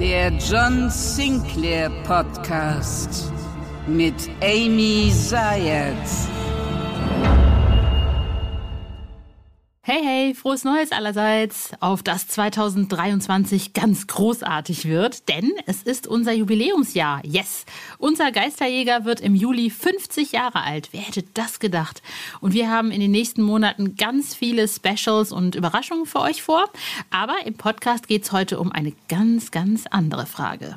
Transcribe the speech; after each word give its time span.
Der 0.00 0.32
John 0.32 0.88
Sinclair 0.88 1.90
Podcast 2.04 3.30
mit 3.86 4.14
Amy 4.42 5.12
Zayat. 5.12 5.94
Hey, 9.82 10.02
hey, 10.04 10.34
frohes 10.34 10.62
Neues 10.62 10.92
allerseits, 10.92 11.72
auf 11.80 12.02
das 12.02 12.28
2023 12.28 13.72
ganz 13.72 14.06
großartig 14.06 14.86
wird, 14.86 15.26
denn 15.30 15.52
es 15.64 15.82
ist 15.82 16.06
unser 16.06 16.32
Jubiläumsjahr. 16.32 17.22
Yes, 17.24 17.64
unser 17.96 18.30
Geisterjäger 18.30 19.06
wird 19.06 19.22
im 19.22 19.34
Juli 19.34 19.70
50 19.70 20.32
Jahre 20.32 20.64
alt. 20.64 20.90
Wer 20.92 21.00
hätte 21.00 21.22
das 21.32 21.60
gedacht? 21.60 22.02
Und 22.42 22.52
wir 22.52 22.68
haben 22.68 22.90
in 22.90 23.00
den 23.00 23.10
nächsten 23.10 23.40
Monaten 23.40 23.96
ganz 23.96 24.34
viele 24.34 24.68
Specials 24.68 25.32
und 25.32 25.54
Überraschungen 25.54 26.04
für 26.04 26.20
euch 26.20 26.42
vor. 26.42 26.68
Aber 27.10 27.36
im 27.46 27.54
Podcast 27.54 28.06
geht 28.06 28.24
es 28.24 28.32
heute 28.32 28.60
um 28.60 28.72
eine 28.72 28.92
ganz, 29.08 29.50
ganz 29.50 29.86
andere 29.86 30.26
Frage. 30.26 30.74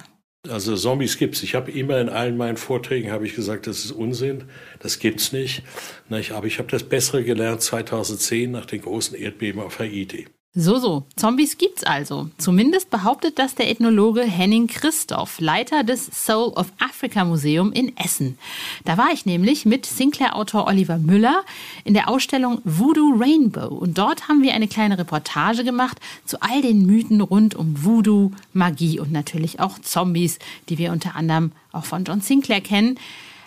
Also 0.49 0.75
Zombies 0.75 1.17
gibt's. 1.17 1.41
Ich 1.41 1.55
habe 1.55 1.71
immer 1.71 2.01
in 2.01 2.09
allen 2.09 2.35
meinen 2.35 2.57
Vorträgen 2.57 3.11
habe 3.11 3.25
ich 3.25 3.33
gesagt, 3.33 3.65
das 3.65 3.85
ist 3.85 3.91
Unsinn, 3.91 4.43
das 4.79 4.99
gibt's 4.99 5.31
nicht. 5.31 5.63
Aber 6.09 6.47
ich 6.47 6.59
habe 6.59 6.69
das 6.69 6.83
Bessere 6.83 7.23
gelernt 7.23 7.61
2010 7.61 8.51
nach 8.51 8.65
den 8.65 8.81
großen 8.81 9.17
Erdbeben 9.17 9.61
auf 9.61 9.79
Haiti. 9.79 10.27
So, 10.55 10.77
so. 10.77 11.03
Zombies 11.15 11.57
gibt's 11.57 11.83
also. 11.83 12.29
Zumindest 12.37 12.91
behauptet 12.91 13.39
das 13.39 13.55
der 13.55 13.71
Ethnologe 13.71 14.21
Henning 14.21 14.67
Christoph, 14.67 15.39
Leiter 15.39 15.83
des 15.83 16.05
Soul 16.05 16.49
of 16.49 16.71
Africa 16.77 17.25
Museum 17.25 17.71
in 17.73 17.97
Essen. 17.97 18.37
Da 18.85 18.95
war 18.99 19.11
ich 19.11 19.25
nämlich 19.25 19.65
mit 19.65 19.87
Sinclair-Autor 19.87 20.67
Oliver 20.67 20.99
Müller 20.99 21.43
in 21.85 21.95
der 21.95 22.07
Ausstellung 22.07 22.61
Voodoo 22.65 23.15
Rainbow. 23.19 23.65
Und 23.65 23.97
dort 23.97 24.27
haben 24.27 24.43
wir 24.43 24.53
eine 24.53 24.67
kleine 24.67 24.99
Reportage 24.99 25.63
gemacht 25.63 25.99
zu 26.23 26.39
all 26.39 26.61
den 26.61 26.85
Mythen 26.85 27.21
rund 27.21 27.55
um 27.55 27.83
Voodoo, 27.83 28.29
Magie 28.53 28.99
und 28.99 29.11
natürlich 29.11 29.59
auch 29.59 29.79
Zombies, 29.79 30.37
die 30.69 30.77
wir 30.77 30.91
unter 30.91 31.15
anderem 31.15 31.51
auch 31.71 31.85
von 31.85 32.03
John 32.03 32.21
Sinclair 32.21 32.61
kennen. 32.61 32.99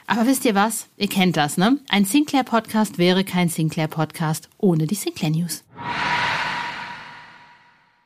Aber 0.09 0.27
wisst 0.27 0.45
ihr 0.45 0.57
was? 0.57 0.89
Ihr 0.97 1.09
kennt 1.09 1.37
das, 1.37 1.57
ne? 1.57 1.79
Ein 1.89 2.05
Sinclair-Podcast 2.05 2.99
wäre 2.99 3.23
kein 3.23 3.49
Sinclair-Podcast 3.49 4.49
ohne 4.59 4.89
die 4.89 4.97
Sinclair 4.97 5.31
News. 5.31 5.63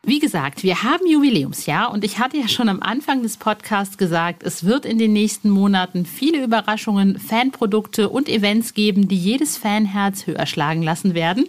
Wie 0.03 0.19
gesagt, 0.19 0.62
wir 0.62 0.83
haben 0.83 1.06
Jubiläumsjahr 1.06 1.93
und 1.93 2.05
ich 2.05 2.19
hatte 2.19 2.39
ja 2.39 2.48
schon 2.48 2.70
am 2.70 2.81
Anfang 2.81 3.23
des 3.23 3.37
Podcasts 3.37 3.98
gesagt, 3.98 4.43
es 4.43 4.65
wird 4.65 4.87
in 4.87 4.97
den 4.97 5.12
nächsten 5.12 5.51
Monaten 5.51 6.06
viele 6.06 6.43
Überraschungen, 6.43 7.19
Fanprodukte 7.19 8.09
und 8.09 8.27
Events 8.27 8.73
geben, 8.73 9.09
die 9.09 9.19
jedes 9.19 9.59
Fanherz 9.59 10.27
höher 10.27 10.47
schlagen 10.47 10.83
lassen 10.83 11.12
werden. 11.12 11.45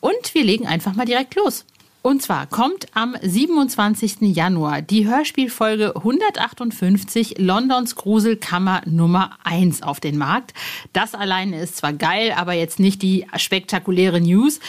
Und 0.00 0.32
wir 0.32 0.44
legen 0.44 0.66
einfach 0.66 0.94
mal 0.94 1.04
direkt 1.04 1.34
los. 1.34 1.66
Und 2.02 2.22
zwar 2.22 2.46
kommt 2.46 2.86
am 2.94 3.14
27. 3.20 4.34
Januar 4.34 4.80
die 4.80 5.06
Hörspielfolge 5.06 5.94
158 5.96 7.36
Londons 7.36 7.94
Gruselkammer 7.94 8.80
Nummer 8.86 9.36
1 9.44 9.82
auf 9.82 10.00
den 10.00 10.16
Markt. 10.16 10.54
Das 10.94 11.14
alleine 11.14 11.60
ist 11.60 11.76
zwar 11.76 11.92
geil, 11.92 12.32
aber 12.34 12.54
jetzt 12.54 12.80
nicht 12.80 13.02
die 13.02 13.26
spektakuläre 13.36 14.18
News. 14.18 14.60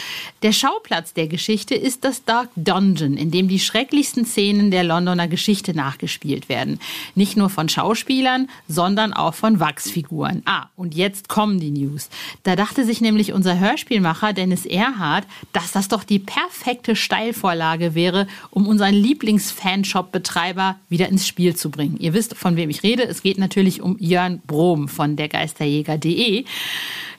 Der 0.42 0.52
Schauplatz 0.52 1.14
der 1.14 1.26
Geschichte 1.26 1.74
ist 1.74 2.04
das 2.04 2.26
Dark 2.26 2.50
Dungeon, 2.54 3.16
in 3.16 3.30
dem 3.30 3.48
die 3.48 3.60
schrecklichsten 3.60 4.26
Szenen 4.26 4.70
der 4.70 4.84
Londoner 4.84 5.26
Geschichte 5.26 5.74
nachgespielt 5.74 6.50
werden. 6.50 6.80
Nicht 7.14 7.38
nur 7.38 7.48
von 7.48 7.70
Schauspielern, 7.70 8.50
sondern 8.68 9.14
auch 9.14 9.32
von 9.32 9.58
Wachsfiguren. 9.58 10.42
Ah, 10.44 10.66
und 10.76 10.94
jetzt 10.94 11.30
kommen 11.30 11.58
die 11.60 11.70
News. 11.70 12.10
Da 12.42 12.56
dachte 12.56 12.84
sich 12.84 13.00
nämlich 13.00 13.32
unser 13.32 13.58
Hörspielmacher 13.58 14.34
Dennis 14.34 14.66
Erhardt, 14.66 15.26
dass 15.54 15.72
das 15.72 15.88
doch 15.88 16.04
die 16.04 16.18
perfekte 16.18 16.94
Steil 16.94 17.21
Steilvorlage 17.22 17.94
wäre, 17.94 18.26
um 18.50 18.66
unseren 18.66 18.94
Lieblings-Fanshop-Betreiber 18.94 20.76
wieder 20.88 21.08
ins 21.08 21.26
Spiel 21.26 21.54
zu 21.54 21.70
bringen. 21.70 21.96
Ihr 21.98 22.14
wisst, 22.14 22.36
von 22.36 22.56
wem 22.56 22.68
ich 22.68 22.82
rede. 22.82 23.04
Es 23.04 23.22
geht 23.22 23.38
natürlich 23.38 23.80
um 23.80 23.96
Jörn 24.00 24.40
Brom 24.46 24.88
von 24.88 25.14
dergeisterjäger.de. 25.14 26.44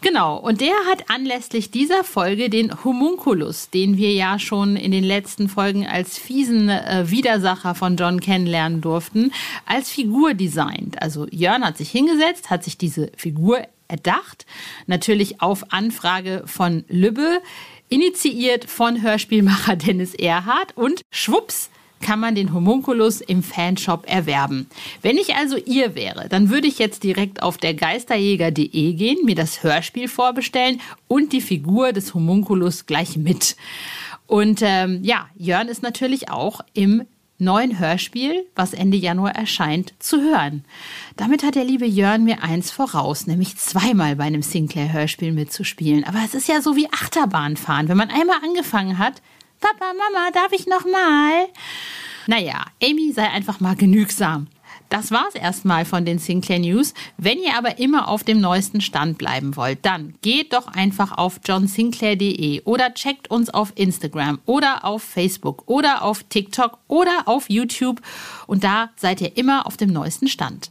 Genau, 0.02 0.38
und 0.38 0.60
der 0.60 0.74
hat 0.90 1.10
anlässlich 1.10 1.72
dieser 1.72 2.04
Folge 2.04 2.50
den 2.50 2.84
Homunculus, 2.84 3.70
den 3.70 3.96
wir 3.96 4.12
ja 4.12 4.38
schon 4.38 4.76
in 4.76 4.92
den 4.92 5.06
letzten 5.06 5.48
Folgen 5.48 5.88
als 5.88 6.18
fiesen 6.18 6.68
äh, 6.68 7.06
Widersacher 7.10 7.74
von 7.74 7.96
John 7.96 8.20
kennenlernen 8.20 8.82
durften, 8.82 9.32
als 9.66 9.90
Figur 9.90 10.34
designt. 10.34 11.02
Also 11.02 11.28
Jörn 11.32 11.64
hat 11.64 11.78
sich 11.78 11.90
hingesetzt, 11.90 12.50
hat 12.50 12.66
sich 12.66 12.78
diese 12.78 13.10
Figur 13.16 13.62
erdacht, 13.88 14.46
natürlich 14.88 15.42
auf 15.42 15.72
Anfrage 15.72 16.44
von 16.46 16.84
Lübbe 16.90 17.42
initiiert 17.94 18.66
von 18.66 19.04
Hörspielmacher 19.04 19.76
Dennis 19.76 20.16
Erhardt 20.16 20.76
und 20.76 21.02
schwupps 21.12 21.70
kann 22.02 22.20
man 22.20 22.34
den 22.34 22.52
Homunculus 22.52 23.22
im 23.22 23.44
Fanshop 23.44 24.10
erwerben. 24.10 24.68
Wenn 25.04 25.16
ich 25.16 25.36
also 25.36 25.58
ihr 25.58 25.94
wäre, 25.94 26.28
dann 26.28 26.50
würde 26.50 26.68
ich 26.68 26.80
jetzt 26.80 27.04
direkt 27.04 27.44
auf 27.44 27.58
der 27.60 27.76
geisterjäger.de 27.76 28.94
gehen, 28.94 29.24
mir 29.24 29.36
das 29.36 29.62
Hörspiel 29.62 30.08
vorbestellen 30.08 30.82
und 31.08 31.34
die 31.34 31.40
Figur 31.40 31.94
des 31.94 32.16
Homunculus 32.16 32.88
gleich 32.88 33.16
mit. 33.16 33.56
Und 34.26 34.62
ähm, 34.64 35.02
ja, 35.04 35.30
Jörn 35.36 35.68
ist 35.68 35.84
natürlich 35.84 36.32
auch 36.32 36.62
im 36.74 37.04
neuen 37.38 37.80
Hörspiel, 37.80 38.46
was 38.56 38.74
Ende 38.74 38.98
Januar 38.98 39.36
erscheint, 39.36 39.94
zu 40.00 40.22
hören. 40.22 40.64
Damit 41.18 41.44
hat 41.44 41.56
der 41.56 41.64
liebe 41.64 41.86
Jörn 41.86 42.24
mir 42.24 42.44
eins 42.44 42.72
voraus, 42.72 43.28
nämlich 43.28 43.58
zweimal 43.58 44.16
bei 44.16 44.26
einem 44.26 44.42
Sinclair-Hörspiel 44.42 45.32
mitzuspielen. 45.32 46.04
Aber 46.04 46.20
es 46.24 46.34
ist 46.34 46.48
ja 46.48 46.62
so 46.62 46.76
wie 46.76 46.88
Achterbahnfahren. 46.92 47.90
Wenn 47.90 47.98
man 47.98 48.10
einmal 48.10 48.38
angefangen 48.44 48.98
hat, 48.98 49.22
Papa, 49.60 49.94
Mama, 49.94 50.32
darf 50.32 50.52
ich 50.52 50.68
noch 50.68 50.86
mal? 50.86 51.48
Naja, 52.28 52.66
Amy 52.82 53.12
sei 53.14 53.30
einfach 53.30 53.60
mal 53.60 53.76
genügsam. 53.76 54.48
Das 54.94 55.10
war's 55.10 55.34
erstmal 55.34 55.86
von 55.86 56.06
den 56.06 56.20
Sinclair 56.20 56.60
News. 56.60 56.94
Wenn 57.18 57.40
ihr 57.40 57.58
aber 57.58 57.80
immer 57.80 58.08
auf 58.10 58.24
dem 58.24 58.40
neuesten 58.40 58.80
Stand 58.80 59.18
bleiben 59.18 59.56
wollt, 59.56 59.84
dann 59.88 60.14
geht 60.22 60.54
doch 60.54 60.68
einfach 60.68 61.18
auf 61.18 61.40
johnsinclair.de 61.44 62.62
oder 62.66 62.94
checkt 62.94 63.32
uns 63.32 63.50
auf 63.50 63.74
Instagram 63.74 64.40
oder 64.46 64.86
auf 64.86 65.02
Facebook 65.02 65.64
oder 65.66 66.04
auf 66.04 66.22
TikTok 66.22 66.78
oder 66.88 67.24
auf 67.26 67.50
YouTube 67.50 68.02
und 68.46 68.64
da 68.64 68.92
seid 68.96 69.20
ihr 69.22 69.36
immer 69.36 69.66
auf 69.66 69.78
dem 69.78 69.92
neuesten 69.92 70.28
Stand. 70.28 70.70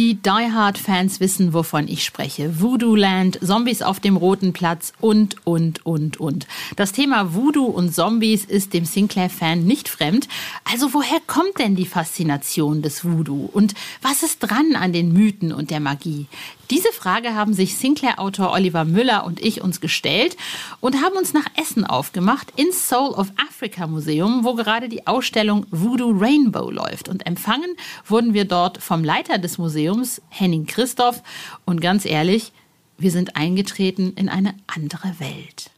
Die 0.00 0.14
Die 0.14 0.30
Hard-Fans 0.30 1.20
wissen, 1.20 1.52
wovon 1.52 1.86
ich 1.86 2.06
spreche. 2.06 2.58
Voodoo 2.58 2.96
Land, 2.96 3.38
Zombies 3.44 3.82
auf 3.82 4.00
dem 4.00 4.16
Roten 4.16 4.54
Platz 4.54 4.94
und, 4.98 5.36
und, 5.46 5.84
und, 5.84 6.18
und. 6.18 6.46
Das 6.76 6.92
Thema 6.92 7.34
Voodoo 7.34 7.66
und 7.66 7.94
Zombies 7.94 8.46
ist 8.46 8.72
dem 8.72 8.86
Sinclair-Fan 8.86 9.62
nicht 9.62 9.90
fremd. 9.90 10.26
Also 10.64 10.94
woher 10.94 11.20
kommt 11.26 11.58
denn 11.58 11.76
die 11.76 11.84
Faszination 11.84 12.80
des 12.80 13.04
Voodoo? 13.04 13.50
Und 13.52 13.74
was 14.00 14.22
ist 14.22 14.38
dran 14.38 14.74
an 14.74 14.94
den 14.94 15.12
Mythen 15.12 15.52
und 15.52 15.70
der 15.70 15.80
Magie? 15.80 16.28
Diese 16.70 16.92
Frage 16.92 17.34
haben 17.34 17.52
sich 17.52 17.76
Sinclair-Autor 17.76 18.52
Oliver 18.52 18.84
Müller 18.84 19.24
und 19.24 19.44
ich 19.44 19.60
uns 19.60 19.80
gestellt 19.80 20.36
und 20.78 21.02
haben 21.02 21.16
uns 21.16 21.32
nach 21.32 21.46
Essen 21.60 21.84
aufgemacht 21.84 22.52
ins 22.54 22.88
Soul 22.88 23.10
of 23.10 23.32
Africa 23.48 23.88
Museum, 23.88 24.44
wo 24.44 24.54
gerade 24.54 24.88
die 24.88 25.04
Ausstellung 25.08 25.66
Voodoo 25.72 26.12
Rainbow 26.16 26.70
läuft. 26.70 27.08
Und 27.08 27.26
empfangen 27.26 27.74
wurden 28.06 28.34
wir 28.34 28.44
dort 28.44 28.78
vom 28.78 29.02
Leiter 29.02 29.38
des 29.38 29.58
Museums, 29.58 29.89
Henning 30.28 30.66
Christoph. 30.66 31.22
Und 31.64 31.80
ganz 31.80 32.04
ehrlich, 32.04 32.52
wir 32.98 33.10
sind 33.10 33.36
eingetreten 33.36 34.12
in 34.14 34.28
eine 34.28 34.54
andere 34.66 35.18
Welt. 35.18 35.70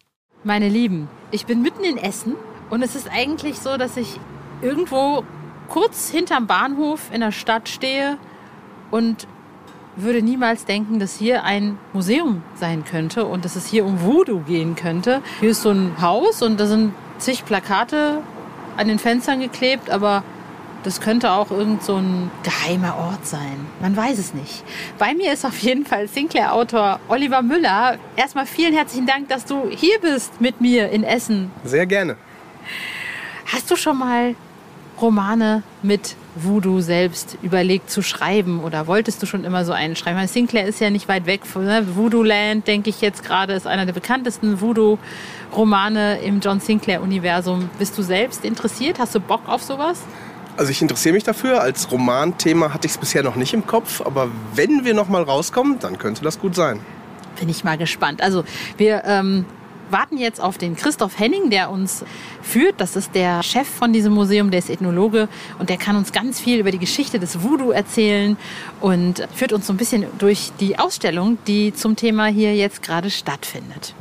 Meine 0.44 0.69
Lieben, 0.69 1.09
ich 1.31 1.47
bin 1.47 1.62
mitten 1.62 1.85
in 1.85 1.97
Essen 1.97 2.35
und 2.70 2.82
es 2.82 2.94
ist 2.94 3.09
eigentlich 3.11 3.59
so, 3.59 3.76
dass 3.76 3.97
ich 3.97 4.19
irgendwo 4.61 5.25
kurz 5.69 6.11
hinterm 6.11 6.47
Bahnhof 6.47 7.11
in 7.12 7.20
der 7.20 7.32
Stadt 7.32 7.69
stehe 7.69 8.19
und 8.91 9.26
würde 9.97 10.23
niemals 10.23 10.65
denken, 10.65 10.99
dass 10.99 11.17
hier 11.17 11.44
ein 11.44 11.79
Museum 11.93 12.43
sein 12.55 12.85
könnte 12.85 13.25
und 13.25 13.44
dass 13.44 13.56
es 13.56 13.67
hier 13.67 13.85
um 13.85 14.03
Voodoo 14.03 14.41
gehen 14.41 14.75
könnte. 14.75 15.23
Hier 15.41 15.50
ist 15.50 15.62
so 15.62 15.70
ein 15.70 16.00
Haus 16.00 16.43
und 16.43 16.58
da 16.58 16.67
sind 16.67 16.93
zig 17.19 17.44
Plakate 17.44 18.23
an 18.76 18.88
den 18.88 18.99
Fenstern 18.99 19.41
geklebt, 19.41 19.91
aber 19.91 20.25
das 20.82 21.00
könnte 21.00 21.31
auch 21.31 21.50
irgend 21.50 21.82
so 21.82 21.96
ein 21.96 22.31
geheimer 22.43 22.96
Ort 22.96 23.26
sein. 23.26 23.67
Man 23.81 23.96
weiß 23.96 24.19
es 24.19 24.34
nicht. 24.34 24.64
Bei 24.99 25.14
mir 25.14 25.32
ist 25.32 25.44
auf 25.44 25.58
jeden 25.58 25.87
Fall 25.87 26.08
Sinclair-Autor 26.08 27.00
Oliver 27.08 27.43
Müller. 27.43 27.99
Erstmal 28.17 28.46
vielen 28.46 28.75
herzlichen 28.75 29.06
Dank, 29.06 29.29
dass 29.29 29.44
du 29.44 29.69
hier 29.70 29.99
bist 30.00 30.40
mit 30.40 30.61
mir 30.61 30.90
in 30.90 31.05
Essen. 31.05 31.50
Sehr 31.64 31.87
gerne. 31.87 32.17
Hast 33.46 33.70
du 33.70 33.76
schon 33.76 33.99
mal 33.99 34.34
Romane 35.00 35.62
mit 35.82 36.17
Voodoo 36.34 36.81
selbst 36.81 37.37
überlegt 37.43 37.90
zu 37.90 38.02
schreiben 38.02 38.61
oder 38.61 38.87
wolltest 38.87 39.23
du 39.23 39.26
schon 39.26 39.44
immer 39.44 39.64
so 39.64 39.73
einen 39.73 39.96
schreiben? 39.96 40.26
Sinclair 40.26 40.67
ist 40.67 40.81
ja 40.81 40.90
nicht 40.90 41.08
weit 41.08 41.26
weg 41.26 41.44
von 41.44 41.64
ne? 41.64 41.87
Voodoo 41.94 42.23
Land, 42.23 42.67
denke 42.67 42.88
ich 42.88 43.00
jetzt 43.00 43.25
gerade, 43.25 43.52
ist 43.52 43.67
einer 43.67 43.84
der 43.84 43.93
bekanntesten 43.93 44.61
Voodoo-Romane 44.61 46.20
im 46.20 46.40
John 46.40 46.61
Sinclair-Universum. 46.61 47.69
Bist 47.79 47.99
du 47.99 48.02
selbst 48.02 48.44
interessiert? 48.44 48.99
Hast 48.99 49.14
du 49.14 49.20
Bock 49.20 49.43
auf 49.46 49.62
sowas? 49.62 50.02
Also 50.57 50.71
ich 50.71 50.83
interessiere 50.83 51.15
mich 51.15 51.25
dafür. 51.25 51.61
Als 51.61 51.91
Romanthema 51.91 52.75
hatte 52.75 52.87
ich 52.87 52.93
es 52.93 52.99
bisher 52.99 53.23
noch 53.23 53.37
nicht 53.37 53.55
im 53.55 53.67
Kopf, 53.67 54.01
aber 54.03 54.29
wenn 54.55 54.85
wir 54.85 54.95
noch 54.95 55.09
mal 55.09 55.23
rauskommen, 55.23 55.79
dann 55.79 55.99
könnte 55.99 56.23
das 56.23 56.39
gut 56.39 56.55
sein. 56.55 56.81
Bin 57.39 57.49
ich 57.49 57.65
mal 57.65 57.79
gespannt. 57.79 58.23
Also 58.23 58.45
wir 58.77 59.03
ähm, 59.05 59.47
warten 59.93 60.19
jetzt 60.19 60.41
auf 60.41 60.59
den 60.59 60.77
Christoph 60.77 61.19
Henning, 61.19 61.51
der 61.51 61.71
uns 61.71 62.05
führt. 62.43 62.81
Das 62.81 62.97
ist 62.97 63.15
der 63.15 63.43
Chef 63.43 63.69
von 63.69 63.93
diesem 63.93 64.13
Museum, 64.13 64.51
der 64.51 64.59
ist 64.59 64.71
Ethnologe 64.71 65.29
und 65.59 65.71
der 65.71 65.77
kann 65.77 65.97
uns 65.97 66.13
ganz 66.13 66.41
viel 66.41 66.59
über 66.59 66.71
die 66.71 66.79
Geschichte 66.79 67.19
des 67.19 67.43
Voodoo 67.43 67.71
erzählen 67.71 68.37
und 68.81 69.27
führt 69.35 69.53
uns 69.53 69.67
so 69.67 69.73
ein 69.73 69.77
bisschen 69.77 70.07
durch 70.19 70.53
die 70.61 70.79
Ausstellung, 70.79 71.39
die 71.47 71.73
zum 71.73 71.97
Thema 71.97 72.27
hier 72.27 72.55
jetzt 72.55 72.83
gerade 72.83 73.11
stattfindet. 73.11 73.95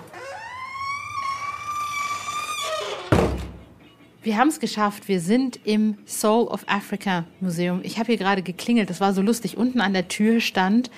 Wir 4.24 4.38
haben 4.38 4.50
es 4.50 4.60
geschafft. 4.60 5.08
Wir 5.08 5.20
sind 5.20 5.60
im 5.64 5.98
Soul 6.06 6.48
of 6.48 6.64
Africa 6.68 7.26
Museum. 7.40 7.80
Ich 7.82 7.98
habe 7.98 8.06
hier 8.06 8.18
gerade 8.18 8.44
geklingelt. 8.44 8.92
Das 8.92 9.02
war 9.02 9.14
so 9.14 9.24
lustig. 9.24 9.58
Unten 9.58 9.82
an 9.82 9.94
der 9.94 10.10
Tür 10.10 10.40
stand 10.42 10.92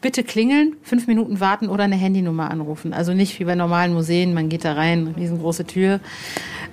bitte 0.00 0.22
klingeln, 0.22 0.76
fünf 0.82 1.08
Minuten 1.08 1.40
warten 1.40 1.68
oder 1.68 1.82
eine 1.82 1.96
Handynummer 1.96 2.52
anrufen. 2.52 2.92
Also 2.92 3.14
nicht 3.14 3.40
wie 3.40 3.44
bei 3.44 3.56
normalen 3.56 3.92
Museen, 3.94 4.32
man 4.32 4.48
geht 4.48 4.64
da 4.64 4.74
rein, 4.74 5.12
riesengroße 5.18 5.66
Tür. 5.66 5.98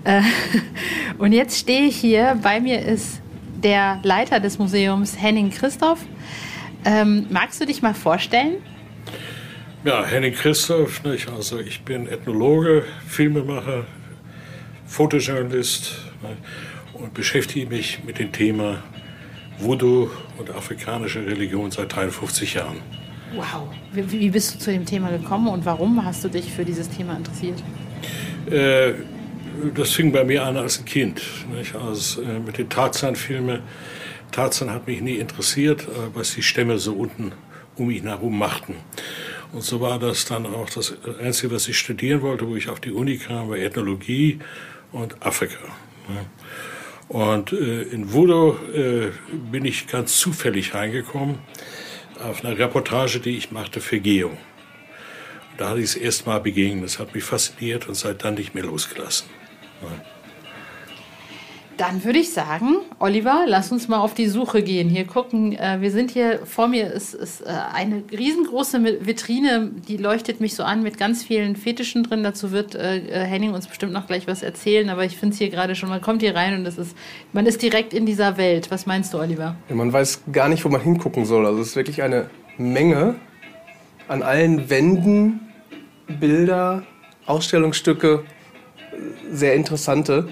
Äh, 0.04 0.22
und 1.18 1.32
jetzt 1.32 1.58
stehe 1.58 1.88
ich 1.88 1.96
hier, 1.96 2.38
bei 2.44 2.60
mir 2.60 2.86
ist 2.86 3.20
der 3.64 4.00
Leiter 4.04 4.40
des 4.40 4.60
Museums, 4.60 5.20
Henning 5.20 5.50
Christoph. 5.50 6.06
Ähm, 6.86 7.26
magst 7.32 7.60
du 7.60 7.66
dich 7.66 7.82
mal 7.82 7.96
vorstellen? 7.96 8.58
Ja, 9.84 10.06
Henning 10.06 10.34
Christoph, 10.34 11.04
nicht? 11.04 11.28
also 11.30 11.60
ich 11.60 11.82
bin 11.82 12.08
Ethnologe, 12.08 12.84
Filmemacher, 13.08 13.86
Fotojournalist 14.86 15.98
ne? 16.22 16.38
und 16.94 17.14
beschäftige 17.14 17.68
mich 17.68 18.04
mit 18.06 18.20
dem 18.20 18.32
Thema 18.32 18.84
Voodoo 19.60 20.10
und 20.38 20.50
afrikanische 20.52 21.26
Religion 21.26 21.72
seit 21.72 21.96
53 21.96 22.56
Jahren. 22.56 22.78
Wow. 23.36 23.68
Wie, 23.92 24.30
bist 24.30 24.56
du 24.56 24.60
zu 24.60 24.72
dem 24.72 24.86
Thema 24.86 25.10
gekommen 25.10 25.48
und 25.48 25.66
warum 25.66 26.04
hast 26.04 26.24
du 26.24 26.30
dich 26.30 26.52
für 26.52 26.64
dieses 26.64 26.90
Thema 26.90 27.18
interessiert? 27.18 27.62
Äh, 28.50 28.94
das 29.74 29.92
fing 29.92 30.12
bei 30.12 30.24
mir 30.24 30.44
an 30.44 30.58
als 30.58 30.80
ein 30.80 30.86
Kind. 30.86 31.22
Nicht? 31.56 31.76
Also, 31.76 32.22
äh, 32.22 32.40
mit 32.40 32.58
den 32.58 32.70
Tarzan-Filmen. 32.70 33.62
Tarzan 34.32 34.70
hat 34.70 34.88
mich 34.88 35.02
nie 35.02 35.16
interessiert, 35.16 35.84
äh, 35.84 36.14
was 36.14 36.36
die 36.36 36.44
Stämme 36.44 36.78
so 36.78 36.94
unten 36.94 37.32
um 37.78 37.90
ihn 37.92 38.08
herum 38.08 38.38
machten. 38.38 38.76
Und 39.52 39.64
so 39.64 39.82
war 39.82 40.00
das 40.00 40.26
dann 40.26 40.46
auch 40.46 40.70
das 40.70 40.94
Einzige, 41.22 41.54
was 41.54 41.68
ich 41.68 41.78
studieren 41.78 42.22
wollte, 42.22 42.48
wo 42.48 42.56
ich 42.56 42.70
auf 42.70 42.80
die 42.80 42.92
Uni 42.92 43.18
kam, 43.18 43.50
war 43.50 43.58
Ethnologie 43.58 44.40
und 44.96 45.26
Afrika. 45.26 45.60
Und 47.08 47.52
äh, 47.52 47.84
in 47.84 48.14
Voodoo 48.14 48.56
äh, 48.74 49.12
bin 49.52 49.66
ich 49.66 49.88
ganz 49.88 50.18
zufällig 50.18 50.74
reingekommen 50.74 51.40
auf 52.20 52.44
einer 52.44 52.58
Reportage, 52.58 53.20
die 53.20 53.38
ich 53.38 53.52
machte 53.52 53.82
für 53.82 54.00
Geo. 54.00 54.36
Da 55.58 55.70
hatte 55.70 55.80
ich 55.80 55.86
es 55.86 55.96
erst 55.96 56.26
mal 56.26 56.40
begegnet. 56.40 56.86
Das 56.86 57.00
hat 57.00 57.14
mich 57.14 57.24
fasziniert 57.24 57.88
und 57.88 57.96
seit 57.96 58.24
dann 58.24 58.36
nicht 58.36 58.56
mehr 58.56 58.64
losgelassen. 58.64 59.30
Nein. 59.82 60.15
Dann 61.78 62.06
würde 62.06 62.20
ich 62.20 62.32
sagen, 62.32 62.78
Oliver, 63.00 63.44
lass 63.48 63.72
uns 63.72 63.90
mal 63.90 64.00
auf 64.00 64.14
die 64.14 64.28
Suche 64.28 64.64
gehen. 64.64 64.88
Hier 64.88 65.06
gucken, 65.06 65.54
äh, 65.54 65.82
wir 65.82 65.92
sind 65.92 66.10
hier, 66.12 66.40
vor 66.46 66.70
mir 66.70 66.92
ist, 66.92 67.14
ist 67.14 67.42
äh, 67.42 67.48
eine 67.74 68.04
riesengroße 68.12 69.06
Vitrine, 69.06 69.72
die 69.88 69.98
leuchtet 69.98 70.40
mich 70.40 70.56
so 70.56 70.64
an 70.64 70.84
mit 70.84 70.98
ganz 70.98 71.24
vielen 71.24 71.58
Fetischen 71.58 72.04
drin. 72.04 72.24
Dazu 72.24 72.52
wird 72.52 72.76
äh, 72.76 73.02
Henning 73.26 73.54
uns 73.54 73.68
bestimmt 73.68 73.92
noch 73.92 74.08
gleich 74.08 74.26
was 74.26 74.42
erzählen, 74.42 74.90
aber 74.90 75.04
ich 75.04 75.18
finde 75.18 75.34
es 75.34 75.40
hier 75.40 75.50
gerade 75.50 75.76
schon, 75.76 75.90
man 75.90 76.02
kommt 76.02 76.22
hier 76.22 76.34
rein 76.34 76.54
und 76.54 76.64
das 76.64 76.78
ist, 76.78 76.96
man 77.34 77.46
ist 77.46 77.62
direkt 77.62 77.94
in 77.94 78.06
dieser 78.06 78.38
Welt. 78.38 78.72
Was 78.72 78.86
meinst 78.86 79.14
du, 79.14 79.20
Oliver? 79.20 79.58
Ja, 79.68 79.76
man 79.76 79.92
weiß 79.92 80.24
gar 80.32 80.48
nicht, 80.48 80.64
wo 80.64 80.70
man 80.70 80.82
hingucken 80.82 81.26
soll. 81.26 81.46
Also 81.46 81.62
es 81.62 81.70
ist 81.70 81.76
wirklich 81.76 82.04
eine 82.04 82.30
Menge 82.58 83.16
an 84.08 84.24
allen 84.24 84.70
Wänden, 84.70 85.42
Bilder, 86.08 86.84
Ausstellungsstücke, 87.26 88.24
sehr 89.32 89.56
interessante. 89.56 90.30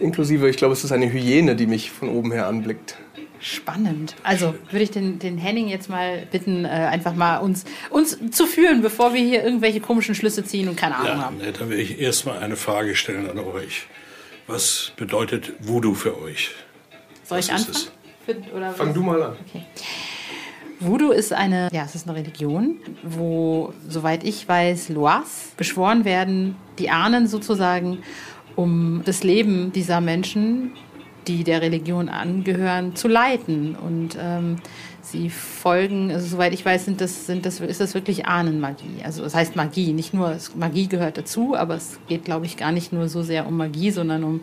Inklusive, 0.00 0.48
ich 0.48 0.56
glaube, 0.56 0.72
es 0.72 0.84
ist 0.84 0.92
eine 0.92 1.12
Hyäne, 1.12 1.56
die 1.56 1.66
mich 1.66 1.90
von 1.90 2.08
oben 2.08 2.32
her 2.32 2.46
anblickt. 2.46 2.96
Spannend. 3.40 4.16
Also 4.24 4.54
würde 4.70 4.82
ich 4.82 4.90
den, 4.90 5.18
den 5.20 5.38
Henning 5.38 5.68
jetzt 5.68 5.88
mal 5.88 6.26
bitten, 6.30 6.64
äh, 6.64 6.68
einfach 6.68 7.14
mal 7.14 7.38
uns, 7.38 7.64
uns 7.90 8.18
zu 8.32 8.46
führen, 8.46 8.82
bevor 8.82 9.14
wir 9.14 9.20
hier 9.20 9.44
irgendwelche 9.44 9.80
komischen 9.80 10.14
Schlüsse 10.14 10.44
ziehen 10.44 10.68
und 10.68 10.76
keine 10.76 10.96
Ahnung 10.96 11.18
ja, 11.18 11.24
haben. 11.24 11.36
Dann 11.58 11.70
will 11.70 11.78
ich 11.78 12.00
erstmal 12.00 12.38
eine 12.38 12.56
Frage 12.56 12.96
stellen 12.96 13.30
an 13.30 13.38
euch. 13.38 13.86
Was 14.48 14.92
bedeutet 14.96 15.52
Voodoo 15.60 15.94
für 15.94 16.20
euch? 16.20 16.50
Soll 17.24 17.38
ich 17.38 17.52
anfangen? 17.52 17.86
Oder 18.54 18.72
Fang 18.72 18.92
du 18.92 19.02
mal 19.02 19.22
an. 19.22 19.36
Okay. 19.46 19.62
Voodoo 20.80 21.10
ist 21.10 21.32
eine, 21.32 21.68
ja, 21.72 21.84
es 21.84 21.94
ist 21.94 22.08
eine 22.08 22.16
Religion, 22.16 22.78
wo, 23.02 23.72
soweit 23.88 24.22
ich 24.24 24.48
weiß, 24.48 24.90
Loas 24.90 25.52
beschworen 25.56 26.04
werden, 26.04 26.56
die 26.78 26.90
Ahnen 26.90 27.26
sozusagen 27.26 27.98
um 28.58 29.02
das 29.04 29.22
Leben 29.22 29.70
dieser 29.70 30.00
Menschen, 30.00 30.72
die 31.28 31.44
der 31.44 31.62
Religion 31.62 32.08
angehören, 32.08 32.96
zu 32.96 33.06
leiten. 33.06 33.76
Und 33.76 34.18
ähm, 34.20 34.56
sie 35.00 35.30
folgen, 35.30 36.10
also 36.10 36.26
soweit 36.26 36.52
ich 36.52 36.64
weiß, 36.64 36.86
sind 36.86 37.00
das, 37.00 37.26
sind 37.26 37.46
das, 37.46 37.60
ist 37.60 37.80
das 37.80 37.94
wirklich 37.94 38.26
Ahnenmagie. 38.26 39.04
Also 39.04 39.22
das 39.22 39.36
heißt 39.36 39.54
Magie, 39.54 39.92
nicht 39.92 40.12
nur, 40.12 40.36
Magie 40.56 40.88
gehört 40.88 41.18
dazu, 41.18 41.54
aber 41.54 41.76
es 41.76 42.00
geht, 42.08 42.24
glaube 42.24 42.46
ich, 42.46 42.56
gar 42.56 42.72
nicht 42.72 42.92
nur 42.92 43.08
so 43.08 43.22
sehr 43.22 43.46
um 43.46 43.56
Magie, 43.56 43.92
sondern 43.92 44.24
um 44.24 44.40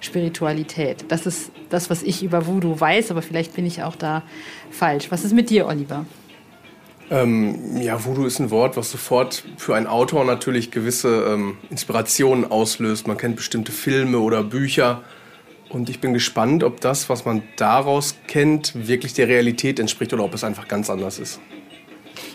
Spiritualität. 0.00 1.04
Das 1.08 1.26
ist 1.26 1.52
das, 1.68 1.90
was 1.90 2.02
ich 2.02 2.22
über 2.22 2.46
Voodoo 2.46 2.80
weiß, 2.80 3.10
aber 3.10 3.20
vielleicht 3.20 3.54
bin 3.54 3.66
ich 3.66 3.82
auch 3.82 3.94
da 3.94 4.22
falsch. 4.70 5.10
Was 5.10 5.22
ist 5.22 5.34
mit 5.34 5.50
dir, 5.50 5.66
Oliver? 5.66 6.06
Ähm, 7.10 7.76
ja, 7.80 8.04
Voodoo 8.04 8.24
ist 8.24 8.38
ein 8.38 8.50
Wort, 8.50 8.76
was 8.76 8.92
sofort 8.92 9.42
für 9.56 9.74
einen 9.74 9.88
Autor 9.88 10.24
natürlich 10.24 10.70
gewisse 10.70 11.24
ähm, 11.24 11.58
Inspirationen 11.68 12.48
auslöst. 12.48 13.08
Man 13.08 13.16
kennt 13.16 13.34
bestimmte 13.36 13.72
Filme 13.72 14.20
oder 14.20 14.44
Bücher. 14.44 15.02
Und 15.68 15.90
ich 15.90 16.00
bin 16.00 16.14
gespannt, 16.14 16.62
ob 16.62 16.80
das, 16.80 17.08
was 17.08 17.24
man 17.24 17.42
daraus 17.56 18.14
kennt, 18.28 18.86
wirklich 18.86 19.12
der 19.12 19.28
Realität 19.28 19.80
entspricht 19.80 20.12
oder 20.12 20.24
ob 20.24 20.34
es 20.34 20.44
einfach 20.44 20.68
ganz 20.68 20.88
anders 20.88 21.18
ist. 21.18 21.40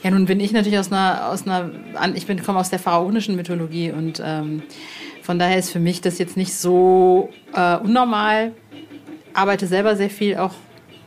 Ja, 0.04 0.12
nun 0.12 0.26
bin 0.26 0.40
ich 0.40 0.52
natürlich 0.52 0.80
aus 0.80 0.92
einer, 0.92 1.30
aus 1.30 1.48
einer 1.48 1.72
ich 2.14 2.28
bin, 2.28 2.42
komme 2.44 2.60
aus 2.60 2.70
der 2.70 2.80
pharaonischen 2.80 3.36
Mythologie 3.36 3.92
und 3.92 4.22
ähm, 4.24 4.62
von 5.22 5.40
daher 5.40 5.58
ist 5.58 5.72
für 5.72 5.80
mich 5.80 6.02
das 6.02 6.18
jetzt 6.18 6.38
nicht 6.38 6.54
so 6.54 7.30
äh, 7.54 7.78
unnormal. 7.78 8.54
Arbeite 9.34 9.68
selber 9.68 9.96
sehr 9.96 10.10
viel 10.10 10.38
auch 10.38 10.54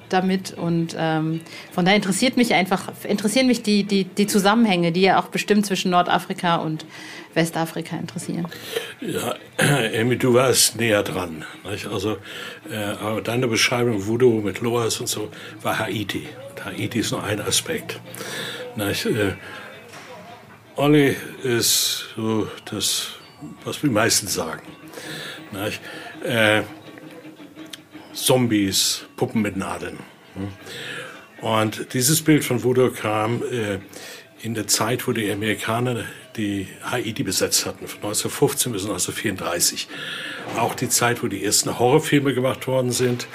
damit 0.09 0.53
und 0.53 0.97
ähm, 0.99 1.41
von 1.73 1.85
daher 1.85 1.97
interessiert 1.97 2.37
mich 2.37 2.55
einfach, 2.55 2.89
interessieren 3.05 3.47
mich 3.47 3.63
die, 3.63 3.85
die, 3.85 4.05
die 4.05 4.27
Zusammenhänge, 4.27 4.93
die 4.93 5.03
ja 5.03 5.21
auch 5.21 5.29
bestimmt 5.29 5.67
zwischen 5.67 5.91
Nordafrika 5.91 6.57
und 6.57 6.85
Westafrika 7.35 7.97
interessieren. 7.97 8.47
Ja, 9.01 9.35
Amy, 9.99 10.17
du 10.17 10.35
warst 10.35 10.77
näher 10.77 11.03
dran. 11.03 11.45
Nicht? 11.71 11.87
Also, 11.87 12.19
äh, 12.71 12.77
aber 12.77 13.21
deine 13.21 13.47
Beschreibung 13.47 14.07
Voodoo 14.07 14.41
mit 14.41 14.61
Loas 14.61 15.01
und 15.01 15.09
so 15.09 15.31
war 15.63 15.79
Haiti. 15.79 16.27
Und 16.51 16.65
Haiti 16.65 17.01
ist 17.01 17.13
nur 17.13 17.23
ein 17.23 17.41
Aspekt. 17.41 18.01
Nicht? 18.77 19.07
Äh, 19.07 19.35
Olli 20.77 21.17
ist 21.43 22.07
so 22.17 22.49
das, 22.71 23.09
was 23.65 23.83
wir 23.83 23.91
meistens 23.91 24.35
sagen. 24.35 24.63
Nicht? 25.53 25.81
Äh, 26.25 26.63
Zombies, 28.19 29.05
Puppen 29.17 29.43
mit 29.43 29.57
Nadeln. 29.57 29.99
Und 31.41 31.95
dieses 31.95 32.23
Bild 32.23 32.45
von 32.45 32.63
Voodoo 32.63 32.91
kam 32.91 33.43
äh, 33.43 33.79
in 34.43 34.55
der 34.55 34.67
Zeit, 34.67 35.07
wo 35.07 35.13
die 35.13 35.31
Amerikaner 35.31 36.05
die 36.37 36.69
Haiti 36.83 37.23
besetzt 37.23 37.67
hatten, 37.67 37.89
von 37.89 37.99
1915 37.99 38.73
bis 38.73 38.83
1934. 38.83 39.89
Auch 40.57 40.75
die 40.75 40.89
Zeit, 40.89 41.23
wo 41.23 41.29
die 41.29 41.45
ersten 41.45 41.79
Horrorfilme 41.79 42.35
gemacht 42.35 42.67
worden 42.67 42.93
sind 42.93 43.27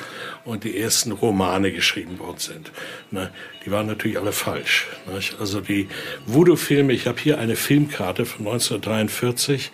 und 0.45 0.63
die 0.63 0.77
ersten 0.77 1.11
Romane 1.11 1.71
geschrieben 1.71 2.19
worden 2.19 2.39
sind. 2.39 2.71
Na, 3.11 3.29
die 3.65 3.71
waren 3.71 3.87
natürlich 3.87 4.17
alle 4.17 4.31
falsch. 4.31 4.87
Nicht? 5.13 5.39
Also 5.39 5.61
die 5.61 5.87
Voodoo-Filme, 6.25 6.93
ich 6.93 7.07
habe 7.07 7.19
hier 7.19 7.39
eine 7.39 7.55
Filmkarte 7.55 8.25
von 8.25 8.47
1943. 8.47 9.71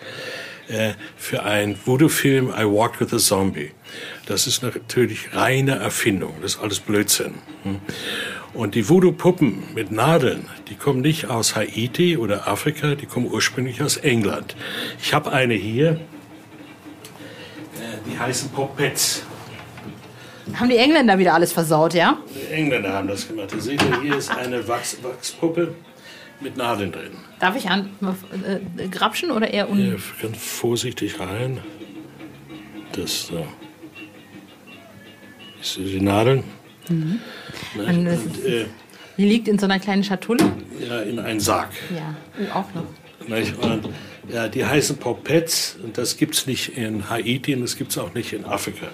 äh, 0.70 0.94
für 1.16 1.42
einen 1.42 1.76
Voodoo-Film 1.84 2.48
I 2.56 2.64
Walked 2.64 3.00
with 3.00 3.12
a 3.12 3.18
Zombie. 3.18 3.72
Das 4.30 4.46
ist 4.46 4.62
natürlich 4.62 5.34
reine 5.34 5.74
Erfindung, 5.80 6.34
das 6.40 6.54
ist 6.54 6.62
alles 6.62 6.78
Blödsinn. 6.78 7.34
Und 8.54 8.76
die 8.76 8.88
Voodoo-Puppen 8.88 9.74
mit 9.74 9.90
Nadeln, 9.90 10.48
die 10.68 10.76
kommen 10.76 11.00
nicht 11.00 11.28
aus 11.28 11.56
Haiti 11.56 12.16
oder 12.16 12.46
Afrika, 12.46 12.94
die 12.94 13.06
kommen 13.06 13.26
ursprünglich 13.26 13.82
aus 13.82 13.96
England. 13.96 14.54
Ich 15.02 15.12
habe 15.14 15.32
eine 15.32 15.54
hier, 15.54 15.90
äh, 15.90 15.98
die 18.08 18.16
heißen 18.16 18.50
Popettes. 18.50 19.24
Haben 20.54 20.68
die 20.68 20.76
Engländer 20.76 21.18
wieder 21.18 21.34
alles 21.34 21.52
versaut, 21.52 21.94
ja? 21.94 22.16
Die 22.32 22.54
Engländer 22.54 22.92
haben 22.92 23.08
das 23.08 23.26
gemacht. 23.26 23.52
Ihr 23.52 23.60
seht, 23.60 23.82
hier 24.00 24.16
ist 24.16 24.30
eine 24.30 24.68
Wachs 24.68 24.96
Wachspuppe 25.02 25.74
mit 26.38 26.56
Nadeln 26.56 26.92
drin. 26.92 27.16
Darf 27.40 27.56
ich 27.56 27.68
an 27.68 27.90
äh, 28.46 28.86
grapschen 28.86 29.32
oder 29.32 29.52
eher 29.52 29.68
un... 29.68 29.78
Ja, 29.80 29.96
ganz 30.22 30.36
vorsichtig 30.38 31.18
rein. 31.18 31.58
Das 32.92 33.28
da. 33.32 33.42
Du 35.76 35.82
die 35.82 36.00
Nadeln? 36.00 36.44
Mhm. 36.88 37.20
Und, 37.76 38.06
äh, 38.06 38.66
die 39.16 39.24
liegt 39.24 39.48
in 39.48 39.58
so 39.58 39.66
einer 39.66 39.78
kleinen 39.78 40.02
Schatulle? 40.02 40.44
Ja, 40.88 41.00
in 41.02 41.18
einen 41.18 41.40
Sarg. 41.40 41.70
Ja, 41.94 42.14
oh, 42.38 42.58
auch 42.58 42.74
noch. 42.74 42.84
Und, 43.62 43.90
ja, 44.32 44.48
die 44.48 44.64
heißen 44.64 44.96
Popettes 44.96 45.76
und 45.82 45.98
das 45.98 46.16
gibt 46.16 46.34
es 46.34 46.46
nicht 46.46 46.76
in 46.76 47.10
Haiti 47.10 47.54
und 47.54 47.62
das 47.62 47.76
gibt 47.76 47.90
es 47.90 47.98
auch 47.98 48.14
nicht 48.14 48.32
in 48.32 48.44
Afrika. 48.44 48.86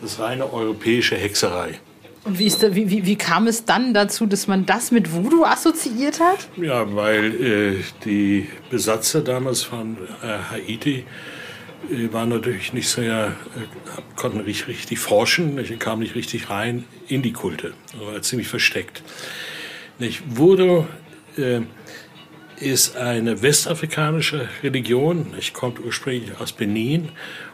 Das 0.00 0.12
ist 0.12 0.20
reine 0.20 0.52
europäische 0.52 1.16
Hexerei. 1.16 1.80
Und 2.24 2.38
wie, 2.38 2.46
ist 2.46 2.62
da, 2.62 2.74
wie, 2.74 2.88
wie, 2.90 3.04
wie, 3.04 3.16
kam 3.16 3.48
es 3.48 3.64
dann 3.64 3.94
dazu, 3.94 4.26
dass 4.26 4.46
man 4.46 4.64
das 4.64 4.92
mit 4.92 5.12
Voodoo 5.12 5.44
assoziiert 5.44 6.20
hat? 6.20 6.48
Ja, 6.56 6.94
weil 6.94 7.42
äh, 7.42 7.76
die 8.04 8.48
Besatzer 8.70 9.22
damals 9.22 9.62
von 9.62 9.96
äh, 10.22 10.38
Haiti 10.50 11.04
waren 12.12 12.28
natürlich 12.28 12.72
nicht 12.72 12.88
sehr, 12.88 13.34
äh, 13.56 14.00
konnten 14.16 14.44
nicht 14.44 14.68
richtig 14.68 14.98
forschen, 14.98 15.56
nicht, 15.56 15.78
kamen 15.80 16.02
nicht 16.02 16.14
richtig 16.14 16.50
rein 16.50 16.84
in 17.08 17.22
die 17.22 17.32
Kulte, 17.32 17.74
war 17.98 18.20
ziemlich 18.22 18.48
versteckt. 18.48 19.02
Nicht? 19.98 20.22
Voodoo 20.26 20.86
äh, 21.36 21.60
ist 22.60 22.96
eine 22.96 23.42
westafrikanische 23.42 24.48
Religion, 24.62 25.34
ich 25.38 25.52
kommt 25.52 25.80
ursprünglich 25.80 26.38
aus 26.38 26.52
Benin 26.52 27.10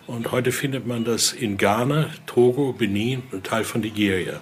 und 0.06 0.32
heute 0.32 0.52
findet 0.52 0.86
man 0.86 1.04
das 1.04 1.32
in 1.32 1.56
Ghana, 1.56 2.10
Togo, 2.26 2.72
Benin 2.72 3.22
und 3.32 3.44
Teil 3.44 3.64
von 3.64 3.80
Nigeria. 3.80 4.40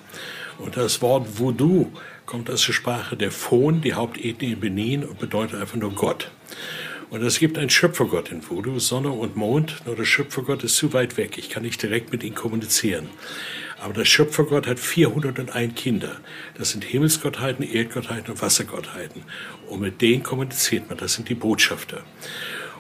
Und 0.59 0.77
das 0.77 1.03
Wort 1.03 1.39
Voodoo 1.39 1.93
kommt 2.25 2.51
aus 2.51 2.67
der 2.67 2.73
Sprache 2.73 3.17
der 3.17 3.31
Fon, 3.31 3.81
die 3.81 3.95
Hauptethnie 3.95 4.53
in 4.53 4.61
Benin 4.61 5.05
und 5.05 5.19
bedeutet 5.19 5.61
einfach 5.61 5.77
nur 5.77 5.95
Gott. 5.95 6.31
Und 7.09 7.23
es 7.23 7.39
gibt 7.39 7.57
einen 7.57 7.71
Schöpfergott 7.71 8.33
in 8.33 8.49
Voodoo, 8.49 8.81
Sonne 8.81 9.11
und 9.11 9.37
Mond, 9.37 9.83
nur 9.87 9.95
der 9.95 10.05
Schöpfergott 10.05 10.65
ist 10.65 10.77
zu 10.77 10.93
weit 10.93 11.17
weg. 11.17 11.39
Ich 11.39 11.51
kann 11.51 11.63
nicht 11.63 11.81
direkt 11.81 12.11
mit 12.11 12.25
ihm 12.25 12.35
kommunizieren. 12.35 13.09
Aber 13.79 13.93
der 13.93 14.05
Schöpfergott 14.05 14.67
hat 14.67 14.81
401 14.81 15.75
Kinder. 15.75 16.17
Das 16.57 16.71
sind 16.71 16.83
Himmelsgottheiten, 16.83 17.65
Erdgottheiten 17.65 18.33
und 18.33 18.43
Wassergottheiten. 18.43 19.23
Und 19.69 19.81
mit 19.81 20.01
denen 20.01 20.23
kommuniziert 20.23 20.89
man. 20.89 20.99
Das 20.99 21.15
sind 21.15 21.29
die 21.29 21.35
Botschafter. 21.35 22.03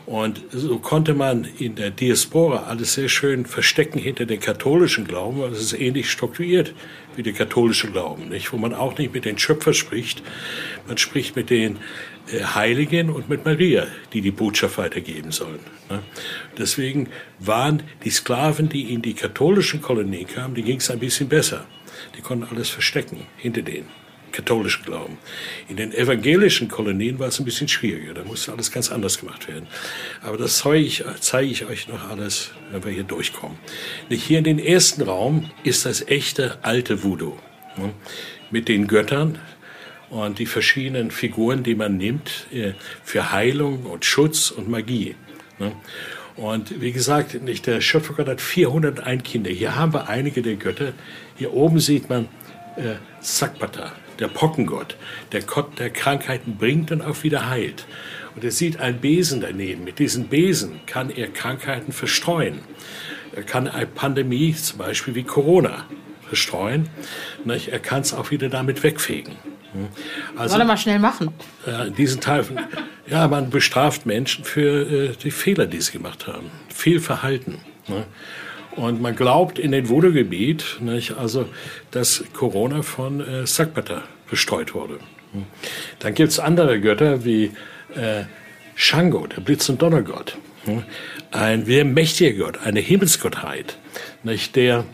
Und 0.07 0.41
so 0.53 0.79
konnte 0.79 1.15
man 1.15 1.45
in 1.45 1.75
der 1.75 1.91
Diaspora 1.91 2.65
alles 2.65 2.95
sehr 2.95 3.09
schön 3.09 3.45
verstecken 3.45 3.99
hinter 3.99 4.25
den 4.25 4.41
katholischen 4.41 5.05
Glauben, 5.07 5.41
weil 5.41 5.53
es 5.53 5.61
ist 5.61 5.73
ähnlich 5.73 6.11
strukturiert 6.11 6.75
wie 7.17 7.23
der 7.23 7.33
katholische 7.33 7.91
Glauben, 7.91 8.29
nicht? 8.29 8.53
wo 8.53 8.57
man 8.57 8.75
auch 8.75 8.97
nicht 8.99 9.13
mit 9.15 9.25
den 9.25 9.39
Schöpfer 9.39 9.75
spricht, 9.75 10.23
man 10.87 10.99
spricht 10.99 11.37
mit 11.37 11.51
den 11.51 11.79
äh, 12.33 12.43
Heiligen 12.43 13.11
und 13.11 13.29
mit 13.29 13.45
Maria, 13.45 13.87
die 14.13 14.21
die 14.21 14.31
Botschaft 14.31 14.79
weitergeben 14.79 15.33
sollen. 15.33 15.61
Ne? 15.91 16.03
Deswegen 16.59 17.09
waren 17.39 17.83
die 18.05 18.11
Sklaven, 18.11 18.69
die 18.69 18.93
in 18.93 19.03
die 19.03 19.15
katholischen 19.15 19.83
Kolonien 19.83 20.27
kamen, 20.27 20.55
die 20.55 20.63
ging 20.63 20.79
es 20.79 20.91
ein 20.91 20.99
bisschen 20.99 21.29
besser. 21.29 21.67
Die 22.17 22.21
konnten 22.21 22.45
alles 22.45 22.69
verstecken 22.69 23.27
hinter 23.37 23.63
denen 23.63 23.89
katholischen 24.33 24.85
Glauben. 24.85 25.19
In 25.69 25.77
den 25.77 25.93
evangelischen 25.93 26.69
Kolonien 26.69 27.19
war 27.19 27.29
es 27.29 27.39
ein 27.39 27.45
bisschen 27.45 27.69
schwieriger. 27.69 28.15
Da 28.15 28.25
musste 28.25 28.53
alles 28.53 28.71
ganz 28.71 28.91
anders 28.91 29.19
gemacht 29.19 29.49
werden. 29.49 29.67
Aber 30.23 30.37
das 30.37 30.59
zeige 30.59 31.51
ich, 31.51 31.67
euch 31.67 31.89
noch 31.89 32.09
alles, 32.09 32.51
wenn 32.71 32.85
wir 32.85 32.93
hier 32.93 33.05
durchkommen. 33.05 33.59
Hier 34.09 34.39
in 34.39 34.45
den 34.45 34.59
ersten 34.59 35.03
Raum 35.03 35.51
ist 35.65 35.87
das 35.87 36.07
echte 36.07 36.59
alte 36.63 37.03
Voodoo. 37.03 37.37
Mit 38.51 38.69
den 38.69 38.87
Göttern, 38.87 39.39
und 40.11 40.39
die 40.39 40.47
verschiedenen 40.47 41.11
Figuren, 41.11 41.63
die 41.63 41.75
man 41.75 41.97
nimmt 41.97 42.47
äh, 42.53 42.73
für 43.03 43.33
Heilung 43.33 43.87
und 43.87 44.05
Schutz 44.05 44.51
und 44.51 44.69
Magie. 44.69 45.17
Ne? 45.59 45.73
Und 46.37 46.81
wie 46.81 46.93
gesagt, 46.93 47.37
der 47.67 47.81
Schöpfergott 47.81 48.29
hat 48.29 48.41
401 48.41 49.23
Kinder. 49.23 49.51
Hier 49.51 49.75
haben 49.75 49.95
wir 49.95 50.09
einige 50.09 50.43
der 50.43 50.57
Götter. 50.57 50.93
Hier 51.37 51.53
oben 51.55 51.81
sieht 51.81 52.11
man 52.11 52.29
äh, 52.77 52.97
Sakpata, 53.21 53.93
der 54.19 54.29
Pockengott, 54.29 54.97
der 55.33 55.43
Gott, 55.43 55.79
der 55.79 55.91
Krankheiten 55.91 56.57
bringt 56.57 56.91
und 56.93 57.03
auch 57.03 57.23
wieder 57.23 57.49
heilt. 57.49 57.87
Und 58.35 58.45
er 58.45 58.51
sieht 58.51 58.81
einen 58.81 58.99
Besen 58.99 59.41
daneben. 59.41 59.85
Mit 59.85 59.99
diesem 59.99 60.29
Besen 60.29 60.81
kann 60.87 61.11
er 61.11 61.29
Krankheiten 61.29 61.93
verstreuen. 61.93 62.61
Er 63.35 63.43
kann 63.43 63.69
eine 63.69 63.87
Pandemie, 63.87 64.55
zum 64.55 64.79
Beispiel 64.79 65.15
wie 65.15 65.23
Corona, 65.23 65.85
verstreuen. 66.29 66.89
Er 67.47 67.79
kann 67.79 68.03
es 68.03 68.13
auch 68.13 68.31
wieder 68.31 68.49
damit 68.49 68.83
wegfegen. 68.83 69.37
Also, 70.37 70.53
Soll 70.53 70.61
er 70.63 70.67
mal 70.67 70.77
schnell 70.77 70.99
machen. 70.99 71.33
Äh, 71.67 71.91
diesen 71.91 72.21
Teil, 72.21 72.45
ja, 73.07 73.29
man 73.29 73.51
bestraft 73.51 74.07
Menschen 74.07 74.45
für 74.45 75.11
äh, 75.11 75.17
die 75.23 75.31
Fehler, 75.31 75.67
die 75.67 75.81
sie 75.81 75.93
gemacht 75.93 76.27
haben. 76.27 76.51
Viel 76.75 77.01
Verhalten. 77.01 77.61
Ne? 77.89 78.05
Und 78.77 79.01
man 79.01 79.17
glaubt 79.17 79.59
in 79.59 79.73
den 79.73 79.89
Voodoo-Gebiet, 79.89 80.81
also, 81.19 81.49
dass 81.91 82.25
Corona 82.35 82.83
von 82.83 83.21
äh, 83.21 83.47
Sakbata 83.47 84.03
bestreut 84.31 84.75
wurde. 84.75 84.99
Hm. 85.33 85.45
Dann 85.99 86.15
gibt 86.15 86.31
es 86.31 86.39
andere 86.39 86.81
Götter 86.81 87.25
wie 87.25 87.53
äh, 87.95 88.25
Shango, 88.75 89.27
der 89.27 89.41
Blitz- 89.41 89.69
und 89.69 89.81
Donnergott. 89.81 90.37
Hm. 90.65 90.83
Ein 91.31 91.65
sehr 91.65 91.85
mächtiger 91.85 92.45
Gott, 92.45 92.59
eine 92.63 92.81
Himmelsgottheit, 92.81 93.79
nicht, 94.23 94.57
der 94.57 94.85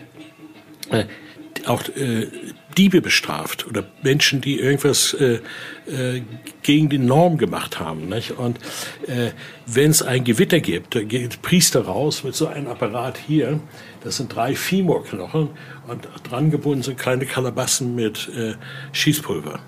äh, 0.91 1.05
auch 1.67 1.83
äh, 1.97 2.29
Diebe 2.73 3.01
bestraft 3.01 3.67
oder 3.67 3.85
Menschen, 4.03 4.41
die 4.41 4.59
irgendwas 4.59 5.15
äh, 5.15 5.41
äh, 5.87 6.23
gegen 6.63 6.89
die 6.89 6.99
Norm 6.99 7.39
gemacht 7.39 7.81
haben. 7.81 8.09
Nicht? 8.09 8.33
Und 8.33 8.59
äh, 9.07 9.31
wenn 9.67 9.91
es 9.91 10.03
ein 10.03 10.25
Gewitter 10.25 10.61
gibt, 10.61 10.95
da 10.95 11.03
geht 11.03 11.43
Priester 11.43 11.83
raus 11.83 12.25
mit 12.25 12.35
so 12.35 12.47
einem 12.47 12.69
Apparat 12.69 13.19
hier. 13.19 13.61
Das 14.03 14.17
sind 14.17 14.35
drei 14.35 14.55
Femorknochen 14.55 15.51
und 15.87 16.09
dran 16.29 16.51
gebunden 16.51 16.83
sind 16.83 16.99
kleine 16.99 17.27
Kalabassen 17.27 17.95
mit 17.95 18.29
äh, 18.37 18.55
Schießpulver. 18.93 19.61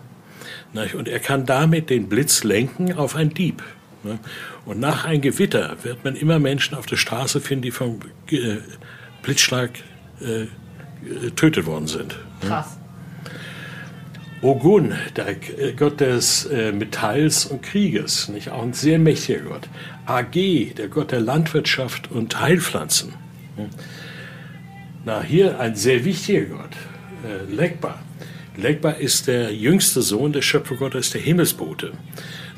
Nicht? 0.73 0.95
Und 0.95 1.09
er 1.09 1.21
kann 1.21 1.47
damit 1.47 1.91
den 1.91 2.09
Blitz 2.09 2.45
lenken 2.45 2.93
auf 2.95 3.15
einen 3.15 3.33
Dieb. 3.33 3.63
Ne? 4.03 4.19
Und 4.65 4.81
nach 4.81 5.05
einem 5.05 5.21
Gewitter 5.21 5.77
wird 5.83 6.05
man 6.05 6.17
immer 6.17 6.39
Menschen 6.39 6.77
auf 6.77 6.87
der 6.87 6.97
Straße 6.97 7.41
finden, 7.41 7.63
die 7.63 7.71
vom 7.71 8.01
äh, 8.31 8.57
Blitzschlag 9.23 9.71
äh, 10.21 10.47
getötet 11.23 11.67
worden 11.67 11.87
sind. 11.87 12.17
Krass. 12.41 12.79
Ogun, 14.43 14.93
der 15.17 15.37
Gott 15.77 16.01
des 16.01 16.47
äh, 16.47 16.73
Metalls 16.73 17.47
und 17.47 17.63
Krieges, 17.63 18.29
nicht? 18.29 18.51
auch 18.51 18.63
ein 18.63 18.73
sehr 18.73 18.99
mächtiger 18.99 19.41
Gott. 19.41 19.69
Ag, 20.07 20.33
der 20.33 20.89
Gott 20.89 21.13
der 21.13 21.21
Landwirtschaft 21.21 22.11
und 22.11 22.39
Heilpflanzen. 22.41 23.15
Na, 25.05 25.23
hier 25.23 25.61
ein 25.61 25.77
sehr 25.77 26.05
wichtiger 26.05 26.57
Gott, 26.57 26.77
äh, 27.25 27.51
Legba. 27.51 27.99
Legba 28.57 28.91
ist 28.91 29.27
der 29.27 29.53
jüngste 29.53 30.03
Sohn 30.03 30.33
des 30.33 30.45
Schöpfergottes, 30.45 31.11
der 31.11 31.21
Himmelsbote. 31.21 31.93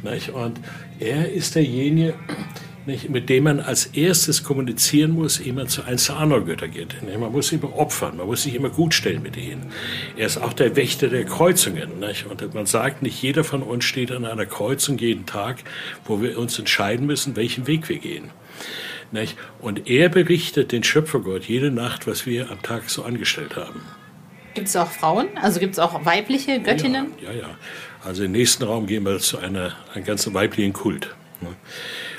Nicht? 0.02 0.30
Und 0.30 0.60
er 0.98 1.32
ist 1.32 1.54
derjenige, 1.54 2.14
nicht, 2.86 3.10
mit 3.10 3.28
dem 3.28 3.44
man 3.44 3.60
als 3.60 3.86
erstes 3.86 4.44
kommunizieren 4.44 5.10
muss, 5.10 5.40
ehe 5.40 5.52
man 5.52 5.68
zu 5.68 5.82
eins 5.82 6.06
der 6.06 6.16
anderen 6.16 6.46
Götter 6.46 6.68
geht. 6.68 6.96
Man 7.02 7.32
muss 7.32 7.52
immer 7.52 7.76
opfern, 7.76 8.16
man 8.16 8.26
muss 8.26 8.44
sich 8.44 8.54
immer 8.54 8.70
gut 8.70 8.94
stellen 8.94 9.22
mit 9.22 9.36
ihnen. 9.36 9.72
Er 10.16 10.26
ist 10.26 10.38
auch 10.38 10.52
der 10.52 10.76
Wächter 10.76 11.08
der 11.08 11.24
Kreuzungen. 11.24 11.98
Nicht? 11.98 12.26
Und 12.26 12.54
man 12.54 12.66
sagt, 12.66 13.02
nicht 13.02 13.20
jeder 13.22 13.44
von 13.44 13.62
uns 13.62 13.84
steht 13.84 14.12
an 14.12 14.24
einer 14.24 14.46
Kreuzung 14.46 14.98
jeden 14.98 15.26
Tag, 15.26 15.58
wo 16.04 16.22
wir 16.22 16.38
uns 16.38 16.58
entscheiden 16.58 17.06
müssen, 17.06 17.36
welchen 17.36 17.66
Weg 17.66 17.88
wir 17.88 17.98
gehen. 17.98 18.30
Nicht? 19.12 19.36
Und 19.60 19.88
er 19.88 20.08
berichtet 20.08 20.72
den 20.72 20.82
Schöpfergott 20.82 21.44
jede 21.44 21.70
Nacht, 21.70 22.06
was 22.06 22.26
wir 22.26 22.50
am 22.50 22.62
Tag 22.62 22.88
so 22.90 23.04
angestellt 23.04 23.56
haben. 23.56 23.82
Gibt 24.54 24.68
es 24.68 24.76
auch 24.76 24.90
Frauen? 24.90 25.28
Also 25.40 25.60
gibt 25.60 25.74
es 25.74 25.78
auch 25.78 26.04
weibliche 26.04 26.60
Göttinnen? 26.60 27.12
Ja, 27.22 27.30
ja, 27.30 27.38
ja. 27.40 27.58
Also 28.04 28.24
im 28.24 28.32
nächsten 28.32 28.64
Raum 28.64 28.86
gehen 28.86 29.04
wir 29.04 29.18
zu 29.18 29.38
einer, 29.38 29.74
einem 29.92 30.04
ganzen 30.04 30.32
weiblichen 30.32 30.72
Kult. 30.72 31.14
Ne? 31.40 31.48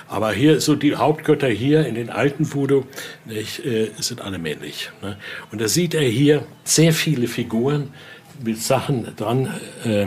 Aber 0.09 0.31
hier, 0.31 0.61
so 0.61 0.75
die 0.75 0.95
Hauptgötter 0.95 1.47
hier 1.47 1.85
in 1.85 1.95
den 1.95 2.09
alten 2.09 2.53
Voodoo, 2.53 2.85
nicht, 3.25 3.65
äh, 3.65 3.91
sind 3.99 4.21
alle 4.21 4.39
männlich. 4.39 4.89
Ne? 5.01 5.17
Und 5.51 5.59
da 5.59 5.67
sieht 5.67 5.93
er 5.93 6.01
hier 6.01 6.45
sehr 6.63 6.93
viele 6.93 7.27
Figuren 7.27 7.93
mit 8.43 8.61
Sachen 8.61 9.15
dran 9.15 9.53
äh, 9.85 10.03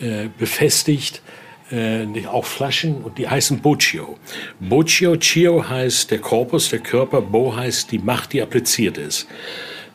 äh, 0.00 0.28
befestigt, 0.38 1.22
äh, 1.70 2.06
auch 2.26 2.46
Flaschen 2.46 3.02
und 3.02 3.18
die 3.18 3.28
heißen 3.28 3.60
Boccio. 3.60 4.16
Boccio, 4.58 5.16
Cio 5.16 5.68
heißt 5.68 6.10
der 6.10 6.18
Korpus, 6.18 6.70
der 6.70 6.80
Körper, 6.80 7.20
Bo 7.20 7.54
heißt 7.54 7.92
die 7.92 7.98
Macht, 7.98 8.32
die 8.32 8.42
appliziert 8.42 8.98
ist. 8.98 9.28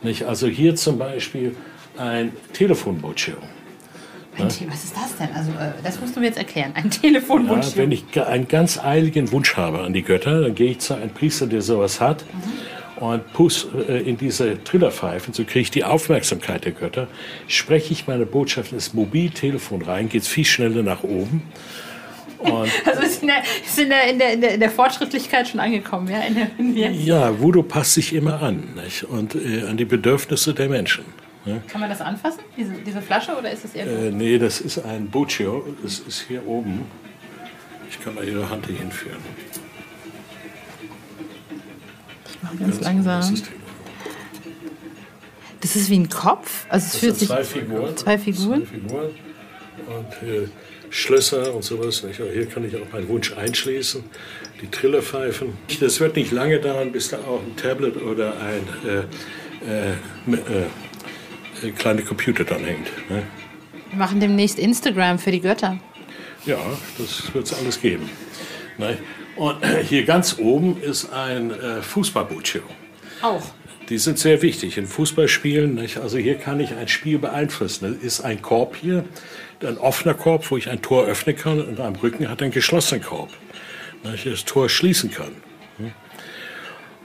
Nicht? 0.04 0.24
Also 0.24 0.48
hier 0.48 0.76
zum 0.76 0.98
Beispiel 0.98 1.56
ein 1.98 2.32
Telefon 2.54 3.02
Ein 4.38 4.46
was 4.46 4.84
ist 4.84 4.96
das 4.96 5.18
denn? 5.18 5.30
Also, 5.36 5.52
äh, 5.52 5.74
das 5.84 6.00
musst 6.00 6.16
du 6.16 6.20
mir 6.20 6.28
jetzt 6.28 6.38
erklären. 6.38 6.72
Ein 6.74 6.90
Telefonwunsch. 7.02 7.72
Ja, 7.72 7.78
wenn 7.78 7.92
ich 7.92 8.06
einen 8.20 8.48
ganz 8.48 8.78
eiligen 8.78 9.32
Wunsch 9.32 9.56
habe 9.56 9.82
an 9.82 9.94
die 9.94 10.04
Götter, 10.04 10.42
dann 10.42 10.56
gehe 10.56 10.72
ich 10.72 10.80
zu 10.80 10.96
einem 10.96 11.12
Priester, 11.12 11.48
der 11.48 11.62
sowas 11.62 12.02
hat. 12.02 12.26
Mhm. 12.34 13.04
Und 13.04 13.34
pust 13.34 13.68
äh, 13.88 14.00
in 14.00 14.18
diese 14.18 14.64
Trillerpfeifen, 14.64 15.34
so 15.34 15.44
kriege 15.44 15.62
ich 15.62 15.72
die 15.72 15.84
Aufmerksamkeit 15.84 16.64
der 16.64 16.72
Götter. 16.72 17.08
Spreche 17.48 17.92
ich 17.92 18.08
meine 18.08 18.26
Botschaft 18.26 18.72
ins 18.72 18.94
Mobiltelefon 18.94 19.82
rein, 19.82 20.10
geht 20.10 20.22
es 20.22 20.28
viel 20.28 20.46
schneller 20.46 20.84
nach 20.84 21.04
oben. 21.04 21.42
Und 22.44 22.70
also 22.86 23.02
ist 23.02 23.22
in 23.22 23.28
der, 23.28 23.42
ist 23.66 23.80
in 23.80 23.90
der, 23.90 24.10
in 24.10 24.20
der, 24.20 24.54
in 24.54 24.60
der, 24.60 24.70
Fortschrittlichkeit 24.70 25.48
schon 25.48 25.60
angekommen, 25.60 26.08
ja? 26.08 26.22
Ja, 26.92 27.40
Voodoo 27.40 27.64
passt 27.64 27.94
sich 27.94 28.14
immer 28.14 28.42
an 28.42 28.76
nicht? 28.76 29.04
und 29.04 29.36
äh, 29.36 29.64
an 29.68 29.78
die 29.78 29.86
Bedürfnisse 29.86 30.54
der 30.54 30.70
Menschen. 30.70 31.04
Ne? 31.46 31.62
Kann 31.68 31.82
man 31.82 31.90
das 31.90 32.00
anfassen, 32.00 32.40
diese, 32.56 32.74
diese 32.74 33.02
Flasche, 33.02 33.36
oder 33.38 33.52
ist 33.52 33.66
das 33.66 33.76
eher... 33.76 33.86
Äh, 33.86 34.12
nee, 34.12 34.38
das 34.38 34.62
ist 34.62 34.80
ein 34.80 35.10
Buccio, 35.10 35.66
das 35.84 36.00
ist 36.00 36.22
hier 36.28 36.48
oben. 36.48 36.86
Ich 37.90 38.02
kann 38.02 38.16
mal 38.16 38.28
Ihre 38.28 38.50
Hand 38.50 38.66
hier 38.66 38.78
hinführen. 38.78 39.20
Ich 42.30 42.42
mache 42.42 42.56
ganz, 42.58 42.76
ganz 42.76 42.84
langsam. 42.86 43.36
Das 45.60 45.76
ist 45.76 45.90
wie 45.90 46.00
ein 46.00 46.10
Kopf. 46.10 46.66
Also 46.70 46.88
es 46.88 46.98
fühlt 46.98 47.18
sich 47.18 47.28
zwei 47.28 47.44
Figuren. 47.44 47.96
Zwei 47.96 48.18
Figuren. 48.18 48.68
Zwei 48.68 48.78
Figuren. 48.78 49.10
Und 49.88 50.28
äh, 50.28 50.48
Schlösser 50.90 51.54
und 51.54 51.64
sowas. 51.64 52.04
Nicht? 52.04 52.20
Aber 52.22 52.32
hier 52.32 52.46
kann 52.48 52.66
ich 52.66 52.76
auch 52.76 52.92
meinen 52.92 53.08
Wunsch 53.10 53.34
einschließen. 53.34 54.04
Die 54.62 54.68
Trillerpfeifen. 54.70 55.54
Das 55.80 56.00
wird 56.00 56.16
nicht 56.16 56.32
lange 56.32 56.60
dauern, 56.60 56.92
bis 56.92 57.10
da 57.10 57.18
auch 57.18 57.42
ein 57.42 57.56
Tablet 57.56 58.02
oder 58.02 58.34
ein 58.40 58.68
äh, 58.86 59.00
äh, 59.70 59.92
äh 59.92 60.66
kleine 61.72 62.02
Computer 62.02 62.44
dran 62.44 62.64
hängt. 62.64 62.88
Ne? 63.10 63.24
Wir 63.90 63.98
machen 63.98 64.20
demnächst 64.20 64.60
Instagram 64.60 65.20
für 65.20 65.32
die 65.32 65.42
Götter. 65.42 65.78
Ja, 66.46 66.58
das 66.98 67.34
wird 67.34 67.46
es 67.46 67.54
alles 67.54 67.80
geben. 67.80 68.10
Ne? 68.78 68.98
Und 69.36 69.58
hier 69.88 70.04
ganz 70.04 70.38
oben 70.40 70.82
ist 70.82 71.12
ein 71.12 71.52
äh, 71.52 71.82
Fußballbuccio. 71.82 72.62
Auch. 73.22 73.44
Die 73.90 73.98
sind 73.98 74.18
sehr 74.18 74.42
wichtig 74.42 74.78
in 74.78 74.88
Fußballspielen. 74.88 75.76
Nicht? 75.76 75.98
Also 75.98 76.18
hier 76.18 76.36
kann 76.36 76.60
ich 76.60 76.74
ein 76.74 76.88
Spiel 76.88 77.20
beeinflussen. 77.20 77.94
Das 77.94 78.04
ist 78.04 78.22
ein 78.22 78.42
Korb 78.42 78.76
hier, 78.76 79.06
ein 79.62 79.78
offener 79.78 80.14
Korb, 80.14 80.50
wo 80.52 80.58
ich 80.58 80.70
ein 80.70 80.82
Tor 80.82 81.06
öffnen 81.06 81.36
kann 81.36 81.62
und 81.62 81.80
am 81.80 81.96
Rücken 81.96 82.30
hat 82.30 82.42
einen 82.42 82.52
geschlossenen 82.52 83.04
Korb, 83.04 83.30
nicht? 84.04 84.26
das 84.26 84.46
Tor 84.46 84.70
schließen 84.70 85.12
kann. 85.12 85.32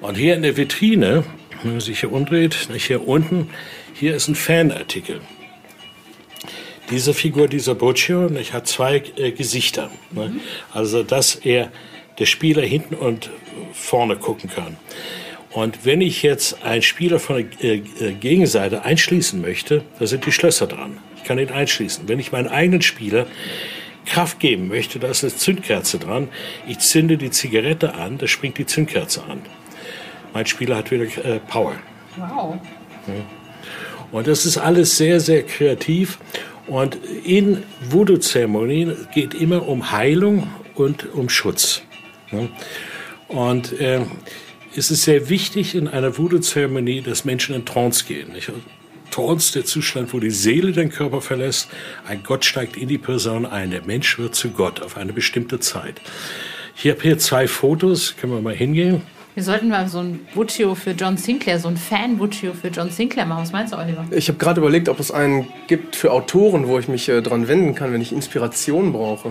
Und 0.01 0.17
hier 0.17 0.37
in 0.37 0.43
der 0.43 0.57
Vitrine, 0.57 1.25
wenn 1.63 1.73
man 1.73 1.81
sich 1.81 2.01
hier 2.01 2.13
umdreht, 2.13 2.69
nicht? 2.71 2.87
hier 2.87 3.07
unten 3.07 3.51
hier 3.95 4.15
ist 4.15 4.29
ein 4.29 4.37
Fanartikel. 4.37 5.21
Diese 6.91 7.13
Figur, 7.13 7.49
dieser 7.49 7.75
Boccio, 7.75 8.31
ich 8.31 8.53
hat 8.53 8.67
zwei 8.67 9.03
äh, 9.17 9.33
Gesichter. 9.33 9.91
Ne? 10.13 10.29
Mhm. 10.29 10.41
Also, 10.73 11.03
dass 11.03 11.35
er, 11.35 11.71
der 12.19 12.27
Spieler 12.27 12.63
hinten 12.63 12.95
und 12.95 13.31
vorne 13.73 14.17
gucken 14.17 14.51
kann. 14.51 14.77
Und 15.51 15.85
wenn 15.85 16.01
ich 16.01 16.23
jetzt 16.23 16.63
einen 16.63 16.83
Spieler 16.83 17.19
von 17.19 17.51
der 17.61 17.75
äh, 17.75 17.83
äh, 18.01 18.13
Gegenseite 18.13 18.85
einschließen 18.85 19.41
möchte, 19.41 19.83
da 19.99 20.07
sind 20.07 20.27
die 20.27 20.33
Schlösser 20.33 20.67
dran. 20.67 20.99
Ich 21.17 21.25
kann 21.25 21.39
ihn 21.39 21.51
einschließen. 21.51 22.09
Wenn 22.09 22.21
ich 22.21 22.33
meinen 22.33 22.49
eigenen 22.49 22.83
Spieler 22.83 23.27
Kraft 24.07 24.41
geben 24.41 24.69
möchte, 24.69 24.99
da 24.99 25.09
ist 25.09 25.25
eine 25.25 25.35
Zündkerze 25.35 25.99
dran. 25.99 26.29
Ich 26.67 26.79
zünde 26.79 27.19
die 27.19 27.31
Zigarette 27.31 27.95
an, 27.95 28.19
da 28.19 28.27
springt 28.27 28.59
die 28.59 28.67
Zündkerze 28.67 29.25
an. 29.25 29.43
Mein 30.33 30.47
Spieler 30.47 30.77
hat 30.77 30.91
wieder 30.91 31.05
äh, 31.05 31.41
Power. 31.41 31.75
Wow. 32.17 32.59
Und 34.11 34.27
das 34.27 34.47
ist 34.47 34.59
alles 34.59 34.97
sehr, 34.97 35.21
sehr 35.21 35.43
kreativ. 35.43 36.19
Und 36.67 36.99
in 37.25 37.63
Voodoo-Zeremonien 37.89 39.09
geht 39.15 39.35
immer 39.35 39.67
um 39.67 39.91
Heilung 39.91 40.49
und 40.75 41.13
um 41.15 41.29
Schutz. 41.29 41.83
Und 43.29 43.73
äh, 43.81 44.01
es 44.77 44.91
ist 44.91 45.05
sehr 45.05 45.29
wichtig 45.29 45.75
in 45.75 45.89
einer 45.89 46.19
Voodoo-Zeremonie, 46.19 47.01
dass 47.01 47.25
Menschen 47.25 47.55
in 47.55 47.65
Trance 47.65 48.05
gehen. 48.05 48.33
Nicht? 48.33 48.53
Trance, 49.11 49.55
der 49.55 49.65
Zustand, 49.65 50.13
wo 50.13 50.21
die 50.21 50.31
Seele 50.31 50.73
den 50.73 50.91
Körper 50.91 51.23
verlässt, 51.23 51.69
ein 52.07 52.23
Gott 52.23 52.45
steigt 52.45 52.77
in 52.77 52.89
die 52.89 52.99
Person 52.99 53.47
ein, 53.47 53.71
der 53.71 53.83
Mensch 53.83 54.19
wird 54.19 54.35
zu 54.35 54.51
Gott 54.51 54.83
auf 54.83 54.99
eine 54.99 55.15
bestimmte 55.15 55.61
Zeit. 55.61 56.01
Ich 56.77 56.89
habe 56.91 57.01
hier 57.01 57.19
zwei 57.19 57.49
Fotos, 57.49 58.15
können 58.17 58.35
wir 58.35 58.43
mal 58.43 58.55
hingehen. 58.55 59.03
Wir 59.39 59.45
sollten 59.45 59.69
mal 59.69 59.87
so 59.87 60.01
ein 60.01 60.27
Butchio 60.35 60.75
für 60.75 60.91
John 60.91 61.17
Sinclair, 61.17 61.61
so 61.61 61.69
ein 61.69 61.77
Fan-Butchio 61.77 62.55
für 62.55 62.67
John 62.71 62.91
Sinclair 62.91 63.25
machen. 63.25 63.43
Was 63.43 63.53
meinst 63.53 63.73
du, 63.73 63.79
Oliver? 63.79 64.05
Ich 64.11 64.27
habe 64.27 64.37
gerade 64.37 64.61
überlegt, 64.61 64.89
ob 64.89 64.99
es 64.99 65.13
einen 65.13 65.47
gibt 65.69 65.95
für 65.95 66.11
Autoren, 66.11 66.67
wo 66.67 66.77
ich 66.81 66.89
mich 66.89 67.09
äh, 67.09 67.23
dran 67.23 67.47
wenden 67.47 67.77
kann, 67.77 67.93
wenn 67.93 68.01
ich 68.01 68.11
Inspiration 68.11 68.93
brauche. 68.93 69.29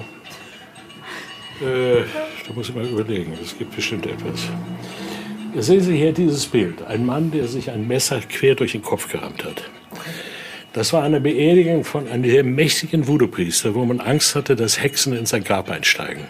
Äh, 1.60 2.04
da 2.48 2.54
muss 2.56 2.70
ich 2.70 2.76
mal 2.76 2.86
überlegen. 2.86 3.34
Es 3.44 3.58
gibt 3.58 3.76
bestimmt 3.76 4.06
etwas. 4.06 4.48
Da 5.54 5.62
sehen 5.62 5.82
Sie 5.82 5.98
hier 5.98 6.14
dieses 6.14 6.46
Bild. 6.46 6.84
Ein 6.88 7.06
Mann, 7.06 7.32
der 7.32 7.50
sich 7.50 7.70
ein 7.70 7.86
Messer 7.86 8.22
quer 8.22 8.56
durch 8.56 8.72
den 8.72 8.84
Kopf 8.84 9.12
gerammt 9.12 9.44
hat. 9.44 9.70
Das 10.72 10.94
war 10.94 11.04
eine 11.04 11.20
Beerdigung 11.20 11.84
von 11.84 12.08
einem 12.08 12.24
sehr 12.24 12.46
mächtigen 12.46 13.10
Voodoo-Priester, 13.10 13.76
wo 13.76 13.84
man 13.84 14.00
Angst 14.00 14.36
hatte, 14.36 14.56
dass 14.56 14.82
Hexen 14.82 15.12
in 15.12 15.26
sein 15.26 15.44
Grab 15.44 15.70
einsteigen. 15.70 16.24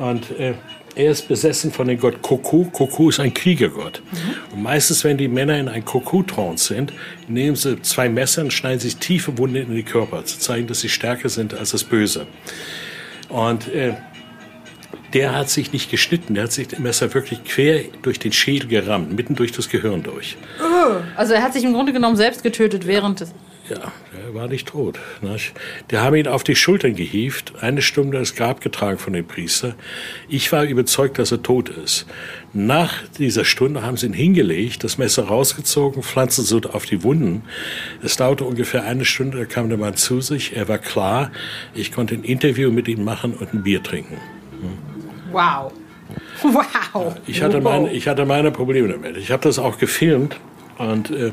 Und 0.00 0.30
äh, 0.40 0.54
er 0.94 1.10
ist 1.10 1.28
besessen 1.28 1.72
von 1.72 1.88
dem 1.88 1.98
Gott 1.98 2.22
Koku. 2.22 2.64
Koku 2.66 3.08
ist 3.08 3.20
ein 3.20 3.32
Kriegergott. 3.32 4.02
Mhm. 4.10 4.54
Und 4.54 4.62
meistens, 4.62 5.04
wenn 5.04 5.16
die 5.16 5.28
Männer 5.28 5.58
in 5.58 5.68
ein 5.68 5.84
Koku-Trance 5.84 6.74
sind, 6.74 6.92
nehmen 7.28 7.56
sie 7.56 7.80
zwei 7.82 8.08
Messer 8.08 8.42
und 8.42 8.52
schneiden 8.52 8.80
sich 8.80 8.96
tiefe 8.96 9.36
Wunden 9.38 9.56
in 9.56 9.74
die 9.74 9.82
Körper, 9.82 10.24
zu 10.24 10.38
zeigen, 10.38 10.66
dass 10.66 10.80
sie 10.80 10.88
stärker 10.88 11.28
sind 11.28 11.54
als 11.54 11.70
das 11.70 11.84
Böse. 11.84 12.26
Und 13.28 13.68
äh, 13.68 13.94
der 15.14 15.34
hat 15.34 15.50
sich 15.50 15.72
nicht 15.72 15.90
geschnitten, 15.90 16.34
der 16.34 16.44
hat 16.44 16.52
sich 16.52 16.68
das 16.68 16.78
Messer 16.78 17.12
wirklich 17.14 17.44
quer 17.44 17.82
durch 18.02 18.18
den 18.18 18.32
Schädel 18.32 18.68
gerammt, 18.68 19.12
mitten 19.16 19.34
durch 19.34 19.52
das 19.52 19.68
Gehirn 19.68 20.02
durch. 20.02 20.36
Also 21.16 21.34
er 21.34 21.42
hat 21.42 21.52
sich 21.52 21.64
im 21.64 21.72
Grunde 21.72 21.92
genommen 21.92 22.16
selbst 22.16 22.42
getötet 22.42 22.86
während 22.86 23.20
des... 23.20 23.32
Ja, 23.70 23.92
er 24.26 24.34
war 24.34 24.48
nicht 24.48 24.66
tot. 24.66 24.98
Nicht? 25.20 25.52
Die 25.92 25.98
haben 25.98 26.16
ihn 26.16 26.26
auf 26.26 26.42
die 26.42 26.56
Schultern 26.56 26.96
gehievt, 26.96 27.52
eine 27.60 27.82
Stunde 27.82 28.18
ins 28.18 28.34
Grab 28.34 28.60
getragen 28.60 28.98
von 28.98 29.12
dem 29.12 29.24
Priester. 29.24 29.76
Ich 30.28 30.50
war 30.50 30.64
überzeugt, 30.64 31.20
dass 31.20 31.30
er 31.30 31.44
tot 31.44 31.68
ist. 31.68 32.04
Nach 32.52 32.92
dieser 33.18 33.44
Stunde 33.44 33.82
haben 33.82 33.96
sie 33.96 34.06
ihn 34.06 34.12
hingelegt, 34.12 34.82
das 34.82 34.98
Messer 34.98 35.28
rausgezogen, 35.28 36.02
pflanzen 36.02 36.44
so 36.44 36.60
auf 36.72 36.84
die 36.84 37.04
Wunden. 37.04 37.42
Es 38.02 38.16
dauerte 38.16 38.44
ungefähr 38.44 38.82
eine 38.82 39.04
Stunde, 39.04 39.38
da 39.38 39.44
kam 39.44 39.68
der 39.68 39.78
Mann 39.78 39.94
zu 39.94 40.20
sich. 40.20 40.56
Er 40.56 40.66
war 40.66 40.78
klar. 40.78 41.30
Ich 41.72 41.92
konnte 41.92 42.16
ein 42.16 42.24
Interview 42.24 42.72
mit 42.72 42.88
ihm 42.88 43.04
machen 43.04 43.34
und 43.34 43.54
ein 43.54 43.62
Bier 43.62 43.84
trinken. 43.84 44.16
Hm. 44.60 45.32
Wow. 45.32 45.72
Wow. 46.42 47.14
Ich 47.26 47.40
hatte, 47.42 47.60
meine, 47.60 47.92
ich 47.92 48.08
hatte 48.08 48.24
meine 48.24 48.50
Probleme 48.50 48.88
damit. 48.88 49.16
Ich 49.16 49.30
habe 49.30 49.42
das 49.42 49.60
auch 49.60 49.78
gefilmt 49.78 50.40
und 50.78 51.10
äh, 51.10 51.30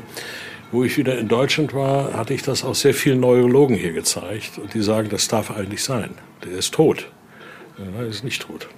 wo 0.70 0.84
ich 0.84 0.96
wieder 0.96 1.18
in 1.18 1.28
Deutschland 1.28 1.72
war, 1.74 2.12
hatte 2.14 2.34
ich 2.34 2.42
das 2.42 2.64
auch 2.64 2.74
sehr 2.74 2.94
vielen 2.94 3.20
Neurologen 3.20 3.76
hier 3.76 3.92
gezeigt. 3.92 4.58
Und 4.58 4.74
die 4.74 4.82
sagen, 4.82 5.08
das 5.08 5.28
darf 5.28 5.50
eigentlich 5.50 5.82
sein. 5.82 6.10
Der 6.44 6.52
ist 6.52 6.74
tot. 6.74 7.08
Er 7.78 8.06
ist 8.06 8.24
nicht 8.24 8.42
tot. 8.42 8.68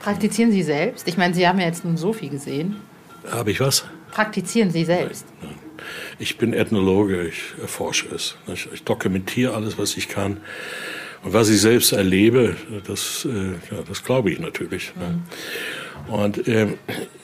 Praktizieren 0.00 0.52
Sie 0.52 0.62
selbst? 0.62 1.06
Ich 1.08 1.16
meine, 1.16 1.34
Sie 1.34 1.46
haben 1.46 1.58
ja 1.58 1.66
jetzt 1.66 1.84
nun 1.84 1.96
so 1.96 2.12
viel 2.12 2.28
gesehen. 2.28 2.76
Habe 3.30 3.50
ich 3.50 3.60
was? 3.60 3.84
Praktizieren 4.10 4.70
Sie 4.70 4.84
selbst? 4.84 5.26
Nein, 5.42 5.50
nein. 5.50 5.68
Ich 6.18 6.38
bin 6.38 6.52
Ethnologe, 6.52 7.28
ich 7.28 7.40
erforsche 7.60 8.08
es. 8.14 8.36
Ich 8.72 8.82
dokumentiere 8.84 9.54
alles, 9.54 9.78
was 9.78 9.96
ich 9.96 10.08
kann. 10.08 10.38
Und 11.22 11.32
was 11.32 11.48
ich 11.48 11.60
selbst 11.60 11.92
erlebe, 11.92 12.56
das, 12.86 13.26
äh, 13.28 13.74
ja, 13.74 13.82
das 13.86 14.04
glaube 14.04 14.30
ich 14.30 14.38
natürlich. 14.38 14.92
Mhm. 14.96 15.22
Und 16.08 16.48
äh, 16.48 16.68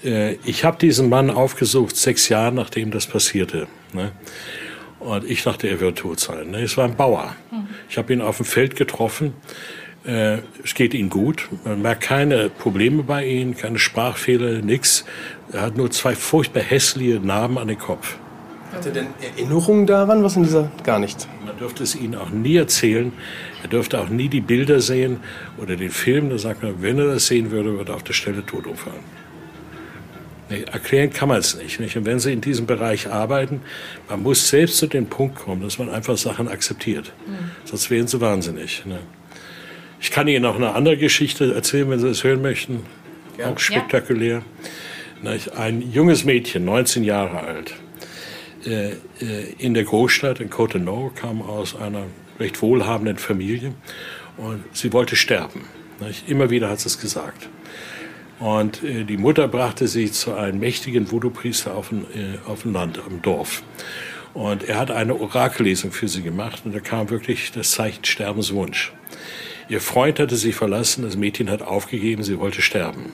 äh, 0.04 0.38
ich 0.44 0.64
habe 0.64 0.78
diesen 0.78 1.08
Mann 1.08 1.30
aufgesucht, 1.30 1.96
sechs 1.96 2.28
Jahre 2.28 2.52
nachdem 2.52 2.90
das 2.90 3.06
passierte. 3.06 3.66
Ne? 3.92 4.12
Und 5.00 5.28
ich 5.28 5.42
dachte, 5.42 5.68
er 5.68 5.80
wird 5.80 5.98
tot 5.98 6.20
sein. 6.20 6.50
Ne? 6.50 6.62
Es 6.62 6.76
war 6.76 6.84
ein 6.84 6.96
Bauer. 6.96 7.34
Mhm. 7.50 7.68
Ich 7.88 7.98
habe 7.98 8.12
ihn 8.12 8.20
auf 8.20 8.38
dem 8.38 8.46
Feld 8.46 8.76
getroffen. 8.76 9.34
Äh, 10.06 10.38
es 10.62 10.74
geht 10.74 10.94
ihm 10.94 11.08
gut. 11.08 11.48
Man 11.64 11.82
merkt 11.82 12.02
keine 12.02 12.50
Probleme 12.50 13.02
bei 13.02 13.26
ihm, 13.26 13.56
keine 13.56 13.78
Sprachfehler, 13.78 14.60
nichts. 14.60 15.04
Er 15.52 15.62
hat 15.62 15.76
nur 15.76 15.90
zwei 15.90 16.14
furchtbar 16.14 16.62
hässliche 16.62 17.20
Narben 17.20 17.58
an 17.58 17.68
den 17.68 17.78
Kopf. 17.78 18.18
Hat 18.74 18.86
er 18.86 18.92
denn 18.92 19.06
Erinnerungen 19.20 19.86
daran? 19.86 20.24
Was 20.24 20.36
in 20.36 20.42
dieser? 20.42 20.70
Gar 20.82 20.98
nicht. 20.98 21.28
Man 21.46 21.56
dürfte 21.56 21.82
es 21.82 21.94
ihnen 21.94 22.16
auch 22.16 22.30
nie 22.30 22.56
erzählen. 22.56 23.12
Er 23.62 23.68
dürfte 23.68 24.00
auch 24.00 24.08
nie 24.08 24.28
die 24.28 24.40
Bilder 24.40 24.80
sehen 24.80 25.18
oder 25.58 25.76
den 25.76 25.90
Film. 25.90 26.30
Da 26.30 26.38
sagt 26.38 26.62
man, 26.62 26.82
wenn 26.82 26.98
er 26.98 27.06
das 27.06 27.26
sehen 27.26 27.50
würde, 27.50 27.76
würde 27.78 27.92
er 27.92 27.96
auf 27.96 28.02
der 28.02 28.12
Stelle 28.12 28.44
tot 28.44 28.66
umfallen. 28.66 29.04
Erklären 30.48 31.10
kann 31.10 31.28
man 31.28 31.38
es 31.38 31.56
nicht, 31.56 31.80
nicht. 31.80 31.96
Und 31.96 32.04
wenn 32.04 32.18
Sie 32.18 32.32
in 32.32 32.40
diesem 32.40 32.66
Bereich 32.66 33.08
arbeiten, 33.08 33.62
man 34.08 34.22
muss 34.22 34.48
selbst 34.48 34.76
zu 34.76 34.86
dem 34.86 35.06
Punkt 35.06 35.36
kommen, 35.36 35.62
dass 35.62 35.78
man 35.78 35.88
einfach 35.88 36.18
Sachen 36.18 36.48
akzeptiert. 36.48 37.12
Mhm. 37.26 37.50
Sonst 37.64 37.90
werden 37.90 38.06
Sie 38.06 38.20
wahnsinnig. 38.20 38.84
Ne? 38.84 38.98
Ich 40.00 40.10
kann 40.10 40.28
Ihnen 40.28 40.42
noch 40.42 40.56
eine 40.56 40.74
andere 40.74 40.98
Geschichte 40.98 41.54
erzählen, 41.54 41.88
wenn 41.88 41.98
Sie 41.98 42.08
es 42.08 42.24
hören 42.24 42.42
möchten. 42.42 42.82
Ja. 43.38 43.50
Auch 43.50 43.58
spektakulär. 43.58 44.42
Ja. 45.22 45.38
Ein 45.56 45.80
junges 45.90 46.24
Mädchen, 46.24 46.66
19 46.66 47.04
Jahre 47.04 47.40
alt, 47.40 47.74
in 48.64 49.74
der 49.74 49.84
Großstadt 49.84 50.40
in 50.40 50.50
Cotonou, 50.50 51.10
kam 51.14 51.42
aus 51.42 51.76
einer 51.76 52.06
recht 52.38 52.62
wohlhabenden 52.62 53.18
Familie 53.18 53.74
und 54.36 54.64
sie 54.72 54.92
wollte 54.92 55.16
sterben. 55.16 55.62
Immer 56.26 56.50
wieder 56.50 56.68
hat 56.68 56.80
sie 56.80 56.88
es 56.88 56.98
gesagt. 56.98 57.48
Und 58.40 58.82
äh, 58.82 59.04
die 59.04 59.16
Mutter 59.16 59.48
brachte 59.48 59.86
sie 59.86 60.10
zu 60.10 60.34
einem 60.34 60.58
mächtigen 60.58 61.10
Voodoo-Priester 61.10 61.74
auf, 61.74 61.92
äh, 61.92 62.38
auf 62.46 62.62
dem 62.62 62.72
Land, 62.72 63.00
im 63.08 63.22
Dorf. 63.22 63.62
Und 64.34 64.64
er 64.64 64.78
hat 64.78 64.90
eine 64.90 65.18
Orakellesung 65.18 65.92
für 65.92 66.08
sie 66.08 66.22
gemacht 66.22 66.62
und 66.64 66.74
da 66.74 66.80
kam 66.80 67.10
wirklich 67.10 67.52
das 67.52 67.70
Zeichen 67.70 68.04
Sterbenswunsch. 68.04 68.92
Ihr 69.68 69.80
Freund 69.80 70.18
hatte 70.18 70.36
sie 70.36 70.52
verlassen, 70.52 71.04
das 71.04 71.16
Mädchen 71.16 71.48
hat 71.48 71.62
aufgegeben, 71.62 72.24
sie 72.24 72.38
wollte 72.38 72.60
sterben. 72.60 73.12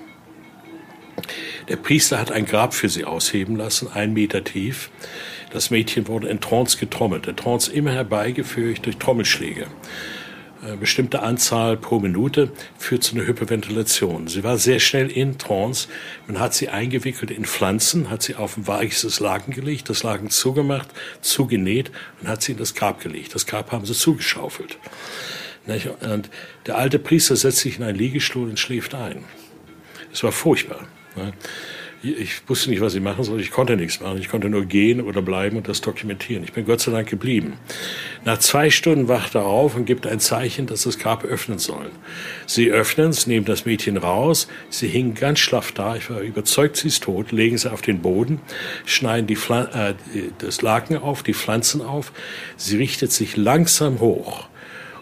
Der 1.71 1.77
Priester 1.77 2.19
hat 2.19 2.33
ein 2.33 2.47
Grab 2.47 2.75
für 2.75 2.89
sie 2.89 3.05
ausheben 3.05 3.55
lassen, 3.55 3.87
einen 3.93 4.13
Meter 4.13 4.43
tief. 4.43 4.91
Das 5.53 5.71
Mädchen 5.71 6.09
wurde 6.09 6.29
in 6.29 6.41
Trance 6.41 6.77
getrommelt, 6.77 7.29
in 7.29 7.37
Trance 7.37 7.73
immer 7.73 7.93
herbeigeführt 7.93 8.85
durch 8.85 8.97
Trommelschläge. 8.97 9.69
Eine 10.63 10.73
äh, 10.73 10.77
bestimmte 10.77 11.23
Anzahl 11.23 11.77
pro 11.77 12.01
Minute 12.01 12.51
führt 12.77 13.05
zu 13.05 13.15
einer 13.15 13.25
Hyperventilation. 13.25 14.27
Sie 14.27 14.43
war 14.43 14.59
sehr 14.59 14.81
schnell 14.81 15.13
in 15.13 15.39
Trance. 15.39 15.87
Man 16.27 16.41
hat 16.41 16.55
sie 16.55 16.71
eingewickelt 16.71 17.31
in 17.31 17.45
Pflanzen, 17.45 18.11
hat 18.11 18.23
sie 18.23 18.35
auf 18.35 18.57
ein 18.57 18.67
weiches 18.67 19.21
Laken 19.21 19.55
gelegt, 19.55 19.89
das 19.91 20.03
Laken 20.03 20.29
zugemacht, 20.29 20.89
zugenäht 21.21 21.93
und 22.21 22.27
hat 22.27 22.43
sie 22.43 22.51
in 22.51 22.59
das 22.59 22.75
Grab 22.75 23.01
gelegt. 23.01 23.33
Das 23.37 23.47
Grab 23.47 23.71
haben 23.71 23.87
sie 23.87 23.95
zugeschaufelt. 23.95 24.77
Und 26.01 26.31
der 26.67 26.79
alte 26.79 26.99
Priester 26.99 27.37
setzt 27.37 27.59
sich 27.59 27.79
in 27.79 27.85
einen 27.85 27.97
Liegestuhl 27.97 28.49
und 28.49 28.59
schläft 28.59 28.93
ein. 28.97 29.23
Es 30.13 30.25
war 30.25 30.33
furchtbar. 30.33 30.89
Ich 32.03 32.49
wusste 32.49 32.71
nicht, 32.71 32.81
was 32.81 32.95
ich 32.95 33.03
machen 33.03 33.25
soll. 33.25 33.41
Ich 33.43 33.51
konnte 33.51 33.77
nichts 33.77 34.01
machen. 34.01 34.19
Ich 34.19 34.31
konnte 34.31 34.49
nur 34.49 34.65
gehen 34.65 35.03
oder 35.03 35.21
bleiben 35.21 35.59
und 35.59 35.69
das 35.69 35.83
dokumentieren. 35.83 36.43
Ich 36.45 36.55
bin 36.55 36.65
Gott 36.65 36.81
sei 36.81 36.93
Dank 36.93 37.11
geblieben. 37.11 37.59
Nach 38.25 38.39
zwei 38.39 38.71
Stunden 38.71 39.07
wacht 39.07 39.35
er 39.35 39.45
auf 39.45 39.77
und 39.77 39.85
gibt 39.85 40.07
ein 40.07 40.19
Zeichen, 40.19 40.67
dass 40.67 40.85
das 40.85 40.99
Grab 40.99 41.25
öffnen 41.25 41.59
soll. 41.59 41.91
Sie 42.47 42.71
öffnen 42.71 43.11
es, 43.11 43.27
nehmen 43.27 43.45
das 43.45 43.67
Mädchen 43.67 43.99
raus. 43.99 44.49
Sie 44.71 44.89
hingen 44.89 45.13
ganz 45.13 45.41
schlaff 45.41 45.73
da. 45.73 45.95
Ich 45.97 46.09
war 46.09 46.21
überzeugt, 46.21 46.79
sie 46.79 46.89
ist 46.89 47.03
tot. 47.03 47.33
Legen 47.33 47.59
sie 47.59 47.71
auf 47.71 47.83
den 47.83 48.01
Boden, 48.01 48.41
schneiden 48.87 49.27
die 49.27 49.35
äh, 49.51 49.95
das 50.39 50.63
Laken 50.63 50.97
auf, 50.97 51.23
die 51.23 51.35
Pflanzen 51.35 51.83
auf. 51.83 52.13
Sie 52.57 52.79
richtet 52.79 53.13
sich 53.13 53.37
langsam 53.37 54.01
hoch 54.01 54.50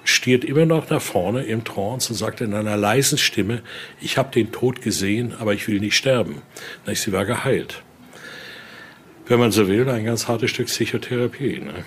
stiert 0.09 0.44
immer 0.44 0.64
noch 0.64 0.88
nach 0.90 1.03
vorne 1.03 1.42
im 1.42 1.64
Trance 1.64 2.12
und 2.12 2.16
sagt 2.16 2.40
in 2.40 2.55
einer 2.55 2.77
leisen 2.77 3.18
Stimme, 3.18 3.62
ich 4.01 4.16
habe 4.16 4.31
den 4.33 4.51
Tod 4.53 4.81
gesehen, 4.81 5.35
aber 5.38 5.55
ich 5.55 5.68
will 5.68 5.81
nicht 5.81 5.97
sterben. 5.97 6.42
Sie 6.87 7.12
war 7.12 7.25
geheilt. 7.25 7.83
Wenn 9.27 9.38
man 9.38 9.53
so 9.53 9.68
will, 9.68 9.88
ein 9.88 10.05
ganz 10.05 10.27
hartes 10.27 10.51
Stück 10.51 10.68
Psychotherapie. 10.68 11.61
Ne? 11.61 11.85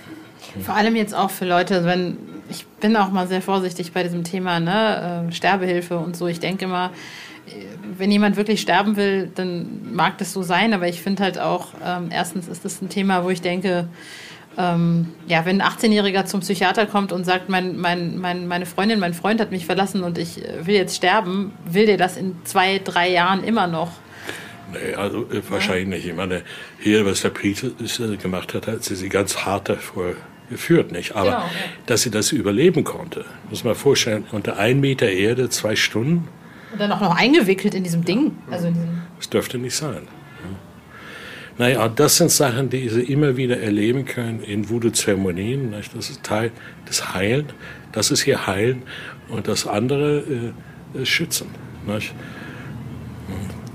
Vor 0.64 0.76
allem 0.76 0.96
jetzt 0.96 1.16
auch 1.16 1.32
für 1.32 1.46
Leute, 1.46 1.84
wenn 1.86 2.18
ich 2.50 2.66
bin 2.66 2.96
auch 2.98 3.10
mal 3.10 3.28
sehr 3.28 3.42
vorsichtig 3.42 3.94
bei 3.94 4.04
diesem 4.04 4.24
Thema 4.24 4.60
ne, 4.60 5.28
äh, 5.30 5.32
Sterbehilfe 5.32 5.98
und 5.98 6.16
so. 6.16 6.28
Ich 6.28 6.40
denke 6.40 6.66
immer, 6.66 6.92
wenn 7.98 8.12
jemand 8.12 8.36
wirklich 8.36 8.62
sterben 8.62 8.98
will, 8.98 9.32
dann 9.34 9.94
mag 9.94 10.18
das 10.18 10.34
so 10.34 10.44
sein, 10.44 10.74
aber 10.74 10.88
ich 10.88 11.02
finde 11.02 11.24
halt 11.24 11.40
auch, 11.40 11.70
ähm, 11.84 12.10
erstens 12.12 12.48
ist 12.48 12.66
das 12.66 12.82
ein 12.82 12.90
Thema, 12.90 13.24
wo 13.24 13.30
ich 13.30 13.42
denke, 13.42 13.88
ähm, 14.58 15.08
ja, 15.28 15.46
wenn 15.46 15.62
ein 15.62 15.68
18-Jähriger 15.68 16.26
zum 16.26 16.42
Psychiater 16.42 16.86
kommt 16.86 17.12
und 17.12 17.26
sagt, 17.26 17.50
mein, 17.50 17.78
mein, 17.78 18.18
mein, 18.18 18.48
meine 18.48 18.66
Freundin, 18.66 19.00
mein 19.00 19.14
Freund 19.14 19.40
hat 19.40 19.52
mich 19.52 19.66
verlassen 19.66 20.04
und 20.04 20.18
ich 20.18 20.44
äh, 20.44 20.66
will 20.66 20.76
jetzt 20.76 20.96
sterben, 20.96 21.54
will 21.66 21.86
der 21.86 21.98
das 21.98 22.18
in 22.18 22.36
zwei, 22.44 22.80
drei 22.80 23.10
Jahren 23.10 23.44
immer 23.44 23.68
noch? 23.68 23.92
Nee, 24.74 24.94
also 24.96 25.24
äh, 25.32 25.42
wahrscheinlich 25.50 25.88
nicht. 25.88 26.06
Ich 26.08 26.16
meine, 26.16 26.44
hier, 26.80 27.06
was 27.06 27.22
der 27.22 27.30
Priester 27.30 27.70
gemacht 28.18 28.54
hat, 28.54 28.68
hat 28.68 28.84
sie 28.84 28.96
sie 28.96 29.10
ganz 29.10 29.38
hart 29.38 29.70
davor 29.70 30.14
geführt, 30.50 30.92
nicht? 30.92 31.16
Aber 31.16 31.30
genau, 31.30 31.40
ja. 31.40 31.50
dass 31.86 32.02
sie 32.02 32.12
das 32.12 32.32
überleben 32.32 32.84
konnte, 32.84 33.26
muss 33.50 33.64
man 33.64 33.76
vorstellen, 33.76 34.26
unter 34.32 34.58
ein 34.58 34.80
Meter 34.80 35.10
Erde, 35.10 35.50
zwei 35.50 35.76
Stunden. 35.76 36.28
Und 36.74 36.80
dann 36.80 36.92
auch 36.92 37.02
noch 37.02 37.16
eingewickelt 37.16 37.74
in 37.74 37.84
diesem 37.84 38.06
Ding. 38.06 38.38
Also 38.50 38.68
in 38.68 38.74
diesem 38.74 39.02
das 39.18 39.30
dürfte 39.30 39.58
nicht 39.58 39.76
sein. 39.76 40.08
Naja, 41.62 41.88
das 41.90 42.18
sind 42.18 42.32
Sachen, 42.32 42.72
die 42.72 42.90
Sie 42.90 43.04
immer 43.04 43.38
wieder 43.38 43.60
erleben 43.60 44.04
können 44.04 44.42
in 44.42 44.68
Voodoo-Zeremonien. 44.68 45.72
Das 45.94 46.10
ist 46.10 46.24
Teil 46.24 46.50
des 46.90 47.14
Heilen. 47.14 47.54
Das 47.92 48.10
ist 48.10 48.22
hier 48.24 48.48
Heilen. 48.48 48.82
Und 49.30 49.48
das 49.48 49.68
andere 49.68 50.24
äh, 50.96 51.02
ist 51.04 51.10
Schützen. 51.10 51.50
Nicht? 51.86 52.16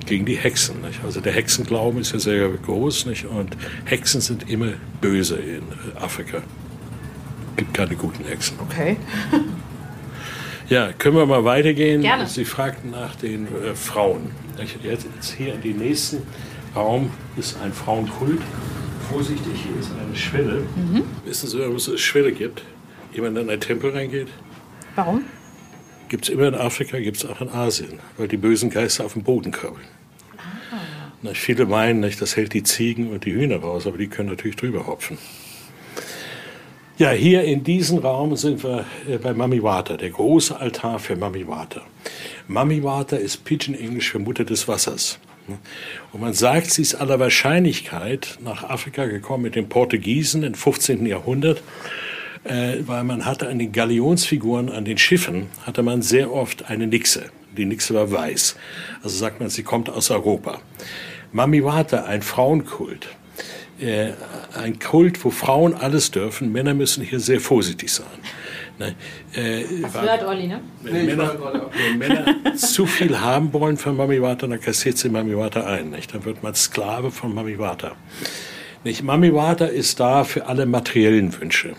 Gegen 0.05 0.27
die 0.27 0.35
Hexen. 0.35 0.81
Nicht? 0.81 0.99
Also 1.05 1.21
der 1.21 1.33
Hexenglauben 1.33 2.01
ist 2.01 2.13
ja 2.13 2.19
sehr 2.19 2.49
groß. 2.49 3.07
Nicht? 3.07 3.25
Und 3.25 3.57
Hexen 3.85 4.21
sind 4.21 4.51
immer 4.51 4.73
böse 5.01 5.37
in 5.37 5.63
äh, 5.63 6.01
Afrika. 6.01 6.39
Es 6.39 7.57
gibt 7.59 7.73
keine 7.73 7.95
guten 7.95 8.25
Hexen. 8.25 8.59
Okay. 8.69 8.97
Ja, 10.69 10.93
können 10.93 11.15
wir 11.15 11.27
mal 11.27 11.45
weitergehen? 11.45 12.03
Gerne. 12.03 12.27
Sie 12.27 12.45
fragten 12.45 12.91
nach 12.91 13.15
den 13.15 13.47
äh, 13.47 13.77
Frauen. 13.77 14.33
Jetzt 14.83 15.07
hier 15.39 15.55
in 15.55 15.61
die 15.61 15.75
nächsten 15.75 16.25
Raum 16.77 17.11
ist 17.39 17.57
ein 17.63 17.73
Frauenkult. 17.73 18.43
Vorsichtig, 19.11 19.53
hier 19.65 19.81
ist 19.81 19.91
eine 19.99 20.15
Schwelle. 20.15 20.67
Mhm. 20.77 21.05
Wissen 21.25 21.49
Sie, 21.49 21.59
warum 21.59 21.77
es 21.77 21.89
eine 21.89 21.97
Schwelle 21.97 22.33
gibt? 22.33 22.63
Jemand 23.15 23.39
in 23.39 23.49
ein 23.49 23.61
Tempel 23.61 23.93
reingeht? 23.93 24.29
Warum? 24.95 25.25
Gibt 26.09 26.25
es 26.25 26.29
immer 26.29 26.49
in 26.49 26.55
Afrika, 26.55 26.99
gibt 26.99 27.17
es 27.17 27.25
auch 27.25 27.41
in 27.41 27.49
Asien, 27.49 27.99
weil 28.19 28.29
die 28.29 28.37
bösen 28.37 28.69
Geister 28.69 29.07
auf 29.07 29.15
dem 29.15 29.23
Boden 29.23 29.53
krabbeln. 29.53 29.87
Ah. 30.37 30.77
Na, 31.23 31.31
viele 31.33 31.65
meinen, 31.65 32.01
nicht, 32.01 32.21
das 32.21 32.37
hält 32.37 32.53
die 32.53 32.63
Ziegen 32.63 33.11
und 33.11 33.25
die 33.25 33.33
Hühner 33.33 33.57
raus, 33.57 33.87
aber 33.87 33.97
die 33.97 34.09
können 34.09 34.29
natürlich 34.29 34.57
drüber 34.57 34.87
hopfen. 34.87 35.17
Ja, 36.99 37.11
hier 37.11 37.43
in 37.45 37.65
diesem 37.65 37.99
Raum 37.99 38.37
sind 38.37 38.63
wir 38.63 38.85
äh, 39.09 39.17
bei 39.17 39.33
Mami 39.33 39.63
Water, 39.63 39.97
der 39.97 40.11
große 40.11 40.59
Altar 40.59 40.99
für 40.99 41.17
Mami 41.17 41.49
Water. 41.49 41.83
Mami 42.49 42.83
Water 42.83 43.19
ist 43.19 43.45
Pidgin 43.45 43.75
Englisch 43.75 44.11
für 44.11 44.19
Mutter 44.19 44.45
des 44.45 44.69
Wassers. 44.69 45.19
Und 46.13 46.21
man 46.21 46.33
sagt, 46.33 46.71
sie 46.71 46.83
ist 46.83 46.95
aller 46.95 47.21
Wahrscheinlichkeit 47.21 48.39
nach 48.43 48.65
Afrika 48.65 49.07
gekommen 49.07 49.45
mit 49.45 49.55
den 49.55 49.69
Portugiesen 49.69 50.43
im 50.43 50.55
15. 50.55 51.07
Jahrhundert, 51.07 51.63
äh, 52.45 52.79
weil 52.81 53.05
man 53.05 53.25
hatte 53.25 53.49
an 53.49 53.59
den 53.59 53.73
Galionsfiguren, 53.73 54.71
an 54.71 54.85
den 54.85 54.99
Schiffen, 54.99 55.47
hatte 55.65 55.83
man 55.83 56.03
sehr 56.03 56.33
oft 56.33 56.69
eine 56.69 56.87
Nixe. 56.87 57.27
Die 57.57 57.65
Nixe 57.65 57.95
war 57.95 58.11
weiß. 58.11 58.57
Also 59.03 59.17
sagt 59.17 59.41
man, 59.41 59.49
sie 59.49 59.63
kommt 59.63 59.89
aus 59.89 60.11
Europa. 60.11 60.61
Mamiwata, 61.33 62.05
ein 62.05 62.23
Frauenkult. 62.23 63.09
Äh, 63.81 64.13
ein 64.55 64.79
Kult, 64.79 65.23
wo 65.25 65.31
Frauen 65.31 65.75
alles 65.75 66.11
dürfen. 66.11 66.53
Männer 66.53 66.75
müssen 66.75 67.05
hier 67.05 67.21
sehr 67.21 67.41
vorsichtig 67.41 67.93
sein. 67.93 68.07
Ne? 68.79 68.95
Äh, 69.35 69.65
Hast 69.83 69.95
gehört, 69.95 70.25
Olli, 70.25 70.49
ne? 70.49 70.61
Wenn, 70.83 70.93
nee, 70.93 71.15
Männer, 71.15 71.71
wenn 71.73 71.99
Männer 71.99 72.55
zu 72.57 72.87
viel 72.87 73.19
haben 73.21 73.53
wollen 73.53 73.77
von 73.77 73.97
Mami 73.97 74.21
Wata, 74.21 74.47
dann 74.47 74.61
kassiert 74.61 74.99
sie 74.99 75.09
Mami 75.09 75.37
Wata 75.37 75.65
ein. 75.65 75.91
Nicht? 75.91 76.15
Dann 76.15 76.25
wird 76.25 76.43
man 76.43 76.55
Sklave 76.55 77.11
von 77.11 77.35
Mami 77.35 77.59
Wata. 77.59 77.93
Nicht? 78.85 79.03
Mami 79.03 79.33
Wata 79.33 79.67
ist 79.67 79.99
da 80.01 80.25
für 80.25 80.47
alle 80.47 80.67
materiellen 80.67 81.39
Wünsche. 81.41 81.75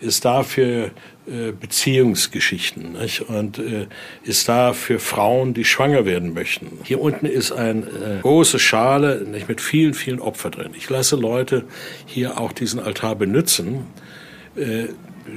Ist 0.00 0.24
da 0.24 0.42
für 0.42 0.92
äh, 1.26 1.52
Beziehungsgeschichten 1.58 2.92
nicht? 2.92 3.22
und 3.22 3.58
äh, 3.58 3.86
ist 4.22 4.48
da 4.48 4.72
für 4.72 4.98
Frauen, 4.98 5.54
die 5.54 5.64
schwanger 5.64 6.04
werden 6.04 6.34
möchten. 6.34 6.78
Hier 6.84 7.00
unten 7.00 7.26
ist 7.26 7.52
eine 7.52 7.80
äh, 7.80 8.20
große 8.22 8.58
Schale 8.58 9.26
nicht, 9.26 9.48
mit 9.48 9.60
vielen, 9.60 9.94
vielen 9.94 10.20
Opfern 10.20 10.52
drin. 10.52 10.70
Ich 10.76 10.88
lasse 10.88 11.16
Leute 11.16 11.64
hier 12.06 12.38
auch 12.38 12.52
diesen 12.52 12.80
Altar 12.80 13.16
benutzen. 13.16 13.86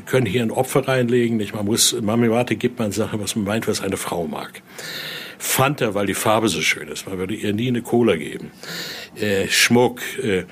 Können 0.06 0.26
hier 0.26 0.42
ein 0.42 0.52
Opfer 0.52 0.88
reinlegen. 0.88 1.38
Nicht? 1.38 1.54
Man 1.54 1.66
muss, 1.66 2.00
Marmelade 2.02 2.56
gibt 2.56 2.80
man 2.80 2.92
Sachen, 2.92 3.20
was 3.20 3.36
man 3.36 3.46
meint, 3.46 3.68
was 3.68 3.82
eine 3.82 3.98
Frau 3.98 4.28
mag. 4.28 4.62
Fanta, 5.38 5.94
weil 5.96 6.06
die 6.06 6.14
Farbe 6.14 6.50
so 6.50 6.62
schön 6.62 6.88
ist. 6.88 7.08
Man 7.08 7.18
würde 7.18 7.34
ihr 7.34 7.54
nie 7.54 7.68
eine 7.68 7.82
Cola 7.82 8.16
geben. 8.16 8.52
Äh, 9.16 9.48
Schmuck, 9.48 10.00
äh, 10.22 10.44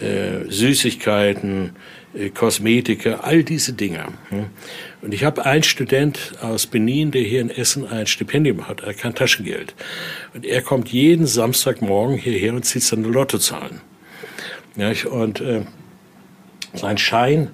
äh, 0.00 0.48
Süßigkeiten, 0.48 1.72
äh, 2.14 2.30
Kosmetika, 2.30 3.20
all 3.22 3.42
diese 3.42 3.72
Dinge. 3.72 4.06
Hm? 4.28 4.46
Und 5.02 5.12
ich 5.12 5.24
habe 5.24 5.44
einen 5.44 5.64
Student 5.64 6.34
aus 6.40 6.66
Benin, 6.66 7.10
der 7.10 7.22
hier 7.22 7.40
in 7.40 7.50
Essen 7.50 7.86
ein 7.86 8.06
Stipendium 8.06 8.68
hat, 8.68 8.80
er 8.80 8.94
kann 8.94 9.14
Taschengeld. 9.14 9.74
Und 10.34 10.46
er 10.46 10.62
kommt 10.62 10.88
jeden 10.88 11.26
Samstagmorgen 11.26 12.16
hierher 12.16 12.54
und 12.54 12.64
zieht 12.64 12.82
seine 12.82 13.08
Lottozahlen. 13.08 13.80
Ja, 14.76 14.92
und 15.10 15.40
äh, 15.40 15.62
sein 16.74 16.98
Schein 16.98 17.50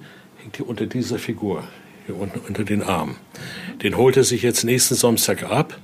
unter 0.65 0.85
dieser 0.85 1.19
Figur, 1.19 1.63
hier 2.05 2.17
unten 2.17 2.39
unter 2.39 2.63
den 2.63 2.81
Arm. 2.81 3.17
Den 3.83 3.97
holt 3.97 4.17
er 4.17 4.23
sich 4.23 4.41
jetzt 4.41 4.63
nächsten 4.63 4.95
Samstag 4.95 5.43
ab 5.43 5.77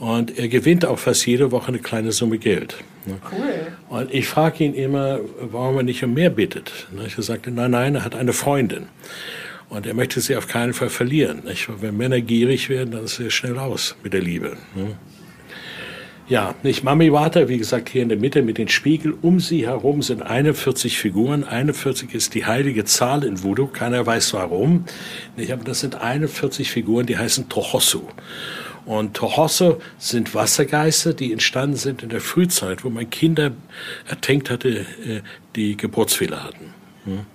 Und 0.00 0.38
er 0.38 0.48
gewinnt 0.48 0.86
auch 0.86 0.98
fast 0.98 1.26
jede 1.26 1.52
Woche 1.52 1.68
eine 1.68 1.78
kleine 1.78 2.10
Summe 2.10 2.38
Geld. 2.38 2.76
Cool. 3.06 3.66
Und 3.90 4.12
ich 4.14 4.26
frage 4.26 4.64
ihn 4.64 4.72
immer, 4.72 5.20
warum 5.40 5.76
er 5.76 5.82
nicht 5.82 6.02
um 6.02 6.14
mehr 6.14 6.30
bittet. 6.30 6.88
Er 6.96 7.22
sagte, 7.22 7.50
nein, 7.50 7.72
nein, 7.72 7.94
er 7.96 8.04
hat 8.04 8.14
eine 8.14 8.32
Freundin. 8.32 8.86
Und 9.68 9.86
er 9.86 9.92
möchte 9.92 10.20
sie 10.22 10.36
auf 10.36 10.48
keinen 10.48 10.72
Fall 10.72 10.88
verlieren. 10.88 11.42
Wenn 11.80 11.98
Männer 11.98 12.22
gierig 12.22 12.70
werden, 12.70 12.92
dann 12.92 13.04
ist 13.04 13.20
es 13.20 13.34
schnell 13.34 13.58
aus 13.58 13.94
mit 14.02 14.14
der 14.14 14.22
Liebe. 14.22 14.56
Ja, 16.30 16.54
nicht 16.62 16.84
Mami 16.84 17.12
Water, 17.12 17.48
wie 17.48 17.58
gesagt, 17.58 17.88
hier 17.88 18.02
in 18.02 18.08
der 18.08 18.16
Mitte 18.16 18.42
mit 18.42 18.56
den 18.56 18.68
Spiegeln. 18.68 19.18
Um 19.20 19.40
sie 19.40 19.66
herum 19.66 20.00
sind 20.00 20.22
41 20.22 20.96
Figuren. 20.96 21.42
41 21.42 22.14
ist 22.14 22.34
die 22.34 22.46
heilige 22.46 22.84
Zahl 22.84 23.24
in 23.24 23.42
Voodoo. 23.42 23.66
Keiner 23.66 24.06
weiß 24.06 24.32
warum. 24.34 24.84
Nicht, 25.36 25.52
aber 25.52 25.64
das 25.64 25.80
sind 25.80 25.96
41 25.96 26.70
Figuren, 26.70 27.06
die 27.06 27.18
heißen 27.18 27.48
Tohosu. 27.48 28.02
Und 28.86 29.14
Tohosu 29.14 29.78
sind 29.98 30.32
Wassergeister, 30.32 31.14
die 31.14 31.32
entstanden 31.32 31.74
sind 31.74 32.04
in 32.04 32.10
der 32.10 32.20
Frühzeit, 32.20 32.84
wo 32.84 32.90
man 32.90 33.10
Kinder 33.10 33.50
ertränkt 34.08 34.50
hatte, 34.50 34.86
äh, 35.04 35.22
die 35.56 35.76
Geburtsfehler 35.76 36.44
hatten. 36.44 36.72
Hm? 37.06 37.26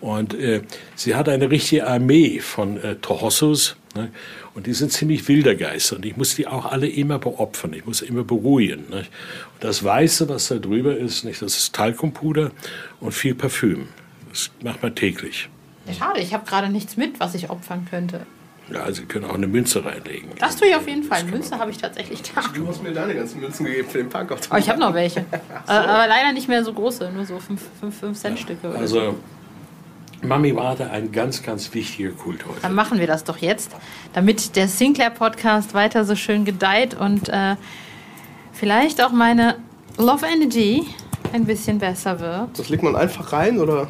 Und 0.00 0.34
äh, 0.34 0.60
sie 0.96 1.14
hat 1.14 1.30
eine 1.30 1.50
richtige 1.50 1.86
Armee 1.86 2.40
von 2.40 2.76
äh, 2.76 2.96
Tohossus. 2.96 3.77
Ne? 3.94 4.10
Und 4.54 4.66
die 4.66 4.74
sind 4.74 4.92
ziemlich 4.92 5.26
wilder 5.28 5.54
Geister. 5.54 5.96
Und 5.96 6.04
ich 6.04 6.16
muss 6.16 6.34
die 6.34 6.46
auch 6.46 6.66
alle 6.66 6.88
immer 6.88 7.18
beopfern. 7.18 7.72
Ich 7.72 7.86
muss 7.86 8.02
immer 8.02 8.24
beruhigen. 8.24 8.84
Nicht? 8.90 9.10
Und 9.54 9.60
das 9.60 9.82
Weiße, 9.82 10.28
was 10.28 10.48
da 10.48 10.56
drüber 10.56 10.96
ist, 10.96 11.24
nicht, 11.24 11.42
das 11.42 11.56
ist 11.56 11.74
Talkumpuder 11.74 12.50
und 13.00 13.12
viel 13.12 13.34
Parfüm. 13.34 13.88
Das 14.28 14.50
macht 14.62 14.82
man 14.82 14.94
täglich. 14.94 15.48
Ja, 15.86 15.94
schade, 15.94 16.20
ich 16.20 16.34
habe 16.34 16.44
gerade 16.44 16.68
nichts 16.68 16.96
mit, 16.96 17.18
was 17.18 17.34
ich 17.34 17.50
opfern 17.50 17.86
könnte. 17.88 18.26
Ja, 18.70 18.92
Sie 18.92 19.06
können 19.06 19.24
auch 19.24 19.34
eine 19.34 19.46
Münze 19.46 19.82
reinlegen. 19.84 20.28
Das 20.38 20.56
tue 20.56 20.68
ich 20.68 20.76
auf 20.76 20.86
jeden 20.86 21.02
Fall. 21.02 21.20
Eine 21.20 21.30
Münze 21.30 21.58
habe 21.58 21.70
ich 21.70 21.78
tatsächlich 21.78 22.20
da. 22.22 22.42
Du 22.54 22.66
hast 22.68 22.82
mir 22.82 22.92
deine 22.92 23.14
ganzen 23.14 23.40
Münzen 23.40 23.64
gegeben 23.64 23.88
für 23.88 23.98
den 23.98 24.10
Parkautomaten. 24.10 24.50
Aber 24.50 24.58
ich 24.58 24.68
habe 24.68 24.78
noch 24.78 24.92
welche. 24.92 25.24
so. 25.66 25.72
Aber 25.72 26.06
leider 26.06 26.32
nicht 26.32 26.48
mehr 26.48 26.62
so 26.62 26.74
große, 26.74 27.10
nur 27.12 27.24
so 27.24 27.38
5 27.38 28.12
Cent 28.12 28.38
Stücke. 28.38 28.68
Mami 30.22 30.54
Warte 30.56 30.90
ein 30.90 31.12
ganz, 31.12 31.42
ganz 31.42 31.72
wichtiger 31.74 32.10
Kult 32.10 32.44
heute. 32.46 32.60
Dann 32.62 32.74
machen 32.74 32.98
wir 32.98 33.06
das 33.06 33.24
doch 33.24 33.38
jetzt, 33.38 33.70
damit 34.12 34.56
der 34.56 34.68
Sinclair 34.68 35.10
Podcast 35.10 35.74
weiter 35.74 36.04
so 36.04 36.16
schön 36.16 36.44
gedeiht 36.44 36.94
und 36.94 37.28
äh, 37.28 37.56
vielleicht 38.52 39.02
auch 39.02 39.12
meine 39.12 39.56
Love 39.96 40.26
Energy 40.26 40.86
ein 41.32 41.44
bisschen 41.44 41.78
besser 41.78 42.18
wird. 42.20 42.58
Das 42.58 42.68
legt 42.68 42.82
man 42.82 42.96
einfach 42.96 43.32
rein 43.32 43.58
oder 43.58 43.88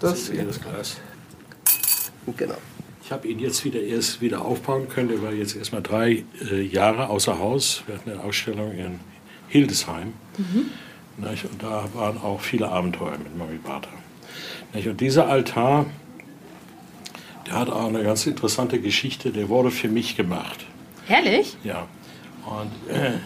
das? 0.00 0.26
Das 0.26 0.28
ist 0.28 0.48
das 0.48 0.60
Glas. 0.60 0.96
Genau. 2.36 2.54
Ich 3.02 3.10
habe 3.12 3.26
ihn 3.26 3.38
jetzt 3.38 3.64
wieder 3.64 3.80
erst 3.80 4.20
wieder 4.20 4.44
aufbauen 4.44 4.88
können. 4.88 5.10
Er 5.10 5.22
war 5.22 5.32
jetzt 5.32 5.56
erstmal 5.56 5.82
drei 5.82 6.24
äh, 6.50 6.60
Jahre 6.62 7.08
außer 7.08 7.38
Haus. 7.38 7.82
Wir 7.86 7.96
hatten 7.96 8.10
eine 8.10 8.20
Ausstellung 8.20 8.72
in 8.72 9.00
Hildesheim. 9.48 10.12
Mhm. 10.36 10.70
Und 11.18 11.62
da 11.62 11.88
waren 11.92 12.18
auch 12.18 12.40
viele 12.40 12.68
Abenteuer 12.68 13.18
mit 13.18 13.36
Mami 13.36 13.58
Bata. 13.58 13.88
Und 14.72 15.00
dieser 15.00 15.28
Altar, 15.28 15.86
der 17.46 17.54
hat 17.54 17.70
auch 17.70 17.86
eine 17.86 18.02
ganz 18.02 18.26
interessante 18.26 18.80
Geschichte, 18.80 19.30
der 19.30 19.48
wurde 19.48 19.70
für 19.70 19.88
mich 19.88 20.16
gemacht. 20.16 20.64
Herrlich? 21.06 21.56
Ja. 21.64 21.88
Und 22.46 22.94
äh, 22.94 23.18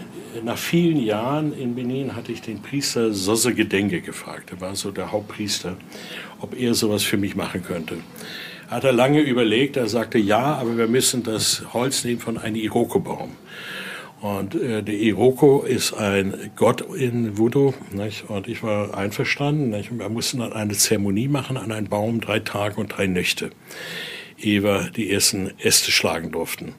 nach 0.43 0.59
vielen 0.59 0.99
Jahren 0.99 1.57
in 1.57 1.75
Benin 1.75 2.17
hatte 2.17 2.33
ich 2.33 2.41
den 2.41 2.61
Priester 2.63 3.13
Sosse 3.13 3.55
Gedenke 3.55 4.01
gefragt. 4.01 4.51
Der 4.51 4.61
war 4.61 4.75
so 4.75 4.91
der 4.91 5.13
Hauptpriester, 5.13 5.77
ob 6.41 6.59
er 6.59 6.75
sowas 6.75 7.03
für 7.03 7.17
mich 7.17 7.37
machen 7.37 7.63
könnte. 7.63 7.99
Hat 8.69 8.85
er 8.85 8.93
lange 8.93 9.21
überlegt, 9.21 9.77
er 9.77 9.89
sagte 9.89 10.19
ja, 10.19 10.55
aber 10.57 10.77
wir 10.77 10.89
müssen 10.89 11.23
das 11.23 11.63
Holz 11.75 12.05
nehmen 12.05 12.21
von 12.21 12.39
einem 12.39 12.57
Iroko-Baum. 12.57 13.33
Und 14.25 14.55
äh, 14.55 14.83
der 14.83 14.95
Iroko 14.95 15.65
ist 15.65 15.93
ein 15.93 16.51
Gott 16.57 16.81
in 16.81 17.37
Voodoo. 17.37 17.75
Nicht? 17.93 18.25
Und 18.31 18.49
ich 18.49 18.63
war 18.63 18.97
einverstanden. 18.97 19.69
Nicht? 19.69 19.91
Und 19.91 19.99
wir 19.99 20.09
mussten 20.09 20.39
dann 20.39 20.55
eine 20.55 20.73
Zeremonie 20.73 21.29
machen 21.29 21.59
an 21.59 21.71
einem 21.71 21.89
Baum, 21.89 22.23
drei 22.23 22.39
Tage 22.39 22.81
und 22.81 22.89
drei 22.89 23.07
Nächte, 23.07 23.51
ehe 24.39 24.63
wir 24.63 24.91
die 24.97 25.11
ersten 25.11 25.51
Äste 25.59 25.93
schlagen 25.93 26.33
durften. 26.33 26.73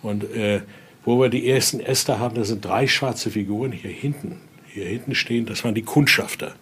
Und 0.00 0.34
äh, 0.34 0.62
wo 1.04 1.20
wir 1.20 1.28
die 1.28 1.50
ersten 1.50 1.80
Äste 1.80 2.18
haben, 2.18 2.34
da 2.34 2.44
sind 2.44 2.64
drei 2.64 2.86
schwarze 2.86 3.32
Figuren 3.32 3.72
hier 3.72 3.90
hinten. 3.90 4.40
Hier 4.72 4.86
hinten 4.86 5.14
stehen, 5.14 5.44
das 5.44 5.64
waren 5.64 5.74
die 5.74 5.82
Kundschafter. 5.82 6.54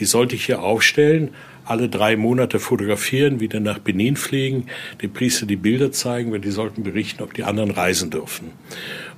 Die 0.00 0.06
sollte 0.06 0.34
ich 0.34 0.44
hier 0.44 0.60
aufstellen 0.60 1.34
alle 1.64 1.88
drei 1.88 2.16
Monate 2.16 2.58
fotografieren, 2.58 3.40
wieder 3.40 3.60
nach 3.60 3.78
Benin 3.78 4.16
fliegen, 4.16 4.66
dem 5.00 5.12
Priester 5.12 5.46
die 5.46 5.56
Bilder 5.56 5.92
zeigen, 5.92 6.32
weil 6.32 6.40
die 6.40 6.50
sollten 6.50 6.82
berichten, 6.82 7.22
ob 7.22 7.34
die 7.34 7.44
anderen 7.44 7.70
reisen 7.70 8.10
dürfen. 8.10 8.50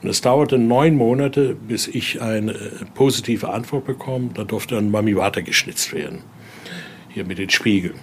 Und 0.02 0.08
es 0.08 0.20
dauerte 0.20 0.58
neun 0.58 0.96
Monate, 0.96 1.56
bis 1.68 1.88
ich 1.88 2.20
eine 2.20 2.52
äh, 2.52 2.70
positive 2.94 3.48
Antwort 3.50 3.86
bekam. 3.86 4.34
Da 4.34 4.44
durfte 4.44 4.74
dann 4.74 4.90
Mami 4.90 5.16
Water 5.16 5.42
geschnitzt 5.42 5.92
werden. 5.92 6.20
Hier 7.08 7.24
mit 7.24 7.38
den 7.38 7.50
Spiegeln. 7.50 7.94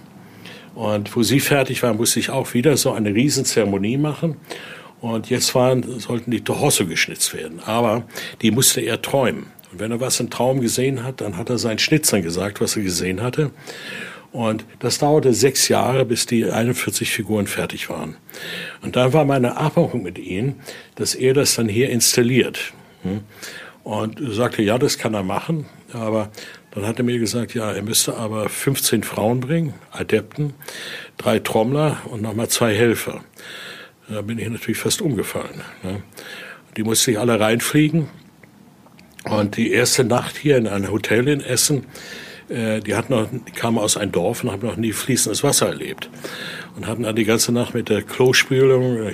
Und 0.74 1.14
wo 1.14 1.22
sie 1.22 1.40
fertig 1.40 1.82
war, 1.82 1.94
musste 1.94 2.18
ich 2.18 2.30
auch 2.30 2.54
wieder 2.54 2.76
so 2.76 2.92
eine 2.92 3.14
Riesenzeremonie 3.14 3.98
machen. 3.98 4.36
Und 5.00 5.30
jetzt 5.30 5.54
waren, 5.54 5.98
sollten 5.98 6.30
die 6.30 6.42
Tohosso 6.42 6.86
geschnitzt 6.86 7.34
werden. 7.34 7.60
Aber 7.60 8.04
die 8.40 8.50
musste 8.50 8.80
er 8.80 9.02
träumen. 9.02 9.46
Und 9.72 9.80
wenn 9.80 9.90
er 9.90 10.00
was 10.00 10.20
im 10.20 10.30
Traum 10.30 10.60
gesehen 10.60 11.02
hat, 11.02 11.20
dann 11.20 11.36
hat 11.36 11.50
er 11.50 11.58
seinen 11.58 11.78
Schnitzern 11.78 12.22
gesagt, 12.22 12.60
was 12.60 12.76
er 12.76 12.82
gesehen 12.82 13.22
hatte. 13.22 13.50
Und 14.32 14.64
das 14.78 14.98
dauerte 14.98 15.34
sechs 15.34 15.68
Jahre, 15.68 16.06
bis 16.06 16.24
die 16.24 16.50
41 16.50 17.10
Figuren 17.10 17.46
fertig 17.46 17.90
waren. 17.90 18.16
Und 18.80 18.96
dann 18.96 19.12
war 19.12 19.26
meine 19.26 19.58
Abmachung 19.58 20.02
mit 20.02 20.18
ihm, 20.18 20.56
dass 20.94 21.14
er 21.14 21.34
das 21.34 21.54
dann 21.54 21.68
hier 21.68 21.90
installiert. 21.90 22.72
Hm? 23.02 23.20
Und 23.84 24.20
sagte, 24.32 24.62
ja, 24.62 24.78
das 24.78 24.96
kann 24.96 25.12
er 25.12 25.22
machen. 25.22 25.66
Aber 25.92 26.30
dann 26.70 26.86
hat 26.86 26.98
er 26.98 27.04
mir 27.04 27.18
gesagt, 27.18 27.52
ja, 27.54 27.72
er 27.72 27.82
müsste 27.82 28.16
aber 28.16 28.48
15 28.48 29.02
Frauen 29.02 29.40
bringen, 29.40 29.74
Adepten, 29.90 30.54
drei 31.18 31.38
Trommler 31.38 31.98
und 32.06 32.22
nochmal 32.22 32.48
zwei 32.48 32.74
Helfer. 32.74 33.22
Da 34.08 34.22
bin 34.22 34.38
ich 34.38 34.48
natürlich 34.48 34.78
fast 34.78 35.02
umgefallen. 35.02 35.60
Ne? 35.82 36.02
Die 36.76 36.84
musste 36.84 37.10
ich 37.10 37.18
alle 37.18 37.38
reinfliegen. 37.38 38.08
Und 39.24 39.56
die 39.56 39.70
erste 39.70 40.04
Nacht 40.04 40.36
hier 40.36 40.56
in 40.56 40.66
einem 40.66 40.90
Hotel 40.90 41.28
in 41.28 41.40
Essen, 41.40 41.86
die, 42.80 42.94
hatten 42.94 43.12
noch, 43.12 43.28
kamen 43.54 43.78
aus 43.78 43.96
einem 43.96 44.12
Dorf 44.12 44.44
und 44.44 44.50
haben 44.50 44.66
noch 44.66 44.76
nie 44.76 44.92
fließendes 44.92 45.42
Wasser 45.42 45.68
erlebt. 45.68 46.10
Und 46.76 46.86
hatten 46.86 47.02
dann 47.02 47.16
die 47.16 47.24
ganze 47.24 47.52
Nacht 47.52 47.74
mit 47.74 47.88
der 47.88 48.02
Klospülung, 48.02 48.98
äh, 48.98 49.12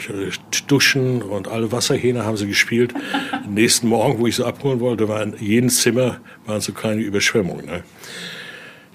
Duschen 0.66 1.22
und 1.22 1.48
alle 1.48 1.72
Wasserhähne 1.72 2.24
haben 2.24 2.37
sie 2.37 2.46
gespielt. 2.46 2.94
Am 3.33 3.55
nächsten 3.55 3.88
Morgen, 3.88 4.18
wo 4.18 4.27
ich 4.27 4.37
sie 4.37 4.46
abholen 4.46 4.81
wollte, 4.81 5.09
war 5.09 5.22
in 5.22 5.35
jedem 5.38 5.68
Zimmer 5.68 6.20
waren 6.46 6.61
so 6.61 6.72
kleine 6.72 7.03
Überschwemmungen. 7.03 7.66
Ne? 7.66 7.83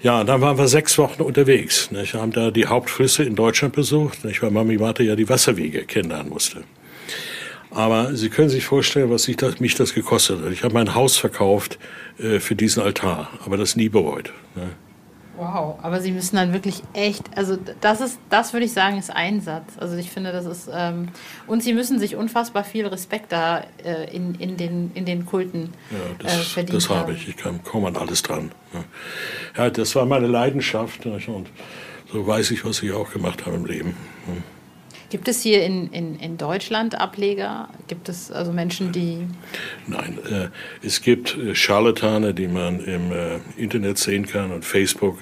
Ja, 0.02 0.22
dann 0.24 0.40
waren 0.40 0.58
wir 0.58 0.68
sechs 0.68 0.98
Wochen 0.98 1.22
unterwegs. 1.22 1.90
Ne? 1.90 2.04
Haben 2.04 2.32
da 2.32 2.50
die 2.50 2.66
Hauptflüsse 2.66 3.24
in 3.24 3.36
Deutschland 3.36 3.74
besucht, 3.74 4.24
nicht? 4.24 4.42
weil 4.42 4.50
Mami 4.50 4.78
Warte 4.78 5.02
ja 5.02 5.16
die 5.16 5.28
Wasserwege 5.28 5.84
kennenlernen 5.84 6.28
musste. 6.28 6.64
Aber 7.74 8.14
Sie 8.14 8.30
können 8.30 8.48
sich 8.48 8.64
vorstellen, 8.64 9.10
was 9.10 9.24
sich 9.24 9.36
das, 9.36 9.60
mich 9.60 9.74
das 9.74 9.94
gekostet 9.94 10.40
hat. 10.42 10.52
Ich 10.52 10.62
habe 10.62 10.74
mein 10.74 10.94
Haus 10.94 11.16
verkauft 11.16 11.78
äh, 12.18 12.38
für 12.38 12.54
diesen 12.54 12.82
Altar, 12.82 13.28
aber 13.44 13.56
das 13.56 13.76
nie 13.76 13.88
bereut. 13.88 14.32
Ne? 14.54 14.70
Wow, 15.36 15.80
aber 15.82 16.00
Sie 16.00 16.12
müssen 16.12 16.36
dann 16.36 16.52
wirklich 16.52 16.82
echt, 16.92 17.36
also 17.36 17.58
das 17.80 18.00
ist, 18.00 18.20
das 18.30 18.52
würde 18.52 18.66
ich 18.66 18.72
sagen, 18.72 18.98
ist 18.98 19.10
Einsatz. 19.10 19.64
Also 19.78 19.96
ich 19.96 20.10
finde, 20.10 20.30
das 20.30 20.46
ist, 20.46 20.70
ähm, 20.72 21.08
und 21.48 21.64
Sie 21.64 21.74
müssen 21.74 21.98
sich 21.98 22.14
unfassbar 22.14 22.62
viel 22.62 22.86
Respekt 22.86 23.32
da 23.32 23.64
äh, 23.84 24.14
in, 24.14 24.36
in, 24.36 24.56
den, 24.56 24.92
in 24.94 25.04
den 25.04 25.26
Kulten 25.26 25.72
ja, 25.90 25.98
das, 26.20 26.34
äh, 26.34 26.38
verdienen. 26.44 26.78
Das 26.78 26.88
habe 26.88 27.12
ich, 27.12 27.28
ich 27.28 27.36
komme 27.64 27.88
an 27.88 27.96
alles 27.96 28.22
dran. 28.22 28.52
Ne? 28.72 28.84
Ja, 29.56 29.70
das 29.70 29.96
war 29.96 30.06
meine 30.06 30.28
Leidenschaft 30.28 31.04
und 31.06 31.48
so 32.12 32.24
weiß 32.24 32.52
ich, 32.52 32.64
was 32.64 32.80
ich 32.84 32.92
auch 32.92 33.12
gemacht 33.12 33.44
habe 33.44 33.56
im 33.56 33.66
Leben. 33.66 33.96
Ne? 34.28 34.42
Gibt 35.10 35.28
es 35.28 35.42
hier 35.42 35.64
in, 35.64 35.92
in, 35.92 36.18
in 36.18 36.36
Deutschland 36.36 37.00
Ableger? 37.00 37.68
Gibt 37.88 38.08
es 38.08 38.30
also 38.30 38.52
Menschen, 38.52 38.92
die. 38.92 39.26
Nein, 39.86 40.18
äh, 40.30 40.48
es 40.84 41.02
gibt 41.02 41.36
äh, 41.36 41.54
Scharlatane, 41.54 42.34
die 42.34 42.48
man 42.48 42.80
im 42.80 43.12
äh, 43.12 43.38
Internet 43.56 43.98
sehen 43.98 44.26
kann 44.26 44.50
und 44.50 44.64
Facebook, 44.64 45.18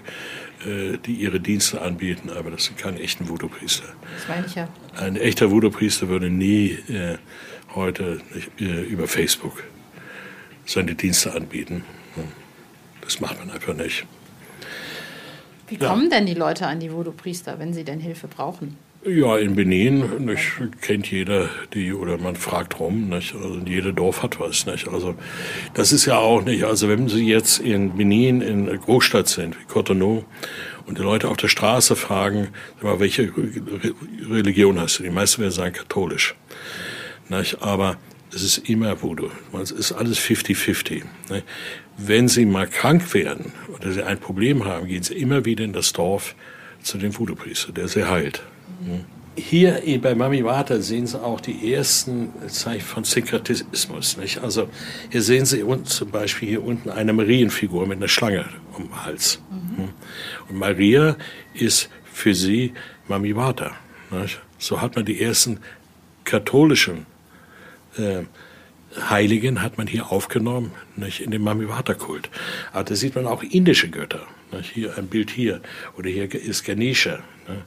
äh, 0.64 0.98
die 0.98 1.14
ihre 1.14 1.40
Dienste 1.40 1.80
anbieten, 1.80 2.30
aber 2.30 2.50
das 2.50 2.64
sind 2.64 2.78
keine 2.78 3.00
echten 3.00 3.28
Voodoo-Priester. 3.28 3.88
Das 4.16 4.28
meine 4.28 4.46
ich 4.46 4.54
ja. 4.54 4.68
Ein 4.96 5.16
echter 5.16 5.50
Voodoo-Priester 5.50 6.08
würde 6.08 6.30
nie 6.30 6.78
äh, 6.88 7.18
heute 7.74 8.20
äh, 8.60 8.64
über 8.64 9.08
Facebook 9.08 9.62
seine 10.64 10.94
Dienste 10.94 11.34
anbieten. 11.34 11.84
Das 13.00 13.20
macht 13.20 13.38
man 13.38 13.50
einfach 13.50 13.74
nicht. 13.74 14.06
Wie 15.68 15.76
kommen 15.76 16.04
ja. 16.04 16.18
denn 16.18 16.26
die 16.26 16.34
Leute 16.34 16.66
an 16.66 16.80
die 16.80 16.92
Voodoo-Priester, 16.92 17.58
wenn 17.58 17.72
sie 17.72 17.82
denn 17.82 17.98
Hilfe 17.98 18.28
brauchen? 18.28 18.76
Ja, 19.04 19.36
in 19.36 19.56
Benin 19.56 20.24
nicht, 20.24 20.44
kennt 20.80 21.10
jeder 21.10 21.50
die 21.74 21.92
oder 21.92 22.18
man 22.18 22.36
fragt 22.36 22.78
rum. 22.78 23.08
Nicht? 23.08 23.34
Also 23.34 23.60
jeder 23.66 23.92
Dorf 23.92 24.22
hat 24.22 24.38
was. 24.38 24.64
Nicht? 24.64 24.86
Also 24.86 25.16
das 25.74 25.90
ist 25.90 26.06
ja 26.06 26.18
auch 26.18 26.44
nicht. 26.44 26.62
Also 26.62 26.88
wenn 26.88 27.08
Sie 27.08 27.26
jetzt 27.26 27.58
in 27.58 27.96
Benin 27.96 28.40
in 28.40 28.66
Großstadt 28.66 29.26
sind 29.26 29.58
wie 29.58 29.64
Cotonou 29.64 30.22
und 30.86 30.98
die 30.98 31.02
Leute 31.02 31.28
auf 31.28 31.36
der 31.36 31.48
Straße 31.48 31.96
fragen, 31.96 32.50
mal, 32.80 33.00
welche 33.00 33.32
Religion 34.30 34.78
hast 34.78 35.00
du? 35.00 35.02
Die 35.02 35.10
meisten 35.10 35.42
werden 35.42 35.50
sagen 35.50 35.74
katholisch. 35.74 36.36
Nicht? 37.28 37.60
Aber 37.60 37.96
es 38.32 38.44
ist 38.44 38.68
immer 38.68 39.02
Voodoo. 39.02 39.30
Es 39.60 39.72
ist 39.72 39.90
alles 39.90 40.20
50-50. 40.20 41.02
Ne? 41.28 41.42
Wenn 41.96 42.28
Sie 42.28 42.46
mal 42.46 42.68
krank 42.68 43.12
werden 43.14 43.52
oder 43.74 43.90
Sie 43.90 44.04
ein 44.04 44.20
Problem 44.20 44.64
haben, 44.64 44.86
gehen 44.86 45.02
Sie 45.02 45.14
immer 45.14 45.44
wieder 45.44 45.64
in 45.64 45.72
das 45.72 45.92
Dorf 45.92 46.36
zu 46.82 46.98
dem 46.98 47.18
Voodoo-Priester, 47.18 47.72
der 47.72 47.88
Sie 47.88 48.04
heilt. 48.04 48.44
Hier 49.34 49.82
bei 50.02 50.14
Mami 50.14 50.44
Wata 50.44 50.80
sehen 50.80 51.06
Sie 51.06 51.18
auch 51.18 51.40
die 51.40 51.72
ersten 51.72 52.30
Zeichen 52.48 52.84
von 52.84 53.04
Synkretismus. 53.04 54.18
Nicht? 54.18 54.42
Also 54.42 54.68
hier 55.10 55.22
sehen 55.22 55.46
Sie 55.46 55.62
unten, 55.62 55.86
zum 55.86 56.10
Beispiel 56.10 56.50
hier 56.50 56.62
unten 56.62 56.90
eine 56.90 57.14
Marienfigur 57.14 57.86
mit 57.86 57.96
einer 57.96 58.08
Schlange 58.08 58.44
um 58.76 58.84
den 58.84 59.04
Hals. 59.04 59.40
Mhm. 59.50 59.88
Und 60.48 60.58
Maria 60.58 61.16
ist 61.54 61.88
für 62.12 62.34
sie 62.34 62.74
Mami 63.08 63.34
Wata. 63.34 63.72
Nicht? 64.10 64.38
So 64.58 64.82
hat 64.82 64.96
man 64.96 65.06
die 65.06 65.20
ersten 65.20 65.60
katholischen 66.24 67.06
äh, 67.96 68.24
Heiligen 69.08 69.62
hat 69.62 69.78
man 69.78 69.86
hier 69.86 70.12
aufgenommen 70.12 70.72
nicht, 70.96 71.20
in 71.20 71.30
den 71.30 71.40
Mami 71.40 71.70
Wata 71.70 71.94
Kult. 71.94 72.28
Aber 72.72 72.84
da 72.84 72.94
sieht 72.94 73.14
man 73.14 73.26
auch 73.26 73.42
indische 73.42 73.88
Götter. 73.88 74.26
Nicht? 74.52 74.72
Hier 74.72 74.98
ein 74.98 75.06
Bild 75.06 75.30
hier 75.30 75.62
oder 75.96 76.10
hier 76.10 76.34
ist 76.34 76.64
Ganesha. 76.64 77.20
Nicht? 77.48 77.62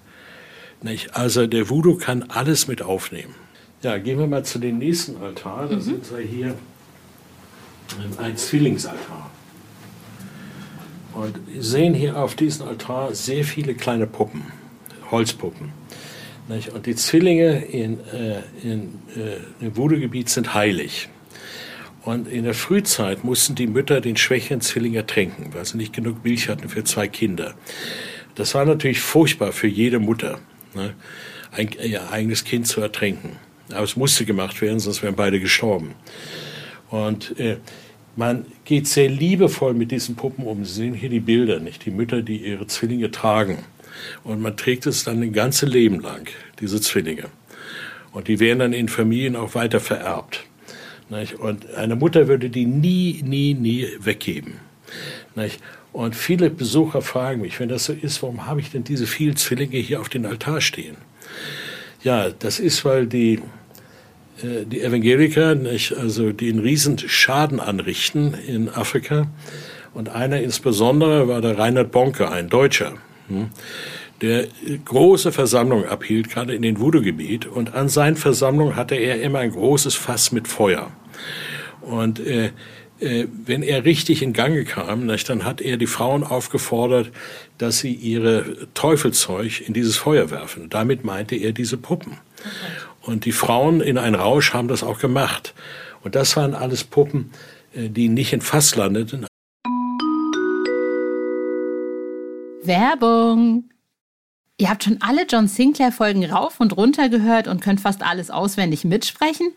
Nicht? 0.85 1.15
Also 1.15 1.47
der 1.47 1.67
Voodoo 1.67 1.95
kann 1.95 2.21
alles 2.29 2.67
mit 2.67 2.83
aufnehmen. 2.83 3.33
Ja, 3.81 3.97
gehen 3.97 4.19
wir 4.19 4.27
mal 4.27 4.45
zu 4.45 4.59
dem 4.59 4.77
nächsten 4.77 5.17
Altar. 5.17 5.67
Da 5.67 5.77
mhm. 5.77 5.81
sind 5.81 6.11
wir 6.11 6.19
hier 6.19 6.55
ein 8.19 8.37
Zwillingsaltar. 8.37 9.31
Und 11.13 11.39
wir 11.47 11.63
sehen 11.63 11.95
hier 11.95 12.17
auf 12.17 12.35
diesem 12.35 12.67
Altar 12.67 13.15
sehr 13.15 13.43
viele 13.43 13.73
kleine 13.73 14.05
Puppen, 14.05 14.43
Holzpuppen. 15.09 15.71
Nicht? 16.49 16.69
Und 16.69 16.85
die 16.85 16.95
Zwillinge 16.95 17.65
in, 17.65 17.99
äh, 18.11 18.41
in, 18.61 18.99
äh, 19.15 19.65
im 19.65 19.75
Voodoo-Gebiet 19.75 20.29
sind 20.29 20.53
heilig. 20.53 21.09
Und 22.03 22.27
in 22.27 22.43
der 22.43 22.53
Frühzeit 22.53 23.23
mussten 23.23 23.55
die 23.55 23.65
Mütter 23.65 24.01
den 24.01 24.17
schwächeren 24.17 24.61
Zwilling 24.61 24.93
ertränken, 24.93 25.51
weil 25.55 25.65
sie 25.65 25.77
nicht 25.77 25.93
genug 25.93 26.23
Milch 26.23 26.47
hatten 26.47 26.69
für 26.69 26.83
zwei 26.83 27.07
Kinder. 27.07 27.55
Das 28.35 28.53
war 28.53 28.65
natürlich 28.65 28.99
furchtbar 28.99 29.51
für 29.51 29.67
jede 29.67 29.97
Mutter 29.97 30.37
ne, 30.75 30.93
ein, 31.51 31.69
ihr 31.83 32.09
eigenes 32.11 32.43
Kind 32.43 32.67
zu 32.67 32.81
ertränken. 32.81 33.37
Aber 33.71 33.83
es 33.83 33.95
musste 33.95 34.25
gemacht 34.25 34.61
werden, 34.61 34.79
sonst 34.79 35.01
wären 35.01 35.15
beide 35.15 35.39
gestorben. 35.39 35.95
Und 36.89 37.39
äh, 37.39 37.57
man 38.15 38.45
geht 38.63 38.87
sehr 38.87 39.09
liebevoll 39.09 39.73
mit 39.73 39.91
diesen 39.91 40.15
Puppen 40.15 40.45
um. 40.45 40.63
Sie 40.63 40.73
sehen 40.73 40.93
hier 40.93 41.09
die 41.09 41.19
Bilder, 41.19 41.59
nicht 41.59 41.85
die 41.85 41.91
Mütter, 41.91 42.21
die 42.21 42.37
ihre 42.37 42.67
Zwillinge 42.67 43.11
tragen. 43.11 43.59
Und 44.23 44.41
man 44.41 44.55
trägt 44.55 44.85
es 44.85 45.03
dann 45.03 45.21
ein 45.21 45.33
ganzes 45.33 45.69
Leben 45.69 45.99
lang, 45.99 46.27
diese 46.59 46.79
Zwillinge. 46.79 47.25
Und 48.11 48.27
die 48.27 48.39
werden 48.39 48.59
dann 48.59 48.73
in 48.73 48.87
Familien 48.87 49.35
auch 49.35 49.55
weiter 49.55 49.79
vererbt. 49.79 50.45
Und 51.39 51.73
eine 51.75 51.95
Mutter 51.95 52.27
würde 52.27 52.49
die 52.49 52.65
nie, 52.65 53.21
nie, 53.23 53.53
nie 53.53 53.87
weggeben. 53.99 54.55
Und 55.95 56.13
viele 56.13 56.49
Besucher 56.49 57.01
fragen 57.01 57.39
mich, 57.39 57.57
wenn 57.61 57.69
das 57.69 57.85
so 57.85 57.93
ist, 57.93 58.21
warum 58.21 58.45
habe 58.45 58.59
ich 58.59 58.69
denn 58.69 58.83
diese 58.83 59.07
vielen 59.07 59.37
Zwillinge 59.37 59.77
hier 59.77 60.01
auf 60.01 60.09
dem 60.09 60.25
Altar 60.25 60.59
stehen? 60.59 60.97
Ja, 62.03 62.31
das 62.31 62.59
ist, 62.59 62.83
weil 62.83 63.07
die, 63.07 63.35
äh, 64.43 64.65
die 64.65 64.81
Evangeliker, 64.81 65.55
nicht, 65.55 65.93
also 65.95 66.33
die 66.33 66.49
einen 66.49 66.59
riesen 66.59 66.99
Schaden 66.99 67.61
anrichten 67.61 68.33
in 68.33 68.67
Afrika. 68.67 69.27
Und 69.93 70.09
einer 70.09 70.41
insbesondere 70.41 71.29
war 71.29 71.39
der 71.39 71.57
Reinhard 71.57 71.93
Bonke, 71.93 72.29
ein 72.29 72.49
Deutscher, 72.49 72.95
hm, 73.29 73.51
der 74.19 74.47
große 74.83 75.31
Versammlungen 75.31 75.85
abhielt, 75.85 76.29
gerade 76.29 76.53
in 76.53 76.61
den 76.61 76.77
Voodoo-Gebiet. 76.77 77.45
Und 77.45 77.73
an 77.73 77.87
seinen 77.87 78.17
Versammlungen 78.17 78.75
hatte 78.75 78.95
er 78.95 79.21
immer 79.21 79.39
ein 79.39 79.51
großes 79.51 79.95
Fass 79.95 80.33
mit 80.33 80.49
Feuer. 80.49 80.91
Und 81.79 82.19
äh, 82.19 82.51
wenn 82.99 83.61
er 83.61 83.83
richtig 83.83 84.21
in 84.21 84.33
Gange 84.33 84.63
kam, 84.63 85.07
dann 85.07 85.43
hat 85.43 85.61
er 85.61 85.77
die 85.77 85.87
Frauen 85.87 86.23
aufgefordert, 86.23 87.11
dass 87.57 87.79
sie 87.79 87.93
ihre 87.93 88.67
Teufelzeug 88.73 89.61
in 89.67 89.73
dieses 89.73 89.97
Feuer 89.97 90.31
werfen. 90.31 90.69
Damit 90.69 91.03
meinte 91.03 91.35
er 91.35 91.51
diese 91.51 91.77
Puppen. 91.77 92.17
Und 93.01 93.25
die 93.25 93.31
Frauen 93.31 93.81
in 93.81 93.97
einen 93.97 94.15
Rausch 94.15 94.53
haben 94.53 94.67
das 94.67 94.83
auch 94.83 94.99
gemacht. 94.99 95.53
Und 96.03 96.15
das 96.15 96.35
waren 96.37 96.53
alles 96.53 96.83
Puppen, 96.83 97.31
äh, 97.73 97.89
die 97.89 98.09
nicht 98.09 98.33
in 98.33 98.41
Fass 98.41 98.75
landeten. 98.75 99.25
Werbung. 102.63 103.69
Ihr 104.57 104.69
habt 104.69 104.85
schon 104.85 105.01
alle 105.01 105.25
John 105.27 105.47
Sinclair 105.47 105.91
Folgen 105.91 106.25
rauf 106.25 106.59
und 106.59 106.77
runter 106.77 107.09
gehört 107.09 107.47
und 107.47 107.61
könnt 107.61 107.81
fast 107.81 108.03
alles 108.03 108.31
auswendig 108.31 108.85
mitsprechen? 108.85 109.53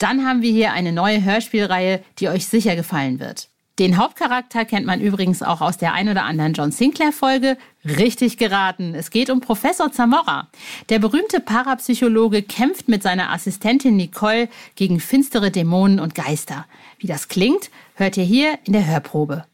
Dann 0.00 0.26
haben 0.26 0.40
wir 0.40 0.50
hier 0.50 0.72
eine 0.72 0.92
neue 0.92 1.22
Hörspielreihe, 1.22 2.02
die 2.18 2.28
euch 2.28 2.46
sicher 2.46 2.74
gefallen 2.74 3.20
wird. 3.20 3.48
Den 3.78 3.98
Hauptcharakter 3.98 4.64
kennt 4.64 4.86
man 4.86 5.00
übrigens 5.00 5.42
auch 5.42 5.60
aus 5.60 5.76
der 5.76 5.92
ein 5.92 6.08
oder 6.08 6.24
anderen 6.24 6.54
John 6.54 6.72
Sinclair-Folge. 6.72 7.56
Richtig 7.84 8.38
geraten. 8.38 8.94
Es 8.94 9.10
geht 9.10 9.30
um 9.30 9.40
Professor 9.40 9.92
Zamora. 9.92 10.48
Der 10.88 10.98
berühmte 10.98 11.40
Parapsychologe 11.40 12.42
kämpft 12.42 12.88
mit 12.88 13.02
seiner 13.02 13.30
Assistentin 13.30 13.96
Nicole 13.96 14.48
gegen 14.74 15.00
finstere 15.00 15.50
Dämonen 15.50 16.00
und 16.00 16.14
Geister. 16.14 16.66
Wie 16.98 17.06
das 17.06 17.28
klingt, 17.28 17.70
hört 17.94 18.16
ihr 18.16 18.24
hier 18.24 18.58
in 18.64 18.72
der 18.72 18.86
Hörprobe. 18.86 19.44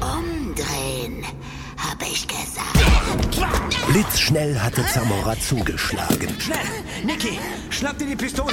Umdrehen, 0.00 1.24
habe 1.76 2.04
ich 2.04 2.26
gesagt. 2.26 2.54
Blitzschnell 3.88 4.58
hatte 4.58 4.84
Zamora 4.86 5.38
zugeschlagen. 5.38 6.28
Schnell! 6.38 6.58
Niki, 7.04 7.38
schnapp 7.70 7.98
dir 7.98 8.06
die 8.06 8.16
Pistole! 8.16 8.52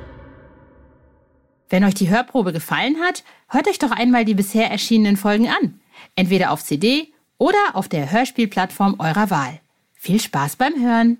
Wenn 1.71 1.85
euch 1.85 1.93
die 1.93 2.09
Hörprobe 2.09 2.51
gefallen 2.51 2.97
hat, 2.99 3.23
hört 3.47 3.69
euch 3.69 3.79
doch 3.79 3.91
einmal 3.91 4.25
die 4.25 4.33
bisher 4.33 4.69
erschienenen 4.69 5.15
Folgen 5.15 5.47
an. 5.47 5.79
Entweder 6.17 6.51
auf 6.51 6.61
CD 6.65 7.13
oder 7.37 7.57
auf 7.73 7.87
der 7.87 8.11
Hörspielplattform 8.11 8.97
eurer 8.99 9.29
Wahl. 9.29 9.61
Viel 9.93 10.19
Spaß 10.19 10.57
beim 10.57 10.73
Hören. 10.73 11.19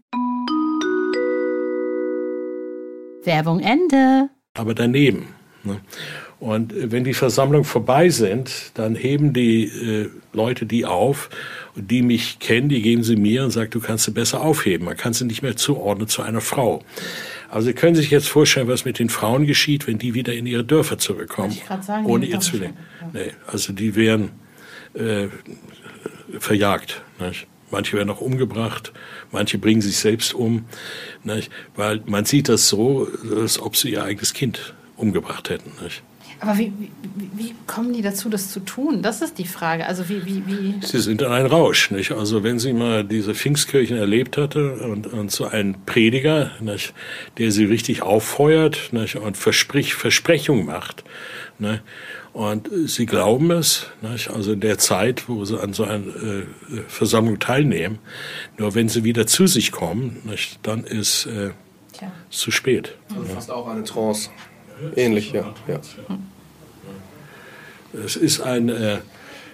Werbung 3.23 3.61
Ende. 3.61 4.29
Aber 4.53 4.75
daneben. 4.75 5.33
Ne? 5.63 5.79
Und 6.41 6.73
wenn 6.75 7.03
die 7.03 7.13
Versammlungen 7.13 7.65
vorbei 7.65 8.09
sind, 8.09 8.71
dann 8.73 8.95
heben 8.95 9.31
die 9.31 9.65
äh, 9.65 10.09
Leute 10.33 10.65
die 10.65 10.87
auf, 10.87 11.29
die 11.75 12.01
mich 12.01 12.39
kennen, 12.39 12.67
die 12.67 12.81
geben 12.81 13.03
sie 13.03 13.15
mir 13.15 13.43
und 13.43 13.51
sagen, 13.51 13.69
du 13.69 13.79
kannst 13.79 14.05
sie 14.05 14.11
besser 14.11 14.41
aufheben. 14.41 14.85
Man 14.85 14.97
kann 14.97 15.13
sie 15.13 15.25
nicht 15.25 15.43
mehr 15.43 15.55
zuordnen 15.55 16.07
zu 16.07 16.23
einer 16.23 16.41
Frau. 16.41 16.83
Also 17.47 17.67
Sie 17.67 17.73
können 17.73 17.93
sich 17.93 18.09
jetzt 18.09 18.27
vorstellen, 18.27 18.67
was 18.67 18.85
mit 18.85 18.97
den 18.97 19.09
Frauen 19.09 19.45
geschieht, 19.45 19.85
wenn 19.85 19.99
die 19.99 20.15
wieder 20.15 20.33
in 20.33 20.47
ihre 20.47 20.63
Dörfer 20.63 20.97
zurückkommen, 20.97 21.55
sagen, 21.81 22.07
ohne 22.07 22.25
ihr 22.25 22.39
Zwilling. 22.39 22.73
Nee, 23.13 23.33
also 23.45 23.71
die 23.71 23.95
werden 23.95 24.31
äh, 24.95 25.27
verjagt. 26.39 27.03
Nicht? 27.19 27.45
Manche 27.69 27.97
werden 27.97 28.09
auch 28.09 28.21
umgebracht, 28.21 28.93
manche 29.31 29.59
bringen 29.59 29.81
sich 29.81 29.97
selbst 29.97 30.33
um, 30.33 30.65
nicht? 31.23 31.51
weil 31.75 32.01
man 32.07 32.25
sieht 32.25 32.49
das 32.49 32.67
so, 32.67 33.07
als 33.39 33.59
ob 33.59 33.75
sie 33.75 33.91
ihr 33.91 34.03
eigenes 34.03 34.33
Kind 34.33 34.73
umgebracht 34.97 35.51
hätten. 35.51 35.71
Nicht? 35.83 36.01
Aber 36.41 36.57
wie, 36.57 36.73
wie, 37.15 37.29
wie, 37.35 37.55
kommen 37.67 37.93
die 37.93 38.01
dazu, 38.01 38.27
das 38.27 38.51
zu 38.51 38.61
tun? 38.61 39.03
Das 39.03 39.21
ist 39.21 39.37
die 39.37 39.45
Frage. 39.45 39.85
Also 39.85 40.09
wie, 40.09 40.25
wie, 40.25 40.43
wie 40.47 40.75
Sie 40.81 40.99
sind 40.99 41.21
in 41.21 41.27
einem 41.27 41.45
Rausch. 41.45 41.91
Nicht? 41.91 42.13
Also 42.13 42.41
wenn 42.41 42.57
sie 42.57 42.73
mal 42.73 43.03
diese 43.03 43.35
Pfingstkirchen 43.35 43.95
erlebt 43.95 44.37
hatte 44.37 44.73
und, 44.77 45.05
und 45.05 45.31
so 45.31 45.45
einen 45.45 45.85
Prediger, 45.85 46.49
nicht, 46.59 46.95
der 47.37 47.51
sie 47.51 47.65
richtig 47.65 48.01
auffeuert 48.01 48.89
nicht, 48.91 49.17
und 49.17 49.37
Versprich, 49.37 49.93
Versprechung 49.93 50.65
macht, 50.65 51.03
nicht, 51.59 51.83
und 52.33 52.69
sie 52.85 53.05
glauben 53.05 53.51
es, 53.51 53.87
nicht? 54.01 54.31
also 54.31 54.53
in 54.53 54.61
der 54.61 54.79
Zeit, 54.79 55.29
wo 55.29 55.45
sie 55.45 55.61
an 55.61 55.73
so 55.73 55.83
einer 55.83 55.97
äh, 55.97 56.45
Versammlung 56.87 57.37
teilnehmen, 57.37 57.99
nur 58.57 58.73
wenn 58.73 58.89
sie 58.89 59.03
wieder 59.03 59.27
zu 59.27 59.45
sich 59.45 59.71
kommen, 59.71 60.21
nicht, 60.23 60.59
dann 60.63 60.85
ist 60.85 61.27
äh, 61.27 61.51
zu 62.31 62.49
spät. 62.49 62.95
Also 63.13 63.25
fast 63.25 63.51
auch 63.51 63.67
eine 63.67 63.83
Trance. 63.83 64.31
Ähnlich, 64.95 65.31
ja. 65.31 65.53
ja. 65.67 65.79
Es 67.93 68.15
ist 68.15 68.41
ein, 68.41 68.69
äh, 68.69 68.99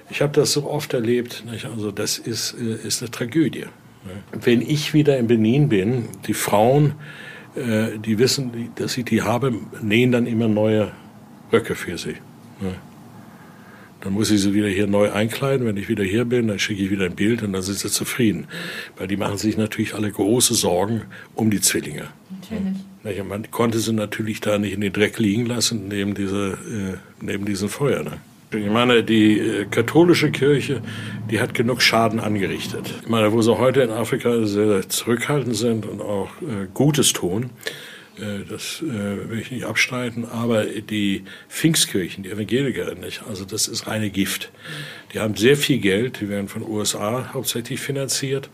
ich 0.09 0.21
habe 0.21 0.33
das 0.33 0.53
so 0.53 0.69
oft 0.69 0.93
erlebt, 0.93 1.43
nicht? 1.49 1.65
also 1.65 1.91
das 1.91 2.17
ist, 2.17 2.55
äh, 2.59 2.87
ist 2.87 3.01
eine 3.01 3.11
Tragödie. 3.11 3.65
Ne? 4.05 4.41
Wenn 4.43 4.61
ich 4.61 4.93
wieder 4.93 5.17
in 5.17 5.27
Benin 5.27 5.69
bin, 5.69 6.05
die 6.27 6.33
Frauen, 6.33 6.93
äh, 7.55 7.97
die 7.97 8.19
wissen, 8.19 8.71
dass 8.75 8.97
ich 8.97 9.05
die 9.05 9.21
habe, 9.21 9.53
nähen 9.81 10.11
dann 10.11 10.27
immer 10.27 10.47
neue 10.47 10.91
Röcke 11.51 11.75
für 11.75 11.97
sie. 11.97 12.15
Ne? 12.61 12.75
Dann 14.01 14.13
muss 14.13 14.29
ich 14.29 14.41
sie 14.41 14.53
wieder 14.53 14.67
hier 14.67 14.87
neu 14.87 15.11
einkleiden. 15.11 15.65
Wenn 15.65 15.75
ich 15.75 15.89
wieder 15.89 16.03
hier 16.03 16.23
bin, 16.25 16.47
dann 16.47 16.59
schicke 16.59 16.83
ich 16.83 16.91
wieder 16.91 17.05
ein 17.05 17.15
Bild 17.15 17.41
und 17.41 17.53
dann 17.53 17.63
sind 17.63 17.79
sie 17.79 17.89
zufrieden. 17.89 18.47
Weil 18.95 19.07
die 19.07 19.17
machen 19.17 19.37
sich 19.37 19.57
natürlich 19.57 19.95
alle 19.95 20.11
große 20.11 20.53
Sorgen 20.53 21.01
um 21.33 21.49
die 21.49 21.61
Zwillinge. 21.61 22.07
Natürlich. 22.29 22.75
Man 23.27 23.49
konnte 23.51 23.79
sie 23.79 23.93
natürlich 23.93 24.41
da 24.41 24.57
nicht 24.57 24.73
in 24.73 24.81
den 24.81 24.93
Dreck 24.93 25.17
liegen 25.19 25.45
lassen, 25.45 25.87
neben, 25.87 26.13
dieser, 26.13 26.53
äh, 26.53 26.97
neben 27.21 27.45
Feuer. 27.69 28.03
Ne? 28.03 28.19
Ich 28.51 28.69
meine, 28.69 29.03
die 29.03 29.39
äh, 29.39 29.65
katholische 29.65 30.31
Kirche, 30.31 30.81
die 31.29 31.39
hat 31.39 31.53
genug 31.53 31.81
Schaden 31.81 32.19
angerichtet. 32.19 32.93
Ich 33.01 33.09
meine, 33.09 33.31
wo 33.33 33.41
sie 33.41 33.57
heute 33.57 33.81
in 33.81 33.89
Afrika 33.89 34.45
sehr 34.45 34.87
zurückhaltend 34.87 35.55
sind 35.55 35.85
und 35.85 36.01
auch 36.01 36.29
äh, 36.41 36.67
Gutes 36.73 37.11
tun, 37.13 37.49
äh, 38.19 38.45
das 38.49 38.81
äh, 38.81 39.29
will 39.29 39.39
ich 39.39 39.51
nicht 39.51 39.65
abstreiten, 39.65 40.25
aber 40.25 40.65
die 40.65 41.23
Pfingstkirchen, 41.49 42.23
die 42.23 42.31
Evangeliker 42.31 42.95
nicht, 42.95 43.23
also 43.27 43.43
das 43.43 43.67
ist 43.67 43.87
reine 43.87 44.09
Gift. 44.09 44.49
Die 45.13 45.19
haben 45.19 45.35
sehr 45.35 45.57
viel 45.57 45.79
Geld, 45.79 46.21
die 46.21 46.29
werden 46.29 46.47
von 46.47 46.63
USA 46.63 47.33
hauptsächlich 47.33 47.79
finanziert 47.79 48.49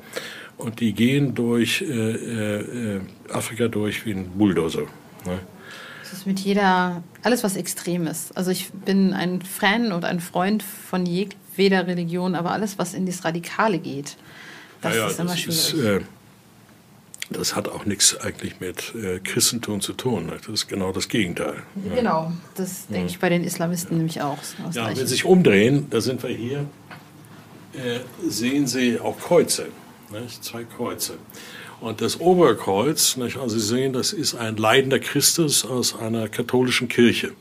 und 0.58 0.80
die 0.80 0.94
gehen 0.94 1.34
durch 1.36 1.82
äh, 1.82 1.86
äh, 1.86 3.02
Afrika 3.32 3.68
durch 3.68 4.06
wie 4.06 4.12
ein 4.12 4.30
Bulldozer. 4.30 4.84
Ne? 5.26 5.40
Das 6.04 6.14
ist 6.14 6.28
mit 6.28 6.40
jeder, 6.40 7.02
alles 7.24 7.44
was 7.44 7.56
extrem 7.56 8.08
ist. 8.08 8.36
Also 8.38 8.52
ich 8.52 8.72
bin 8.72 9.14
ein 9.14 9.42
Fan 9.42 9.92
und 9.92 10.06
ein 10.06 10.20
Freund 10.20 10.64
von 10.64 11.06
jeder 11.06 11.88
Religion, 11.88 12.36
aber 12.36 12.52
alles, 12.52 12.78
was 12.78 12.94
in 12.94 13.06
das 13.06 13.26
Radikale 13.26 13.80
geht, 13.80 14.18
das 14.82 14.96
ja, 14.96 15.02
ja, 15.02 15.08
ist 15.08 15.20
immer 15.20 15.32
das 15.32 15.40
schwierig. 15.40 15.74
Ist, 15.74 15.84
äh, 15.84 16.02
das 17.30 17.56
hat 17.56 17.68
auch 17.68 17.86
nichts 17.86 18.18
eigentlich 18.20 18.60
mit 18.60 18.94
äh, 18.96 19.20
Christentum 19.20 19.82
zu 19.82 19.94
tun. 19.94 20.32
Das 20.38 20.48
ist 20.48 20.68
genau 20.68 20.92
das 20.92 21.08
Gegenteil. 21.08 21.64
Genau, 21.96 22.32
das 22.56 22.88
denke 22.88 23.10
ich 23.10 23.20
bei 23.20 23.30
den 23.30 23.44
Islamisten 23.44 23.98
nämlich 23.98 24.22
auch. 24.22 24.38
Ja, 24.74 24.88
wenn 24.88 24.96
Sie 24.96 25.08
sich 25.08 25.26
umdrehen, 25.26 25.88
da 25.90 26.02
sind 26.02 26.22
wir 26.22 26.30
hier, 26.30 26.66
äh, 27.74 28.00
sehen 28.28 28.68
Sie 28.68 29.00
auch 29.00 29.18
Kreuze, 29.20 29.68
nicht? 30.14 30.44
zwei 30.44 30.64
Kreuze. 30.64 31.18
Und 31.82 32.02
das 32.02 32.20
Oberkreuz, 32.20 33.18
nicht? 33.18 33.38
also 33.38 33.58
Sie 33.58 33.66
sehen, 33.66 33.94
das 33.94 34.14
ist 34.14 34.36
ein 34.36 34.56
leidender 34.56 35.00
Christus 35.00 35.66
aus 35.66 36.00
einer 36.00 36.30
katholischen 36.30 36.88
Kirche. 36.88 37.34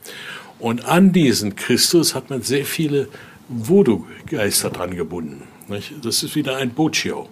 Und 0.59 0.85
an 0.85 1.13
diesen 1.13 1.55
Christus 1.55 2.13
hat 2.13 2.29
man 2.29 2.41
sehr 2.41 2.65
viele 2.65 3.07
Voodoo-Geister 3.47 4.69
dran 4.69 4.95
gebunden. 4.95 5.43
Nicht? 5.67 5.93
Das 6.03 6.23
ist 6.23 6.35
wieder 6.35 6.57
ein 6.57 6.71
Boccio, 6.71 7.29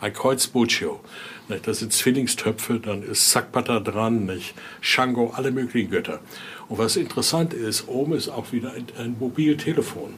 ein 0.00 0.12
Kreuz 0.12 0.46
Boccio. 0.46 1.00
Nicht? 1.48 1.66
Das 1.66 1.80
sind 1.80 1.92
Zwillingstöpfe, 1.92 2.80
dann 2.80 3.02
ist 3.02 3.30
Sakpata 3.30 3.80
dran, 3.80 4.26
nicht? 4.26 4.54
Shango, 4.80 5.32
alle 5.34 5.50
möglichen 5.50 5.90
Götter. 5.90 6.20
Und 6.68 6.78
was 6.78 6.96
interessant 6.96 7.54
ist, 7.54 7.86
oben 7.88 8.14
ist 8.14 8.28
auch 8.28 8.52
wieder 8.52 8.72
ein, 8.72 8.86
ein 8.98 9.16
Mobiltelefon. 9.18 10.14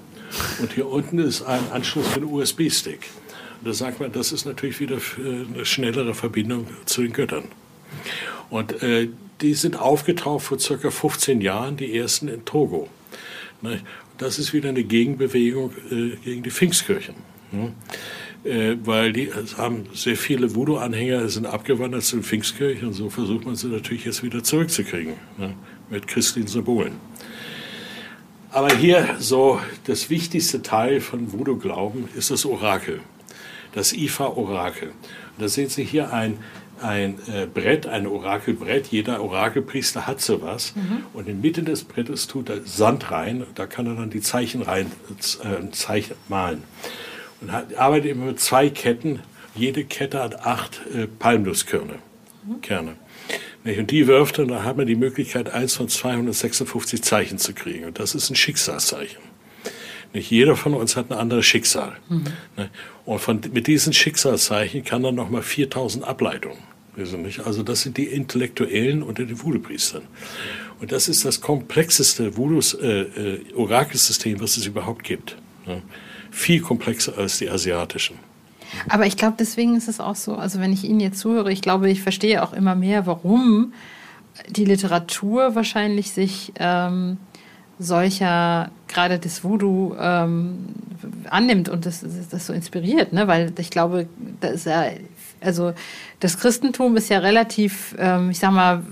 Und 0.60 0.72
hier 0.72 0.88
unten 0.88 1.18
ist 1.18 1.42
ein 1.42 1.60
Anschluss 1.72 2.06
für 2.08 2.20
den 2.20 2.30
USB-Stick. 2.30 3.08
Da 3.64 3.72
sagt 3.72 4.00
man, 4.00 4.12
das 4.12 4.32
ist 4.32 4.44
natürlich 4.44 4.80
wieder 4.80 4.98
eine 5.18 5.64
schnellere 5.64 6.14
Verbindung 6.14 6.66
zu 6.84 7.02
den 7.02 7.12
Göttern. 7.12 7.44
Und 8.50 8.82
äh, 8.82 9.08
die 9.40 9.54
sind 9.54 9.78
aufgetaucht 9.78 10.44
vor 10.44 10.58
circa 10.58 10.90
15 10.90 11.40
Jahren, 11.40 11.76
die 11.76 11.96
ersten 11.96 12.28
in 12.28 12.44
Togo. 12.44 12.88
Ne? 13.62 13.80
Das 14.16 14.38
ist 14.38 14.52
wieder 14.52 14.68
eine 14.68 14.84
Gegenbewegung 14.84 15.72
äh, 15.90 16.16
gegen 16.24 16.42
die 16.42 16.50
Pfingstkirchen. 16.50 17.14
Ne? 17.50 17.72
äh, 18.44 18.76
weil 18.84 19.12
die 19.12 19.30
haben 19.56 19.86
sehr 19.94 20.16
viele 20.16 20.54
Voodoo-Anhänger, 20.54 21.28
sind 21.28 21.46
abgewandert 21.46 22.02
zu 22.02 22.16
den 22.16 22.22
Pfingstkirchen 22.22 22.88
und 22.88 22.94
so 22.94 23.10
versucht 23.10 23.44
man 23.44 23.56
sie 23.56 23.68
natürlich 23.68 24.04
jetzt 24.04 24.22
wieder 24.22 24.42
zurückzukriegen 24.42 25.14
ne, 25.36 25.54
mit 25.90 26.06
christlichen 26.06 26.48
Symbolen. 26.48 26.94
Aber 28.50 28.74
hier 28.74 29.16
so 29.18 29.60
das 29.84 30.08
wichtigste 30.08 30.62
Teil 30.62 31.00
von 31.00 31.32
Voodoo-Glauben 31.32 32.08
ist 32.16 32.30
das 32.30 32.46
Orakel, 32.46 33.00
das 33.72 33.92
Ifa-Orakel. 33.92 34.92
Da 35.38 35.48
sehen 35.48 35.68
Sie 35.68 35.84
hier 35.84 36.12
ein, 36.12 36.38
ein 36.80 37.18
äh, 37.32 37.46
Brett, 37.46 37.86
ein 37.86 38.06
Orakelbrett. 38.06 38.88
Jeder 38.88 39.22
Orakelpriester 39.22 40.06
hat 40.06 40.20
sowas. 40.20 40.74
Mhm. 40.74 41.04
Und 41.12 41.28
in 41.28 41.40
Mitte 41.40 41.62
des 41.62 41.84
Brettes 41.84 42.26
tut 42.26 42.48
er 42.48 42.62
Sand 42.64 43.10
rein. 43.10 43.44
Da 43.54 43.66
kann 43.66 43.86
er 43.86 43.94
dann 43.94 44.10
die 44.10 44.20
Zeichen 44.20 44.62
rein, 44.62 44.90
äh, 45.42 45.70
Zeichen 45.70 46.16
malen 46.28 46.62
und 47.40 47.52
hat, 47.52 47.74
arbeitet 47.74 48.12
immer 48.12 48.26
mit 48.26 48.40
zwei 48.40 48.68
Ketten. 48.70 49.20
Jede 49.54 49.84
Kette 49.84 50.20
hat 50.20 50.46
acht 50.46 50.80
äh, 50.94 51.06
Palmnusskerne. 51.06 51.94
Mhm. 52.46 52.60
Kerne. 52.60 52.96
Und 53.64 53.90
die 53.90 54.06
wirft 54.06 54.38
und 54.38 54.48
da 54.48 54.62
hat 54.62 54.78
man 54.78 54.86
die 54.86 54.94
Möglichkeit, 54.94 55.52
eins 55.52 55.74
von 55.74 55.88
256 55.88 57.02
Zeichen 57.02 57.38
zu 57.38 57.52
kriegen. 57.52 57.84
Und 57.84 57.98
das 57.98 58.14
ist 58.14 58.30
ein 58.30 58.36
Schicksalszeichen. 58.36 59.20
Nicht 60.12 60.30
jeder 60.30 60.56
von 60.56 60.74
uns 60.74 60.96
hat 60.96 61.10
ein 61.10 61.18
anderes 61.18 61.46
Schicksal. 61.46 61.96
Mhm. 62.08 62.24
Und 63.04 63.20
von, 63.20 63.40
mit 63.52 63.66
diesen 63.66 63.92
Schicksalszeichen 63.92 64.84
kann 64.84 65.02
dann 65.02 65.14
nochmal 65.14 65.42
4000 65.42 66.04
Ableitungen. 66.04 66.58
Also 67.44 67.62
das 67.62 67.82
sind 67.82 67.96
die 67.96 68.06
Intellektuellen 68.06 69.02
unter 69.02 69.24
den 69.24 69.40
Voodoo-Priestern. 69.40 70.02
Und 70.80 70.90
das 70.90 71.08
ist 71.08 71.24
das 71.24 71.40
komplexeste 71.40 72.36
Voodoo-Orakelsystem, 72.36 74.34
äh, 74.34 74.36
äh 74.36 74.40
was 74.40 74.56
es 74.56 74.66
überhaupt 74.66 75.04
gibt 75.04 75.36
viel 76.30 76.60
komplexer 76.60 77.16
als 77.16 77.38
die 77.38 77.50
asiatischen. 77.50 78.18
Aber 78.88 79.06
ich 79.06 79.16
glaube, 79.16 79.36
deswegen 79.38 79.76
ist 79.76 79.88
es 79.88 79.98
auch 79.98 80.16
so, 80.16 80.36
also 80.36 80.60
wenn 80.60 80.72
ich 80.72 80.84
Ihnen 80.84 81.00
jetzt 81.00 81.18
zuhöre, 81.20 81.50
ich 81.50 81.62
glaube, 81.62 81.90
ich 81.90 82.02
verstehe 82.02 82.42
auch 82.42 82.52
immer 82.52 82.74
mehr, 82.74 83.06
warum 83.06 83.72
die 84.48 84.64
Literatur 84.64 85.54
wahrscheinlich 85.54 86.12
sich 86.12 86.52
ähm, 86.58 87.16
solcher, 87.78 88.70
gerade 88.88 89.18
des 89.18 89.44
Voodoo, 89.44 89.94
ähm, 89.98 90.66
annimmt 91.30 91.68
und 91.68 91.86
das, 91.86 92.04
das 92.30 92.46
so 92.46 92.52
inspiriert, 92.52 93.12
ne? 93.12 93.28
weil 93.28 93.52
ich 93.58 93.70
glaube, 93.70 94.08
da 94.40 94.48
ist 94.48 94.66
ja, 94.66 94.86
also 95.40 95.72
das 96.20 96.38
Christentum 96.38 96.96
ist 96.96 97.08
ja 97.08 97.18
relativ, 97.18 97.94
ähm, 97.98 98.30
ich 98.30 98.38
sag 98.38 98.52
mal, 98.52 98.82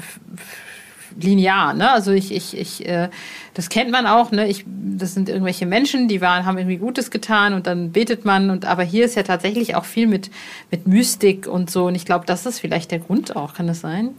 linear. 1.20 1.74
Ne? 1.74 1.90
Also 1.90 2.12
ich, 2.12 2.34
ich, 2.34 2.56
ich, 2.56 2.86
äh, 2.86 3.08
das 3.54 3.68
kennt 3.68 3.90
man 3.90 4.06
auch. 4.06 4.30
Ne? 4.30 4.48
Ich, 4.48 4.64
das 4.66 5.14
sind 5.14 5.28
irgendwelche 5.28 5.66
Menschen, 5.66 6.08
die 6.08 6.20
waren, 6.20 6.46
haben 6.46 6.58
irgendwie 6.58 6.76
Gutes 6.76 7.10
getan 7.10 7.54
und 7.54 7.66
dann 7.66 7.92
betet 7.92 8.24
man. 8.24 8.50
Und 8.50 8.64
aber 8.64 8.82
hier 8.82 9.04
ist 9.04 9.14
ja 9.16 9.22
tatsächlich 9.22 9.74
auch 9.74 9.84
viel 9.84 10.06
mit 10.06 10.30
mit 10.70 10.86
Mystik 10.86 11.46
und 11.46 11.70
so. 11.70 11.86
Und 11.86 11.94
ich 11.94 12.04
glaube, 12.04 12.26
das 12.26 12.46
ist 12.46 12.60
vielleicht 12.60 12.90
der 12.90 12.98
Grund 12.98 13.36
auch. 13.36 13.54
Kann 13.54 13.66
das 13.66 13.80
sein? 13.80 14.10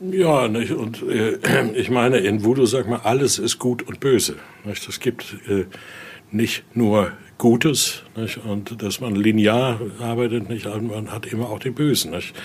Ja, 0.00 0.48
nicht? 0.48 0.72
und 0.72 1.02
äh, 1.02 1.38
ich 1.74 1.90
meine, 1.90 2.18
in 2.18 2.44
Voodoo 2.44 2.66
sagt 2.66 2.88
man, 2.88 3.00
alles 3.02 3.38
ist 3.38 3.58
gut 3.58 3.82
und 3.82 4.00
böse. 4.00 4.36
Es 4.64 5.00
gibt 5.00 5.36
äh, 5.48 5.66
nicht 6.30 6.64
nur 6.74 7.12
Gutes 7.42 8.04
nicht? 8.14 8.38
und 8.46 8.80
dass 8.84 9.00
man 9.00 9.16
linear 9.16 9.80
arbeitet, 10.00 10.48
nicht? 10.48 10.64
man 10.64 11.10
hat 11.10 11.26
immer 11.26 11.50
auch 11.50 11.58
den 11.58 11.74
Bösen. 11.74 12.12
Nicht? 12.12 12.36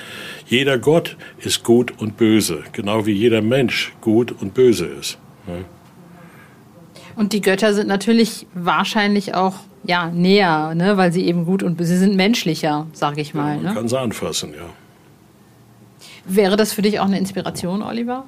Jeder 0.47 0.79
Gott 0.79 1.17
ist 1.37 1.63
gut 1.63 1.93
und 1.99 2.17
böse, 2.17 2.63
genau 2.71 3.05
wie 3.05 3.11
jeder 3.11 3.43
Mensch 3.43 3.93
gut 4.01 4.33
und 4.41 4.55
böse 4.55 4.87
ist. 4.87 5.19
Nicht? 5.45 5.65
Und 7.15 7.33
die 7.33 7.41
Götter 7.41 7.75
sind 7.75 7.87
natürlich 7.87 8.47
wahrscheinlich 8.55 9.35
auch 9.35 9.57
ja, 9.83 10.09
näher, 10.09 10.73
ne? 10.73 10.97
weil 10.97 11.13
sie 11.13 11.27
eben 11.27 11.45
gut 11.45 11.61
und 11.61 11.77
böse 11.77 11.99
sind 11.99 12.15
menschlicher, 12.15 12.87
sage 12.93 13.21
ich 13.21 13.35
mal. 13.35 13.57
Ja, 13.57 13.61
man 13.61 13.65
ne? 13.65 13.73
kann 13.75 13.87
sie 13.87 13.99
anfassen, 13.99 14.55
ja. 14.55 14.65
Wäre 16.25 16.57
das 16.57 16.73
für 16.73 16.81
dich 16.81 16.99
auch 16.99 17.05
eine 17.05 17.19
Inspiration, 17.19 17.83
Oliver? 17.83 18.25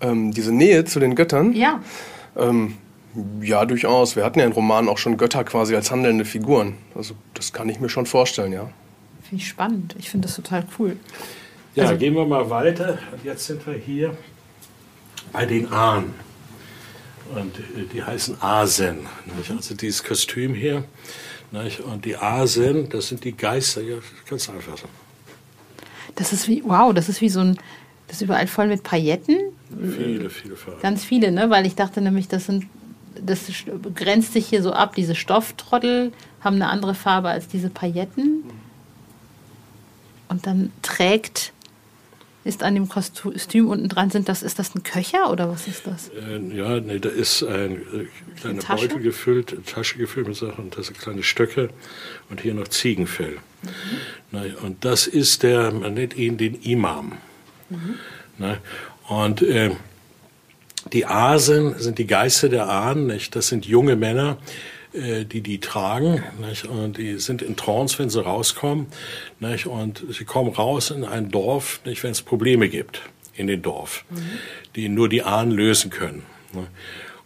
Ähm, 0.00 0.30
diese 0.30 0.52
Nähe 0.52 0.84
zu 0.84 1.00
den 1.00 1.16
Göttern? 1.16 1.52
Ja. 1.52 1.80
Ähm, 2.36 2.74
ja, 3.40 3.64
durchaus. 3.64 4.16
Wir 4.16 4.24
hatten 4.24 4.38
ja 4.38 4.46
in 4.46 4.52
Romanen 4.52 4.88
auch 4.88 4.98
schon 4.98 5.16
Götter 5.16 5.44
quasi 5.44 5.74
als 5.74 5.90
handelnde 5.90 6.24
Figuren. 6.24 6.74
Also 6.94 7.14
das 7.34 7.52
kann 7.52 7.68
ich 7.68 7.80
mir 7.80 7.88
schon 7.88 8.06
vorstellen, 8.06 8.52
ja. 8.52 8.70
Finde 9.22 9.42
ich 9.42 9.48
spannend. 9.48 9.94
Ich 9.98 10.10
finde 10.10 10.28
das 10.28 10.36
total 10.36 10.66
cool. 10.78 10.96
Ja, 11.74 11.84
also, 11.84 11.96
gehen 11.96 12.14
wir 12.14 12.26
mal 12.26 12.48
weiter. 12.50 12.98
Und 13.12 13.24
jetzt 13.24 13.46
sind 13.46 13.66
wir 13.66 13.74
hier 13.74 14.16
bei 15.32 15.46
den 15.46 15.70
Ahnen. 15.72 16.14
Und 17.34 17.58
äh, 17.58 17.86
die 17.92 18.02
heißen 18.02 18.42
Asen. 18.42 19.06
Also 19.48 19.74
dieses 19.74 20.04
Kostüm 20.04 20.54
hier. 20.54 20.84
Und 21.52 22.04
die 22.04 22.16
Asen, 22.16 22.88
das 22.88 23.08
sind 23.08 23.24
die 23.24 23.32
Geister. 23.32 23.82
Ja, 23.82 23.96
kannst 24.26 24.48
du 24.48 24.52
anfassen. 24.52 24.88
Das 26.14 26.32
ist 26.32 26.48
wie, 26.48 26.62
wow, 26.64 26.92
das 26.92 27.08
ist 27.08 27.20
wie 27.20 27.28
so 27.28 27.40
ein, 27.40 27.58
das 28.06 28.16
ist 28.16 28.22
überall 28.22 28.46
voll 28.46 28.68
mit 28.68 28.82
Pailletten. 28.82 29.38
Viele, 29.70 30.28
viele 30.28 30.56
Farben. 30.56 30.80
Ganz 30.82 31.04
viele, 31.04 31.30
ne? 31.30 31.48
Weil 31.48 31.66
ich 31.66 31.74
dachte 31.74 32.00
nämlich, 32.00 32.28
das 32.28 32.46
sind 32.46 32.66
das 33.20 33.40
grenzt 33.94 34.32
sich 34.32 34.46
hier 34.46 34.62
so 34.62 34.72
ab. 34.72 34.94
Diese 34.94 35.14
Stofftrottel 35.14 36.12
haben 36.40 36.56
eine 36.56 36.68
andere 36.68 36.94
Farbe 36.94 37.28
als 37.28 37.48
diese 37.48 37.70
Pailletten. 37.70 38.44
Und 40.28 40.46
dann 40.46 40.72
trägt, 40.80 41.52
ist 42.44 42.62
an 42.62 42.74
dem 42.74 42.88
Kostüm 42.88 43.68
unten 43.68 43.88
dran, 43.88 44.10
sind 44.10 44.28
das, 44.28 44.42
ist 44.42 44.58
das 44.58 44.74
ein 44.74 44.82
Köcher 44.82 45.30
oder 45.30 45.48
was 45.50 45.68
ist 45.68 45.86
das? 45.86 46.08
Äh, 46.08 46.56
ja, 46.56 46.80
nee, 46.80 46.98
da 46.98 47.08
ist 47.08 47.42
ein 47.42 47.76
äh, 47.76 48.06
kleiner 48.40 48.62
Beutel 48.62 49.00
gefüllt, 49.00 49.52
eine 49.52 49.62
Tasche 49.62 49.98
gefüllt 49.98 50.26
mit 50.26 50.36
Sachen, 50.36 50.64
und 50.64 50.78
das 50.78 50.86
sind 50.86 50.98
kleine 50.98 51.22
Stöcke 51.22 51.70
und 52.30 52.40
hier 52.40 52.54
noch 52.54 52.68
Ziegenfell. 52.68 53.36
Mhm. 53.62 53.68
Na, 54.32 54.42
und 54.62 54.84
das 54.84 55.06
ist 55.06 55.42
der, 55.42 55.70
man 55.70 55.94
nennt 55.94 56.16
ihn 56.16 56.36
den 56.36 56.54
Imam. 56.62 57.12
Mhm. 57.70 57.98
Na, 58.38 58.56
und 59.08 59.42
äh, 59.42 59.70
Die 60.90 61.06
Asen 61.06 61.78
sind 61.78 61.98
die 61.98 62.06
Geister 62.06 62.48
der 62.48 62.68
Ahnen, 62.68 63.06
nicht? 63.06 63.36
Das 63.36 63.48
sind 63.48 63.66
junge 63.66 63.96
Männer, 63.96 64.38
äh, 64.92 65.24
die 65.24 65.40
die 65.40 65.60
tragen, 65.60 66.22
nicht? 66.46 66.64
Und 66.64 66.98
die 66.98 67.18
sind 67.18 67.42
in 67.42 67.56
Trance, 67.56 67.98
wenn 67.98 68.10
sie 68.10 68.22
rauskommen, 68.22 68.86
nicht? 69.40 69.66
Und 69.66 70.04
sie 70.10 70.24
kommen 70.24 70.50
raus 70.50 70.90
in 70.90 71.04
ein 71.04 71.30
Dorf, 71.30 71.80
nicht? 71.84 72.02
Wenn 72.02 72.10
es 72.10 72.22
Probleme 72.22 72.68
gibt 72.68 73.02
in 73.34 73.46
den 73.46 73.62
Dorf, 73.62 74.04
mhm. 74.10 74.22
die 74.76 74.88
nur 74.88 75.08
die 75.08 75.22
Ahnen 75.22 75.52
lösen 75.52 75.90
können. 75.90 76.24
Ne? 76.52 76.66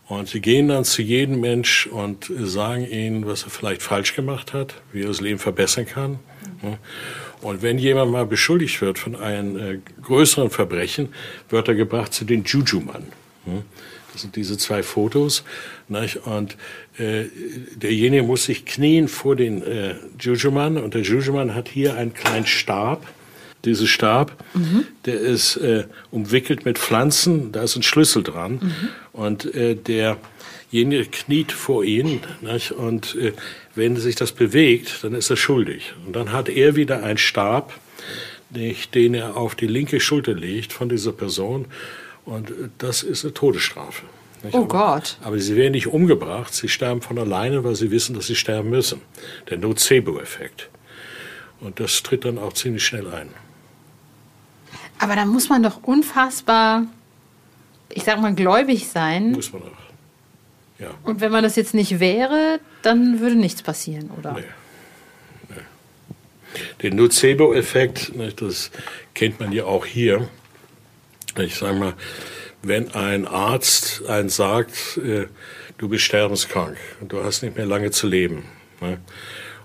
Und 0.09 0.29
sie 0.29 0.41
gehen 0.41 0.69
dann 0.69 0.85
zu 0.85 1.03
jedem 1.03 1.41
Mensch 1.41 1.89
und 1.89 2.31
sagen 2.39 2.87
ihnen, 2.89 3.27
was 3.27 3.43
er 3.43 3.51
vielleicht 3.51 3.83
falsch 3.83 4.15
gemacht 4.15 4.53
hat, 4.53 4.75
wie 4.93 5.03
er 5.03 5.09
das 5.09 5.21
Leben 5.21 5.41
verbessern 5.41 5.87
kann. 5.87 6.21
Mhm. 6.63 6.77
Und 7.43 7.63
wenn 7.63 7.79
jemand 7.79 8.13
mal 8.13 8.27
beschuldigt 8.27 8.81
wird 8.81 8.99
von 8.99 9.17
einem 9.17 9.59
äh, 9.59 9.79
größeren 10.03 10.51
Verbrechen, 10.51 11.09
wird 11.49 11.69
er 11.69 11.75
gebracht 11.75 12.15
zu 12.15 12.25
den 12.25 12.45
Juju-Mann. 12.45 13.09
Hm? 13.47 13.63
Das 14.17 14.23
sind 14.23 14.37
diese 14.37 14.57
zwei 14.57 14.83
Fotos. 14.83 15.45
Und 16.25 16.57
äh, 16.97 17.25
derjenige 17.75 18.23
muss 18.23 18.45
sich 18.45 18.65
knien 18.65 19.09
vor 19.09 19.37
den 19.37 19.63
äh, 19.63 19.97
Jujuman 20.19 20.79
und 20.79 20.95
der 20.95 21.03
Jujuman 21.03 21.55
hat 21.55 21.69
hier 21.69 21.97
einen 21.97 22.15
kleinen 22.15 22.47
Stab. 22.47 23.07
Dieser 23.67 23.87
Stab, 23.87 24.43
mhm. 24.55 24.85
der 25.05 25.21
ist 25.21 25.57
äh, 25.57 25.85
umwickelt 26.11 26.65
mit 26.65 26.79
Pflanzen, 26.79 27.53
da 27.53 27.63
ist 27.63 27.77
ein 27.77 27.83
Schlüssel 27.83 28.23
dran. 28.23 28.53
Mhm. 28.63 28.89
Und 29.13 29.55
äh, 29.55 29.75
derjenige 29.75 31.07
kniet 31.11 31.53
vor 31.53 31.85
ihn. 31.85 32.21
Nicht? 32.41 32.73
Und 32.73 33.17
äh, 33.17 33.33
wenn 33.75 33.97
sich 33.97 34.15
das 34.15 34.33
bewegt, 34.33 35.01
dann 35.03 35.15
ist 35.15 35.29
er 35.29 35.37
schuldig. 35.37 35.93
Und 36.07 36.17
dann 36.17 36.33
hat 36.33 36.49
er 36.49 36.75
wieder 36.75 37.03
einen 37.03 37.19
Stab, 37.19 37.75
nicht, 38.49 38.95
den 38.95 39.13
er 39.13 39.37
auf 39.37 39.55
die 39.55 39.67
linke 39.67 40.01
Schulter 40.01 40.33
legt 40.33 40.73
von 40.73 40.89
dieser 40.89 41.13
Person. 41.13 41.67
Und 42.27 42.53
das 42.79 43.03
ist 43.03 43.25
eine 43.25 43.33
Todesstrafe. 43.33 44.05
Nicht? 44.43 44.55
Oh 44.55 44.65
aber, 44.65 44.69
Gott. 44.69 45.17
Aber 45.23 45.39
sie 45.39 45.57
werden 45.57 45.73
nicht 45.73 45.87
umgebracht, 45.87 46.53
sie 46.53 46.69
sterben 46.69 47.01
von 47.01 47.19
alleine, 47.19 47.65
weil 47.65 47.77
sie 47.77 47.91
wissen, 47.91 48.15
dass 48.15 48.27
sie 48.27 48.35
sterben 48.35 48.69
müssen. 48.69 49.01
Der 49.49 49.59
Nocebo-Effekt. 49.59 50.69
Und 51.61 51.81
das 51.81 52.03
tritt 52.03 52.25
dann 52.25 52.39
auch 52.39 52.53
ziemlich 52.53 52.85
schnell 52.85 53.07
ein. 53.09 53.29
Aber 54.99 55.15
da 55.15 55.25
muss 55.25 55.49
man 55.49 55.63
doch 55.63 55.83
unfassbar, 55.83 56.87
ich 57.91 58.05
sag 58.05 58.21
mal, 58.21 58.35
gläubig 58.35 58.89
sein. 58.89 59.33
Muss 59.33 59.53
man 59.53 59.63
auch. 59.63 59.87
Ja. 60.79 60.91
Und 61.05 61.21
wenn 61.21 61.33
man 61.33 61.43
das 61.43 61.57
jetzt 61.57 61.75
nicht 61.75 62.01
wäre, 62.01 62.61
dann 62.83 63.21
würde 63.21 63.37
nichts 63.37 63.63
passieren, 63.63 64.11
oder? 64.19 64.33
Nee. 64.33 64.43
nee. 65.49 66.63
Den 66.83 66.97
Nocebo-Effekt, 66.97 68.13
das 68.37 68.71
kennt 69.15 69.41
man 69.41 69.53
ja 69.53 69.65
auch 69.65 69.87
hier. 69.87 70.29
Ich 71.39 71.57
sage 71.57 71.79
mal, 71.79 71.95
wenn 72.63 72.93
ein 72.93 73.27
Arzt 73.27 74.05
einen 74.09 74.29
sagt, 74.29 74.99
äh, 74.99 75.27
du 75.79 75.89
bist 75.89 76.05
sterbenskrank 76.05 76.77
du 77.03 77.23
hast 77.23 77.43
nicht 77.43 77.57
mehr 77.57 77.67
lange 77.67 77.91
zu 77.91 78.07
leben. 78.07 78.45
Ne? 78.81 78.99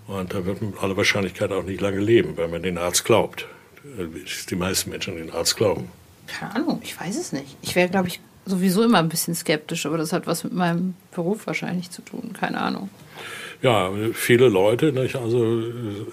Und 0.08 0.34
da 0.34 0.46
wird 0.46 0.62
man 0.62 0.74
aller 0.80 0.98
Wahrscheinlichkeit 0.98 1.52
auch 1.52 1.64
nicht 1.64 1.82
lange 1.82 2.00
leben, 2.00 2.36
weil 2.38 2.48
man 2.48 2.62
den 2.64 2.78
Arzt 2.78 3.06
glaubt. 3.06 3.48
Die 4.50 4.56
meisten 4.56 4.90
Menschen 4.90 5.16
den 5.16 5.32
Arzt 5.32 5.56
glauben. 5.58 5.90
Keine 6.28 6.56
Ahnung, 6.56 6.82
ich 6.84 7.00
weiß 7.00 7.18
es 7.18 7.32
nicht. 7.32 7.58
Ich 7.62 7.76
wäre, 7.76 7.90
glaube 7.90 8.10
ich, 8.10 8.20
sowieso 8.46 8.84
immer 8.84 9.00
ein 9.00 9.10
bisschen 9.10 9.36
skeptisch, 9.36 9.86
aber 9.86 9.98
das 9.98 10.14
hat 10.14 10.28
was 10.28 10.44
mit 10.44 10.54
meinem 10.54 10.96
Beruf 11.12 11.48
wahrscheinlich 11.48 11.90
zu 11.90 12.02
tun. 12.02 12.34
Keine 12.40 12.60
Ahnung. 12.60 12.90
Ja, 13.62 13.92
viele 14.14 14.50
Leute, 14.50 14.92
nicht? 14.92 15.16
also 15.16 15.62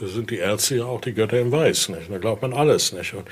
sind 0.07 0.31
die 0.31 0.37
Ärzte 0.37 0.77
ja 0.77 0.85
auch 0.85 1.01
die 1.01 1.15
Götter 1.15 1.41
im 1.41 1.51
Weiß. 1.51 1.89
Nicht? 1.89 2.11
Da 2.11 2.19
glaubt 2.19 2.43
man 2.43 2.53
alles. 2.53 2.93
Nicht? 2.93 3.15
Und, 3.15 3.27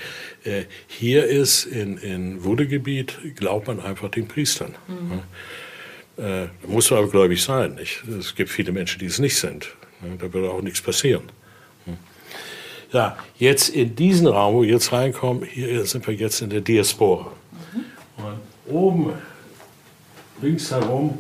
äh, 0.45 0.65
hier 0.87 1.27
ist 1.27 1.65
in, 1.67 1.99
in 1.99 2.43
Wudegebiet, 2.43 3.19
glaubt 3.37 3.67
man 3.67 3.81
einfach 3.81 4.11
den 4.11 4.27
Priestern. 4.27 4.75
Mhm. 4.89 6.25
Äh, 6.25 6.47
muss 6.67 6.91
man 6.91 7.01
aber 7.01 7.11
gläubig 7.11 7.43
sein. 7.43 7.75
Nicht? 7.75 8.05
Es 8.19 8.35
gibt 8.35 8.49
viele 8.49 8.73
Menschen, 8.73 9.01
die 9.01 9.07
es 9.07 9.19
nicht 9.19 9.37
sind. 9.37 9.69
Da 10.19 10.33
würde 10.33 10.51
auch 10.51 10.63
nichts 10.63 10.81
passieren. 10.81 11.25
Ja, 12.93 13.19
jetzt 13.39 13.69
in 13.71 13.97
diesen 13.97 14.27
Raum, 14.27 14.55
wo 14.55 14.63
wir 14.63 14.71
jetzt 14.71 14.93
reinkommen, 14.93 15.45
hier 15.45 15.85
sind 15.85 16.07
wir 16.07 16.15
jetzt 16.15 16.41
in 16.41 16.51
der 16.51 16.61
Diaspora. 16.61 17.33
Mhm. 17.75 18.25
Und 18.25 18.75
oben, 18.75 19.13
ringsherum, 20.43 21.19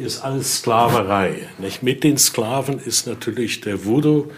ist 0.00 0.20
alles 0.20 0.58
Sklaverei. 0.58 1.48
Nicht? 1.58 1.82
Mit 1.82 2.04
den 2.04 2.18
Sklaven 2.18 2.78
ist 2.78 3.06
natürlich 3.06 3.60
der 3.60 3.84
Voodoo 3.84 4.30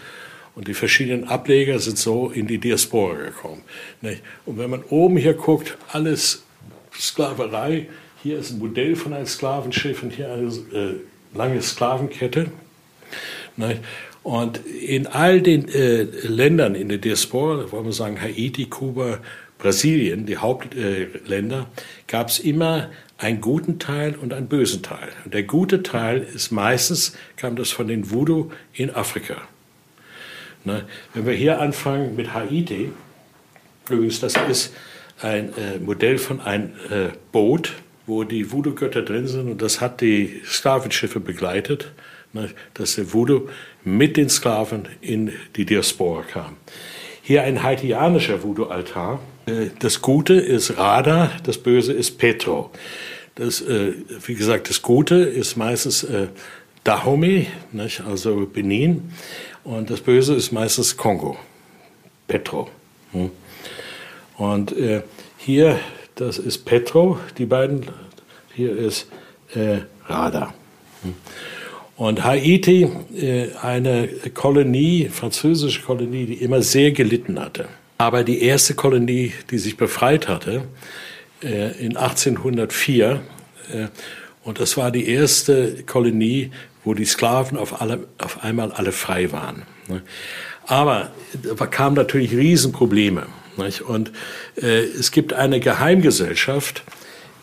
und 0.55 0.67
die 0.67 0.73
verschiedenen 0.73 1.27
Ableger 1.27 1.79
sind 1.79 1.97
so 1.97 2.29
in 2.29 2.47
die 2.47 2.57
Diaspora 2.57 3.15
gekommen. 3.15 3.63
Nicht? 4.01 4.21
Und 4.45 4.57
wenn 4.57 4.69
man 4.69 4.83
oben 4.83 5.17
hier 5.17 5.33
guckt, 5.33 5.77
alles 5.91 6.43
Sklaverei. 6.97 7.87
Hier 8.21 8.39
ist 8.39 8.51
ein 8.51 8.59
Modell 8.59 8.95
von 8.95 9.13
einem 9.13 9.25
Sklavenschiff 9.25 10.03
und 10.03 10.13
hier 10.13 10.31
eine 10.31 10.47
äh, 10.47 10.95
lange 11.33 11.61
Sklavenkette. 11.61 12.47
Nicht? 13.57 13.81
Und 14.23 14.65
in 14.65 15.07
all 15.07 15.41
den 15.41 15.67
äh, 15.67 16.03
Ländern 16.03 16.75
in 16.75 16.87
der 16.87 16.97
Diaspora, 16.97 17.69
wollen 17.71 17.85
wir 17.85 17.91
sagen 17.91 18.21
Haiti, 18.21 18.67
Kuba, 18.67 19.19
Brasilien, 19.63 20.25
die 20.25 20.37
Hauptländer, 20.37 21.67
gab 22.07 22.27
es 22.27 22.39
immer 22.39 22.89
einen 23.17 23.39
guten 23.39 23.79
Teil 23.79 24.15
und 24.15 24.33
einen 24.33 24.47
bösen 24.47 24.83
Teil. 24.83 25.07
Und 25.23 25.33
der 25.33 25.43
gute 25.43 25.83
Teil 25.83 26.19
ist 26.19 26.51
meistens, 26.51 27.15
kam 27.37 27.55
das 27.55 27.71
von 27.71 27.87
den 27.87 28.11
Voodoo 28.11 28.51
in 28.73 28.93
Afrika. 28.93 29.37
Ne? 30.65 30.83
Wenn 31.13 31.25
wir 31.25 31.33
hier 31.33 31.61
anfangen 31.61 32.17
mit 32.17 32.33
Haiti, 32.33 32.91
übrigens, 33.89 34.19
das 34.19 34.35
ist 34.49 34.73
ein 35.21 35.53
äh, 35.57 35.79
Modell 35.79 36.17
von 36.17 36.41
einem 36.41 36.71
äh, 36.89 37.09
Boot, 37.31 37.71
wo 38.05 38.25
die 38.25 38.51
Voodoo-Götter 38.51 39.01
drin 39.01 39.27
sind 39.27 39.49
und 39.49 39.61
das 39.61 39.79
hat 39.79 40.01
die 40.01 40.41
Sklavenschiffe 40.45 41.21
begleitet, 41.21 41.93
ne? 42.33 42.49
dass 42.73 42.95
der 42.95 43.13
Voodoo 43.13 43.47
mit 43.85 44.17
den 44.17 44.27
Sklaven 44.27 44.89
in 44.99 45.31
die 45.55 45.63
Diaspora 45.65 46.23
kam. 46.23 46.57
Hier 47.21 47.43
ein 47.43 47.63
haitianischer 47.63 48.43
Voodoo-Altar. 48.43 49.21
Äh, 49.45 49.67
das 49.79 50.01
Gute 50.01 50.33
ist 50.33 50.77
Rada, 50.77 51.31
das 51.43 51.57
Böse 51.57 51.93
ist 51.93 52.17
Petro. 52.17 52.71
Das, 53.35 53.61
äh, 53.61 53.93
wie 54.25 54.35
gesagt, 54.35 54.69
das 54.69 54.81
Gute 54.81 55.15
ist 55.15 55.57
meistens 55.57 56.03
äh, 56.03 56.27
Dahomey, 56.83 57.47
also 58.05 58.45
Benin, 58.45 59.11
und 59.63 59.89
das 59.89 60.01
Böse 60.01 60.35
ist 60.35 60.51
meistens 60.51 60.97
Kongo, 60.97 61.37
Petro. 62.27 62.69
Hm? 63.13 63.31
Und 64.37 64.75
hier, 65.37 65.79
das 66.15 66.37
ist 66.37 66.65
Petro, 66.65 67.19
die 67.37 67.45
beiden, 67.45 67.85
hier 68.53 68.75
ist 68.75 69.07
Rada. 70.05 70.53
Hm? 71.03 71.13
Und 71.95 72.25
Haiti, 72.25 72.89
eine 73.61 74.09
Kolonie, 74.33 75.07
französische 75.07 75.83
Kolonie, 75.83 76.25
die 76.25 76.33
immer 76.33 76.61
sehr 76.61 76.91
gelitten 76.91 77.39
hatte. 77.39 77.69
Aber 78.03 78.25
die 78.25 78.41
erste 78.41 78.73
Kolonie, 78.73 79.31
die 79.49 79.57
sich 79.57 79.77
befreit 79.77 80.27
hatte, 80.27 80.63
äh, 81.41 81.71
in 81.79 81.95
1804. 81.95 83.21
Äh, 83.71 83.87
und 84.43 84.59
das 84.59 84.75
war 84.75 84.91
die 84.91 85.07
erste 85.07 85.83
Kolonie, 85.85 86.51
wo 86.83 86.93
die 86.93 87.05
Sklaven 87.05 87.57
auf, 87.57 87.79
alle, 87.79 88.05
auf 88.17 88.43
einmal 88.43 88.73
alle 88.73 88.91
frei 88.91 89.31
waren. 89.31 89.61
Ne? 89.87 90.01
Aber 90.65 91.11
da 91.57 91.65
kamen 91.65 91.95
natürlich 91.95 92.33
Riesenprobleme. 92.33 93.25
Und 93.87 94.11
äh, 94.57 94.81
es 94.83 95.11
gibt 95.11 95.31
eine 95.31 95.61
Geheimgesellschaft, 95.61 96.83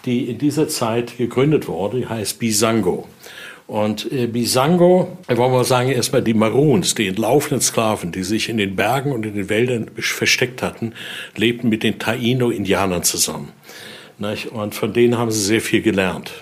die 0.05 0.29
in 0.29 0.37
dieser 0.37 0.69
Zeit 0.69 1.17
gegründet 1.17 1.69
wurde, 1.69 2.01
die 2.01 2.07
heißt 2.07 2.39
Bisango. 2.39 3.09
Und 3.71 4.11
äh, 4.11 4.27
Bisango, 4.27 5.17
wollen 5.29 5.53
wir 5.53 5.63
sagen, 5.63 5.91
erstmal 5.91 6.23
die 6.23 6.35
Maroons, 6.35 6.97
die 6.97 7.07
entlaufenen 7.07 7.61
Sklaven, 7.61 8.11
die 8.11 8.25
sich 8.25 8.49
in 8.49 8.57
den 8.57 8.75
Bergen 8.75 9.13
und 9.13 9.25
in 9.25 9.37
den 9.37 9.49
Wäldern 9.49 9.93
versteckt 9.97 10.61
hatten, 10.61 10.93
lebten 11.37 11.69
mit 11.69 11.85
den 11.85 12.01
Taino-Indianern 12.01 13.05
zusammen. 13.05 13.53
Und 14.51 14.75
von 14.75 14.93
denen 14.93 15.17
haben 15.17 15.31
sie 15.31 15.41
sehr 15.41 15.61
viel 15.61 15.83
gelernt. 15.83 16.33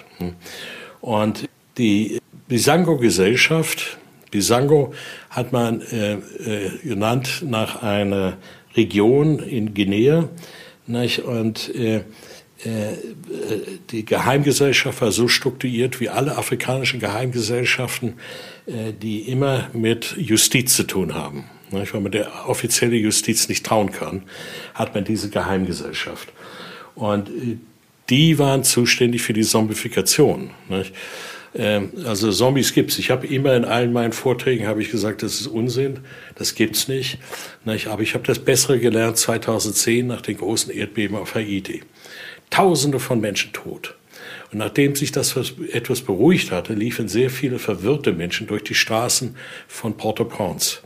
Und 1.02 1.46
die 1.76 2.18
Bisango-Gesellschaft, 2.48 3.98
Bisango 4.30 4.94
hat 5.28 5.52
man 5.52 5.82
äh, 5.82 6.14
äh, 6.14 6.18
genannt 6.82 7.42
nach 7.44 7.82
einer 7.82 8.38
Region 8.74 9.40
in 9.40 9.74
Guinea. 9.74 10.30
Und 11.26 11.74
äh, 11.74 12.04
die 12.64 14.04
Geheimgesellschaft 14.04 15.00
war 15.00 15.12
so 15.12 15.28
strukturiert 15.28 16.00
wie 16.00 16.08
alle 16.08 16.36
afrikanischen 16.36 16.98
Geheimgesellschaften, 16.98 18.14
äh, 18.66 18.92
die 18.92 19.20
immer 19.20 19.70
mit 19.72 20.16
Justiz 20.16 20.74
zu 20.74 20.82
tun 20.82 21.14
haben. 21.14 21.44
Nicht? 21.70 21.94
Weil 21.94 22.00
man 22.00 22.12
der 22.12 22.48
offizielle 22.48 22.96
Justiz 22.96 23.48
nicht 23.48 23.64
trauen 23.64 23.92
kann, 23.92 24.22
hat 24.74 24.94
man 24.94 25.04
diese 25.04 25.30
Geheimgesellschaft. 25.30 26.28
Und 26.94 27.28
äh, 27.28 27.58
die 28.10 28.38
waren 28.38 28.64
zuständig 28.64 29.22
für 29.22 29.34
die 29.34 29.42
Zombifikation. 29.42 30.50
Nicht? 30.68 30.92
Ähm, 31.54 31.92
also 32.04 32.30
Zombies 32.30 32.74
gibt's. 32.74 32.98
Ich 32.98 33.10
habe 33.10 33.26
immer 33.26 33.54
in 33.54 33.64
allen 33.64 33.92
meinen 33.92 34.12
Vorträgen 34.12 34.66
habe 34.66 34.82
ich 34.82 34.90
gesagt, 34.90 35.22
das 35.22 35.40
ist 35.40 35.46
Unsinn, 35.46 36.00
das 36.34 36.54
gibt's 36.54 36.88
nicht. 36.88 37.18
Aber 37.64 38.02
ich 38.02 38.14
habe 38.14 38.24
das 38.24 38.38
Bessere 38.38 38.78
gelernt 38.78 39.16
2010 39.16 40.06
nach 40.06 40.22
den 40.22 40.36
großen 40.36 40.72
Erdbeben 40.72 41.16
auf 41.16 41.34
Haiti. 41.34 41.82
Tausende 42.50 43.00
von 43.00 43.20
Menschen 43.20 43.52
tot. 43.52 43.94
Und 44.50 44.58
nachdem 44.58 44.96
sich 44.96 45.12
das 45.12 45.36
etwas 45.72 46.00
beruhigt 46.00 46.50
hatte, 46.50 46.72
liefen 46.72 47.08
sehr 47.08 47.30
viele 47.30 47.58
verwirrte 47.58 48.12
Menschen 48.12 48.46
durch 48.46 48.64
die 48.64 48.74
Straßen 48.74 49.36
von 49.66 49.96
Port-au-Prince. 49.96 50.78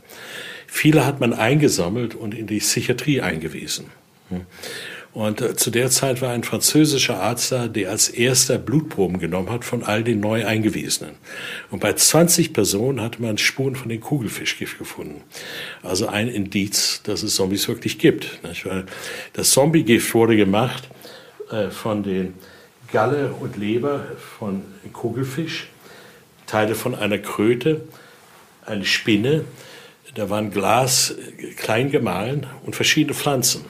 Viele 0.67 1.05
hat 1.05 1.19
man 1.19 1.33
eingesammelt 1.33 2.15
und 2.15 2.33
in 2.33 2.47
die 2.47 2.59
Psychiatrie 2.59 3.21
eingewiesen. 3.21 3.91
Und 5.13 5.41
äh, 5.41 5.55
zu 5.55 5.69
der 5.69 5.91
Zeit 5.91 6.21
war 6.21 6.31
ein 6.31 6.43
französischer 6.43 7.19
Arzt 7.21 7.51
da, 7.51 7.67
der 7.67 7.91
als 7.91 8.09
erster 8.09 8.57
Blutproben 8.57 9.19
genommen 9.19 9.51
hat 9.51 9.63
von 9.63 9.83
all 9.83 10.03
den 10.03 10.19
neu 10.19 10.45
Eingewiesenen. 10.45 11.15
Und 11.69 11.79
bei 11.79 11.93
20 11.93 12.51
Personen 12.51 12.99
hatte 12.99 13.21
man 13.21 13.37
Spuren 13.37 13.75
von 13.75 13.89
dem 13.89 14.01
Kugelfischgift 14.01 14.79
gefunden. 14.79 15.21
Also 15.83 16.07
ein 16.07 16.27
Indiz, 16.29 17.01
dass 17.03 17.21
es 17.21 17.35
Zombies 17.35 17.67
wirklich 17.67 17.99
gibt. 17.99 18.39
Das 19.33 19.51
Zombiegift 19.51 20.13
wurde 20.15 20.35
gemacht 20.35 20.89
von 21.71 22.03
den 22.03 22.33
Galle 22.91 23.33
und 23.33 23.57
Leber 23.57 24.05
von 24.37 24.63
Kugelfisch, 24.91 25.69
Teile 26.45 26.75
von 26.75 26.95
einer 26.95 27.17
Kröte, 27.17 27.81
eine 28.65 28.85
Spinne, 28.85 29.45
da 30.15 30.29
waren 30.29 30.51
Glas 30.51 31.11
äh, 31.11 31.53
klein 31.53 31.91
gemahlen 31.91 32.45
und 32.65 32.75
verschiedene 32.75 33.15
Pflanzen. 33.15 33.65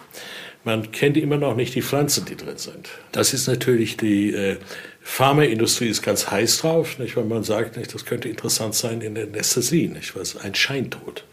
Man 0.65 0.91
kennt 0.91 1.17
immer 1.17 1.37
noch 1.37 1.55
nicht 1.55 1.75
die 1.75 1.81
Pflanzen, 1.81 2.25
die 2.25 2.37
drin 2.37 2.57
sind. 2.57 2.89
Das 3.11 3.33
ist 3.33 3.47
natürlich 3.47 3.97
die 3.97 4.33
äh, 4.33 4.57
Pharmaindustrie 5.01 5.89
ist 5.89 6.01
ganz 6.01 6.31
heiß 6.31 6.59
drauf, 6.59 6.97
nicht, 6.99 7.17
weil 7.17 7.25
man 7.25 7.43
sagt, 7.43 7.75
nicht, 7.75 7.93
das 7.93 8.05
könnte 8.05 8.29
interessant 8.29 8.73
sein 8.73 9.01
in 9.01 9.15
der 9.15 9.25
Anästhesie, 9.25 9.89
nicht, 9.89 10.15
was 10.15 10.37
ein 10.37 10.55
Scheintod 10.55 11.25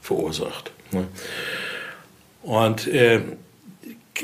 verursacht. 0.00 0.72
Ne? 0.90 1.06
Und 2.42 2.88
äh, 2.88 3.20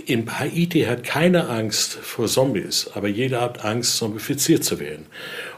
in 0.07 0.39
Haiti 0.39 0.83
hat 0.83 1.03
keine 1.03 1.49
Angst 1.49 1.95
vor 1.95 2.27
Zombies, 2.27 2.91
aber 2.95 3.09
jeder 3.09 3.41
hat 3.41 3.65
Angst, 3.65 3.97
zombifiziert 3.97 4.63
zu 4.63 4.79
werden. 4.81 5.07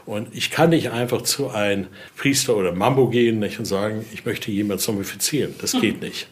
Und 0.05 0.33
ich 0.33 0.51
kann 0.51 0.69
nicht 0.69 0.91
einfach 0.91 1.21
zu 1.23 1.49
einem 1.49 1.87
Priester 2.17 2.55
oder 2.55 2.71
Mambo 2.71 3.09
gehen 3.09 3.39
nicht, 3.39 3.59
und 3.59 3.65
sagen, 3.65 4.05
ich 4.13 4.25
möchte 4.25 4.49
jemanden 4.51 4.81
zombifizieren. 4.81 5.53
Das 5.59 5.73
geht 5.73 6.01
nicht. 6.01 6.27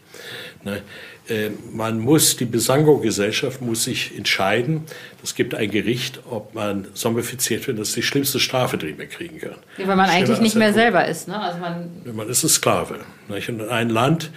Ne? 0.64 0.82
Äh, 1.30 1.52
man 1.72 2.00
muss, 2.00 2.38
die 2.38 2.45
Besango-Gesellschaft 2.45 3.62
muss 3.62 3.84
sich 3.84 4.18
entscheiden, 4.18 4.84
es 5.24 5.36
gibt 5.36 5.54
ein 5.54 5.70
Gericht, 5.70 6.22
ob 6.30 6.56
man 6.56 6.88
zombifiziert 6.93 7.68
wird. 7.68 7.80
Das 7.80 7.89
ist 7.89 7.97
die 7.97 8.04
schlimmste 8.04 8.39
Strafe, 8.39 8.78
die 8.78 8.93
man 8.93 9.10
kriegen 9.10 9.39
kann. 9.39 9.56
Ja, 9.78 9.88
weil 9.88 9.95
man 9.95 10.10
eigentlich 10.10 10.39
nicht 10.39 10.56
mehr 10.56 10.74
selber 10.74 11.06
ist. 11.06 11.28
Ne? 11.28 11.39
Also 11.39 11.60
man, 11.60 11.89
man 12.14 12.30
ist 12.30 12.43
ein 12.43 12.50
Sklave. 12.50 13.02
Nicht? 13.28 13.50
Und 13.50 13.68
ein 13.68 13.89
Land, 13.89 14.32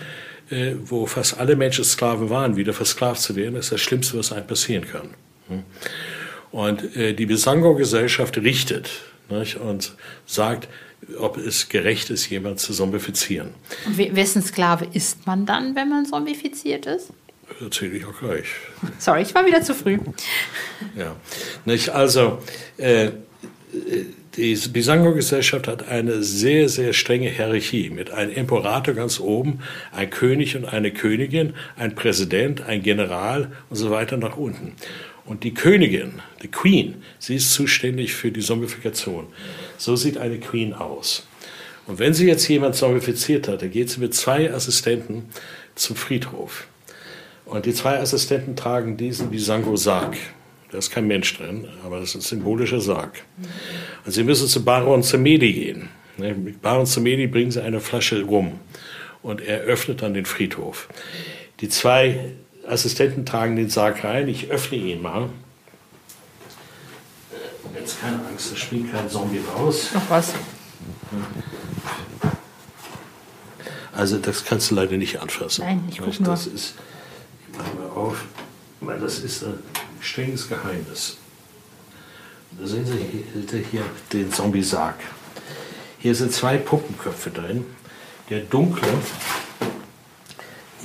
äh, 0.52 0.76
wo 0.84 1.06
fast 1.06 1.38
alle 1.38 1.56
Menschen 1.56 1.84
Sklaven 1.84 2.30
waren, 2.30 2.56
wieder 2.56 2.74
versklavt 2.74 3.20
zu 3.20 3.34
werden, 3.36 3.56
ist 3.56 3.72
das 3.72 3.80
Schlimmste, 3.80 4.18
was 4.18 4.32
einem 4.32 4.46
passieren 4.46 4.86
kann. 4.86 5.08
Hm? 5.48 5.62
Und 6.50 6.96
äh, 6.96 7.14
die 7.14 7.26
Besango-Gesellschaft 7.26 8.36
richtet 8.36 8.90
nicht? 9.30 9.56
und 9.56 9.94
sagt, 10.26 10.68
ob 11.18 11.38
es 11.38 11.68
gerecht 11.68 12.10
ist, 12.10 12.28
jemanden 12.28 12.58
zu 12.58 12.72
zombifizieren. 12.72 13.54
Und 13.86 13.98
wessen 14.14 14.42
Sklave 14.42 14.86
ist 14.92 15.26
man 15.26 15.46
dann, 15.46 15.74
wenn 15.74 15.88
man 15.88 16.06
zombifiziert 16.06 16.86
ist? 16.86 17.08
Erzähle 17.60 17.96
ich 17.96 18.04
auch 18.04 18.18
gleich. 18.18 18.46
Sorry, 18.98 19.22
ich 19.22 19.34
war 19.34 19.46
wieder 19.46 19.62
zu 19.62 19.74
früh. 19.74 19.98
Ja, 20.96 21.16
nicht? 21.64 21.88
Also, 21.88 22.38
äh, 22.76 23.10
die 24.36 24.54
Bisango-Gesellschaft 24.54 25.68
hat 25.68 25.88
eine 25.88 26.22
sehr, 26.22 26.68
sehr 26.68 26.92
strenge 26.92 27.28
Hierarchie 27.28 27.90
mit 27.90 28.10
einem 28.10 28.32
Imperator 28.32 28.94
ganz 28.94 29.20
oben, 29.20 29.60
ein 29.92 30.08
König 30.08 30.56
und 30.56 30.64
eine 30.64 30.90
Königin, 30.90 31.54
ein 31.76 31.94
Präsident, 31.94 32.62
ein 32.62 32.82
General 32.82 33.52
und 33.68 33.76
so 33.76 33.90
weiter 33.90 34.16
nach 34.16 34.36
unten. 34.36 34.72
Und 35.24 35.44
die 35.44 35.54
Königin, 35.54 36.14
die 36.42 36.48
Queen, 36.48 37.02
sie 37.18 37.36
ist 37.36 37.52
zuständig 37.52 38.14
für 38.14 38.32
die 38.32 38.40
Zombifikation. 38.40 39.26
So 39.76 39.96
sieht 39.96 40.18
eine 40.18 40.38
Queen 40.38 40.72
aus. 40.72 41.26
Und 41.86 41.98
wenn 41.98 42.14
sie 42.14 42.26
jetzt 42.26 42.48
jemand 42.48 42.74
zombifiziert 42.74 43.48
hat, 43.48 43.62
dann 43.62 43.70
geht 43.70 43.90
sie 43.90 44.00
mit 44.00 44.14
zwei 44.14 44.52
Assistenten 44.52 45.24
zum 45.74 45.96
Friedhof. 45.96 46.66
Und 47.44 47.66
die 47.66 47.74
zwei 47.74 47.98
Assistenten 47.98 48.56
tragen 48.56 48.96
diesen 48.96 49.30
Bisango-Sarg. 49.30 50.16
Da 50.72 50.78
ist 50.78 50.90
kein 50.90 51.06
Mensch 51.06 51.36
drin, 51.36 51.68
aber 51.84 52.00
das 52.00 52.10
ist 52.10 52.14
ein 52.14 52.20
symbolischer 52.22 52.80
Sarg. 52.80 53.22
Und 54.06 54.12
sie 54.12 54.24
müssen 54.24 54.48
zu 54.48 54.64
Baron 54.64 55.02
Zemedi 55.02 55.52
gehen. 55.52 55.90
Ne, 56.16 56.32
mit 56.32 56.62
Baron 56.62 56.86
Zemedi 56.86 57.26
bringen 57.26 57.50
sie 57.50 57.62
eine 57.62 57.78
Flasche 57.78 58.22
rum 58.22 58.58
und 59.22 59.42
er 59.42 59.60
öffnet 59.60 60.00
dann 60.00 60.14
den 60.14 60.24
Friedhof. 60.24 60.88
Die 61.60 61.68
zwei 61.68 62.32
Assistenten 62.66 63.26
tragen 63.26 63.54
den 63.56 63.68
Sarg 63.68 64.02
rein. 64.02 64.28
Ich 64.28 64.50
öffne 64.50 64.78
ihn 64.78 65.02
mal. 65.02 65.28
Jetzt 67.78 68.00
keine 68.00 68.24
Angst, 68.26 68.52
da 68.52 68.56
springt 68.56 68.92
kein 68.92 69.10
Zombie 69.10 69.40
raus. 69.54 69.90
Noch 69.92 70.08
was? 70.08 70.32
Also 73.94 74.16
das 74.16 74.46
kannst 74.46 74.70
du 74.70 74.76
leider 74.76 74.96
nicht 74.96 75.20
anfassen. 75.20 75.66
Nein, 75.66 75.84
ich 75.90 75.98
gucke 75.98 76.22
nur. 76.22 76.32
Das 76.32 76.46
ist, 76.46 76.76
ich 77.50 77.58
mache 77.58 77.76
mal 77.76 77.90
auf, 77.90 78.24
weil 78.80 78.98
das 78.98 79.18
ist 79.18 79.44
ein 79.44 79.58
strenges 80.02 80.48
Geheimnis. 80.48 81.16
Da 82.58 82.66
sehen 82.66 82.84
Sie 82.84 83.64
hier 83.70 83.84
den 84.12 84.30
Zombie-Sarg. 84.30 84.96
Hier 85.98 86.14
sind 86.14 86.32
zwei 86.32 86.58
Puppenköpfe 86.58 87.30
drin. 87.30 87.64
Der 88.28 88.40
dunkle 88.40 88.88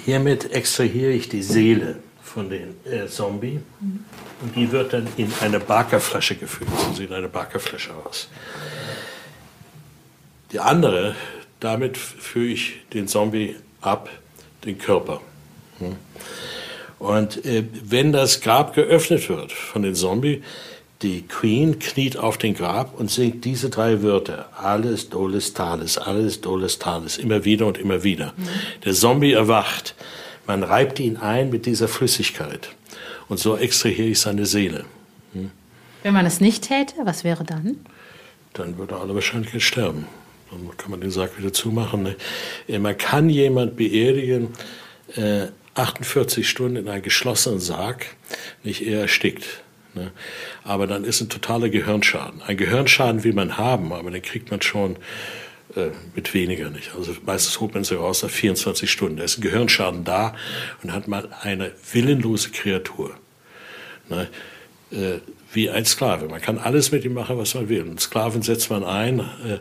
Hiermit 0.06 0.52
extrahiere 0.52 1.12
ich 1.12 1.28
die 1.28 1.44
Seele 1.44 1.98
von 2.24 2.50
dem 2.50 2.76
äh, 2.86 3.08
Zombie 3.08 3.60
und 4.42 4.56
die 4.56 4.72
wird 4.72 4.94
dann 4.94 5.08
in 5.18 5.34
eine 5.42 5.60
Barkerflasche 5.60 6.36
gefüllt. 6.36 6.70
So 6.80 6.94
sieht 6.94 7.12
eine 7.12 7.28
Barkerflasche 7.28 7.94
aus. 7.94 8.30
Die 10.52 10.60
andere, 10.60 11.16
damit 11.60 11.98
führe 11.98 12.46
ich 12.46 12.86
den 12.94 13.08
Zombie 13.08 13.58
ab, 13.82 14.10
den 14.64 14.78
Körper. 14.78 15.20
Hm. 15.80 15.96
Und 17.00 17.46
äh, 17.46 17.64
wenn 17.84 18.12
das 18.12 18.42
Grab 18.42 18.74
geöffnet 18.74 19.30
wird 19.30 19.52
von 19.52 19.84
dem 19.84 19.96
Zombie, 19.96 20.42
die 21.04 21.22
Queen 21.28 21.78
kniet 21.78 22.18
auf 22.18 22.38
den 22.38 22.56
Grab 22.56 23.00
und 23.00 23.12
singt 23.12 23.46
diese 23.46 23.70
drei 23.70 24.02
Wörter. 24.02 24.50
Alles 24.58 25.10
doles 25.10 25.54
tales, 25.54 25.98
alles 25.98 26.42
doles 26.42 26.80
tales. 26.80 27.18
Immer 27.18 27.46
wieder 27.46 27.68
und 27.68 27.78
immer 27.78 28.04
wieder. 28.04 28.34
Mhm. 28.36 28.48
Der 28.84 28.94
Zombie 28.94 29.34
erwacht. 29.34 29.96
Man 30.48 30.64
reibt 30.64 31.00
ihn 31.00 31.18
ein 31.18 31.50
mit 31.50 31.66
dieser 31.66 31.88
Flüssigkeit. 31.88 32.70
Und 33.28 33.38
so 33.40 33.58
extrahiere 33.58 34.08
ich 34.08 34.20
seine 34.20 34.46
Seele. 34.46 34.86
Hm? 35.34 35.52
Wenn 36.04 36.14
man 36.14 36.26
es 36.26 36.40
nicht 36.40 36.64
täte, 36.68 36.96
was 37.04 37.24
wäre 37.24 37.44
dann? 37.44 37.78
Dann 38.54 38.78
würde 38.78 38.96
alle 38.96 39.14
wahrscheinlich 39.14 39.66
sterben. 39.66 40.08
Dann 40.50 40.78
kann 40.78 40.92
man 40.92 41.02
den 41.02 41.12
Sarg 41.12 41.38
wieder 41.38 41.52
zumachen. 41.52 42.04
Ne? 42.04 42.16
Äh, 42.68 42.80
man 42.80 42.98
kann 42.98 43.30
jemand 43.30 43.76
beerdigen, 43.76 44.54
äh, 45.16 45.48
48 45.78 46.48
Stunden 46.48 46.78
in 46.78 46.88
einem 46.88 47.04
geschlossenen 47.04 47.60
Sarg, 47.60 48.08
nicht 48.64 48.86
eher 48.86 49.02
erstickt. 49.02 49.64
Ne? 49.94 50.12
Aber 50.64 50.88
dann 50.88 51.04
ist 51.04 51.22
ein 51.22 51.30
totaler 51.30 51.70
Gehirnschaden. 51.70 52.42
Ein 52.42 52.58
Gehirnschaden 52.58 53.24
will 53.24 53.34
man 53.34 53.58
haben, 53.58 53.94
aber 53.94 54.12
den 54.12 54.22
kriegt 54.22 54.52
man 54.52 54.62
schon 54.62 54.98
äh, 55.76 55.90
mit 56.16 56.34
weniger 56.34 56.70
nicht. 56.70 56.96
Also 56.96 57.14
meistens 57.26 57.60
holt 57.60 57.74
man 57.74 57.84
sie 57.84 57.96
raus 57.96 58.24
nach 58.24 58.30
24 58.30 58.90
Stunden. 58.90 59.18
Da 59.18 59.24
ist 59.24 59.38
ein 59.38 59.42
Gehirnschaden 59.42 60.04
da 60.04 60.36
und 60.84 60.94
hat 60.94 61.08
mal 61.08 61.30
eine 61.42 61.72
willenlose 61.92 62.52
Kreatur. 62.52 63.16
Ne? 64.10 64.28
Äh, 64.92 65.20
wie 65.54 65.70
ein 65.70 65.86
Sklave. 65.86 66.28
Man 66.28 66.42
kann 66.42 66.58
alles 66.58 66.92
mit 66.92 67.06
ihm 67.06 67.14
machen, 67.14 67.38
was 67.38 67.56
man 67.56 67.70
will. 67.70 67.82
Und 67.82 68.00
Sklaven 68.00 68.42
setzt 68.42 68.70
man 68.70 68.84
ein. 68.84 69.20
Äh, 69.20 69.60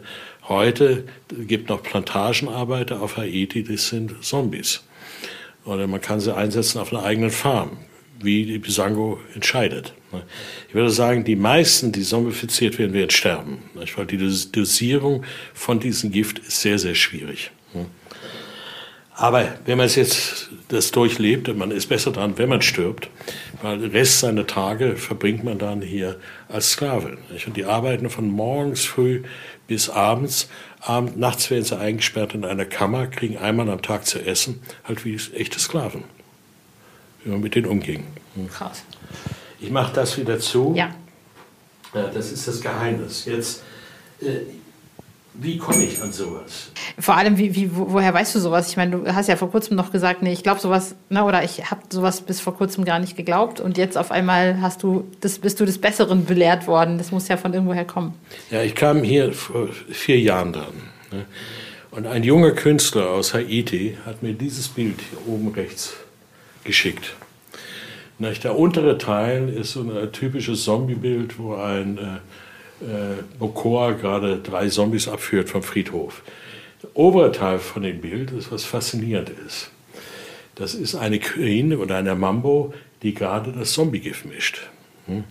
heute 0.49 1.05
gibt 1.47 1.69
noch 1.69 1.83
Plantagenarbeiter 1.83 3.01
auf 3.01 3.17
Haiti, 3.17 3.63
das 3.65 3.89
sind 3.89 4.25
Zombies. 4.25 4.86
Oder 5.67 5.87
man 5.87 6.01
kann 6.01 6.21
sie 6.21 6.35
einsetzen 6.35 6.79
auf 6.81 6.93
einer 6.93 7.05
eigenen 7.05 7.31
Farm 7.31 7.79
wie 8.21 8.47
die 8.47 8.59
Bisango 8.59 9.21
entscheidet. 9.35 9.93
Ich 10.69 10.75
würde 10.75 10.91
sagen, 10.91 11.25
die 11.25 11.37
meisten, 11.37 11.93
die 11.93 12.03
zombifiziert 12.03 12.79
werden, 12.79 12.95
werden 12.95 13.11
sterben. 13.11 13.59
Weil 13.75 14.07
die 14.07 14.17
Dosierung 14.17 15.25
von 15.53 15.81
diesem 15.81 16.11
Gift 16.11 16.39
ist 16.39 16.63
sehr, 16.63 16.79
sehr 16.79 16.95
schwierig. 16.95 17.51
Aber 19.19 19.55
wenn 19.65 19.79
man 19.79 19.87
es 19.87 19.97
jetzt 19.97 20.51
das 20.69 20.91
durchlebt, 20.91 21.55
man 21.57 21.71
ist 21.71 21.87
besser 21.87 22.13
dran, 22.13 22.37
wenn 22.37 22.51
man 22.51 22.61
stirbt, 22.61 23.09
weil 23.63 23.79
den 23.79 23.91
Rest 23.91 24.21
seiner 24.21 24.47
Tage 24.47 24.97
verbringt 24.97 25.43
man 25.43 25.59
dann 25.59 25.81
hier 25.81 26.17
als 26.49 26.73
Sklave. 26.73 27.17
Und 27.47 27.57
die 27.57 27.65
arbeiten 27.65 28.11
von 28.11 28.29
morgens 28.29 28.85
früh 28.85 29.23
bis 29.67 29.89
abends. 29.89 30.49
Abend, 30.87 31.19
nachts 31.19 31.51
werden 31.51 31.65
sie 31.65 31.79
eingesperrt 31.79 32.35
in 32.35 32.45
einer 32.45 32.65
Kammer, 32.65 33.07
kriegen 33.07 33.39
einmal 33.39 33.69
am 33.71 33.83
Tag 33.83 34.07
zu 34.07 34.19
essen, 34.21 34.63
halt 34.85 35.05
wie 35.05 35.17
echte 35.35 35.59
Sklaven 35.59 36.05
wie 37.27 37.33
man 37.33 37.41
mit 37.41 37.55
denen 37.55 37.67
umging. 37.67 38.05
Hm. 38.35 38.49
Krass. 38.49 38.83
Ich 39.61 39.71
mache 39.71 39.93
das 39.93 40.17
wieder 40.17 40.39
zu. 40.39 40.75
Ja. 40.77 40.95
ja. 41.93 42.09
Das 42.09 42.31
ist 42.31 42.47
das 42.47 42.61
Geheimnis. 42.61 43.25
Jetzt, 43.25 43.63
äh, 44.21 44.43
wie 45.41 45.59
komme 45.59 45.85
ich 45.85 46.01
an 46.03 46.13
sowas? 46.13 46.71
Vor 46.99 47.17
allem, 47.17 47.39
wie, 47.39 47.55
wie, 47.55 47.71
woher 47.73 48.13
weißt 48.13 48.35
du 48.35 48.39
sowas? 48.39 48.69
Ich 48.69 48.77
meine, 48.77 48.99
du 48.99 49.15
hast 49.15 49.29
ja 49.29 49.37
vor 49.37 49.51
kurzem 49.51 49.77
noch 49.77 49.93
gesagt, 49.93 50.23
nee, 50.23 50.33
ich 50.33 50.43
glaube 50.43 50.61
sowas, 50.61 50.95
ne, 51.11 51.25
oder 51.25 51.45
ich 51.45 51.71
habe 51.71 51.83
sowas 51.91 52.21
bis 52.21 52.41
vor 52.41 52.57
kurzem 52.57 52.85
gar 52.85 52.99
nicht 52.99 53.17
geglaubt 53.17 53.61
und 53.61 53.79
jetzt 53.79 53.99
auf 53.99 54.11
einmal 54.11 54.61
hast 54.61 54.83
du, 54.83 55.05
das, 55.21 55.39
bist 55.39 55.61
du 55.61 55.65
des 55.65 55.79
Besseren 55.79 56.25
belehrt 56.25 56.67
worden. 56.67 56.99
Das 56.99 57.13
muss 57.13 57.29
ja 57.29 57.37
von 57.37 57.53
irgendwoher 57.53 57.85
kommen. 57.85 58.15
Ja, 58.51 58.63
ich 58.63 58.75
kam 58.75 59.03
hier 59.03 59.33
vor 59.33 59.69
vier 59.91 60.19
Jahren 60.21 60.53
dann. 60.53 60.75
Ne? 61.13 61.25
Und 61.91 62.07
ein 62.07 62.23
junger 62.23 62.53
Künstler 62.53 63.11
aus 63.11 63.33
Haiti 63.33 63.97
hat 64.05 64.23
mir 64.23 64.35
dieses 64.35 64.69
Bild 64.69 64.97
hier 65.01 65.33
oben 65.33 65.49
rechts 65.49 65.97
geschickt. 66.65 67.15
Der 68.19 68.59
untere 68.59 68.97
Teil 68.99 69.49
ist 69.51 69.73
so 69.73 69.81
ein 69.81 70.13
typisches 70.13 70.65
Zombie-Bild, 70.65 71.39
wo 71.39 71.55
ein 71.55 71.99
äh, 71.99 72.01
äh, 72.81 73.23
Bokoa 73.39 73.93
gerade 73.93 74.39
drei 74.39 74.69
Zombies 74.69 75.09
abführt 75.09 75.49
vom 75.49 75.63
Friedhof. 75.63 76.23
Der 76.83 76.91
obere 76.95 77.33
Teil 77.33 77.59
von 77.59 77.83
dem 77.83 78.01
Bild 78.01 78.33
ist 78.33 78.53
was 78.53 78.65
faszinierend 78.65 79.31
ist. 79.47 79.71
Das 80.55 80.75
ist 80.75 80.95
eine 80.95 81.19
Queen 81.19 81.77
oder 81.77 81.97
eine 81.97 82.15
Mambo, 82.15 82.73
die 83.03 83.15
gerade 83.15 83.53
das 83.53 83.73
Zombie-Gift 83.73 84.27
mischt. 84.27 84.61
Hm? 85.07 85.25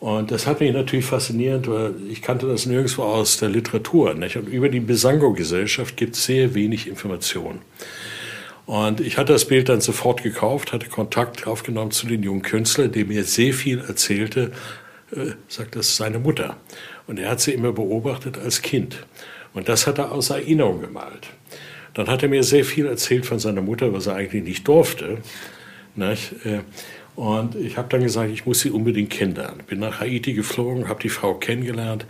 Und 0.00 0.30
das 0.30 0.46
hat 0.46 0.60
mich 0.60 0.72
natürlich 0.72 1.04
fasziniert, 1.04 1.68
weil 1.68 1.94
ich 2.10 2.22
kannte 2.22 2.46
das 2.46 2.64
nirgendwo 2.66 3.02
aus 3.02 3.36
der 3.36 3.50
Literatur. 3.50 4.14
Nicht? 4.14 4.36
Und 4.36 4.48
über 4.48 4.68
die 4.68 4.80
Besango-Gesellschaft 4.80 5.96
gibt 5.96 6.16
es 6.16 6.24
sehr 6.24 6.54
wenig 6.54 6.88
Informationen. 6.88 7.60
Und 8.64 9.00
ich 9.00 9.18
hatte 9.18 9.32
das 9.32 9.46
Bild 9.46 9.68
dann 9.68 9.80
sofort 9.80 10.22
gekauft, 10.22 10.72
hatte 10.72 10.88
Kontakt 10.88 11.46
aufgenommen 11.46 11.90
zu 11.90 12.06
den 12.06 12.22
jungen 12.22 12.42
Künstlern, 12.42 12.92
der 12.92 13.04
mir 13.04 13.24
sehr 13.24 13.52
viel 13.52 13.80
erzählte 13.80 14.52
äh, 15.14 15.32
sagt, 15.48 15.76
das 15.76 15.96
seine 15.96 16.18
Mutter. 16.18 16.56
Und 17.06 17.18
er 17.18 17.30
hat 17.30 17.40
sie 17.40 17.52
immer 17.52 17.72
beobachtet 17.72 18.38
als 18.38 18.62
Kind. 18.62 19.06
Und 19.52 19.68
das 19.68 19.86
hat 19.86 19.98
er 19.98 20.12
aus 20.12 20.30
Erinnerung 20.30 20.80
gemalt. 20.80 21.28
Dann 21.94 22.06
hat 22.06 22.22
er 22.22 22.28
mir 22.28 22.44
sehr 22.44 22.64
viel 22.64 22.86
erzählt 22.86 23.26
von 23.26 23.38
seiner 23.38 23.62
Mutter, 23.62 23.92
was 23.92 24.06
er 24.06 24.14
eigentlich 24.14 24.44
nicht 24.44 24.68
durfte. 24.68 25.18
Äh, 25.98 26.60
und 27.16 27.56
ich 27.56 27.76
habe 27.76 27.88
dann 27.88 28.02
gesagt, 28.02 28.30
ich 28.30 28.46
muss 28.46 28.60
sie 28.60 28.70
unbedingt 28.70 29.10
kennenlernen. 29.10 29.62
Bin 29.66 29.80
nach 29.80 30.00
Haiti 30.00 30.32
geflogen, 30.32 30.88
habe 30.88 31.02
die 31.02 31.08
Frau 31.08 31.34
kennengelernt. 31.34 32.06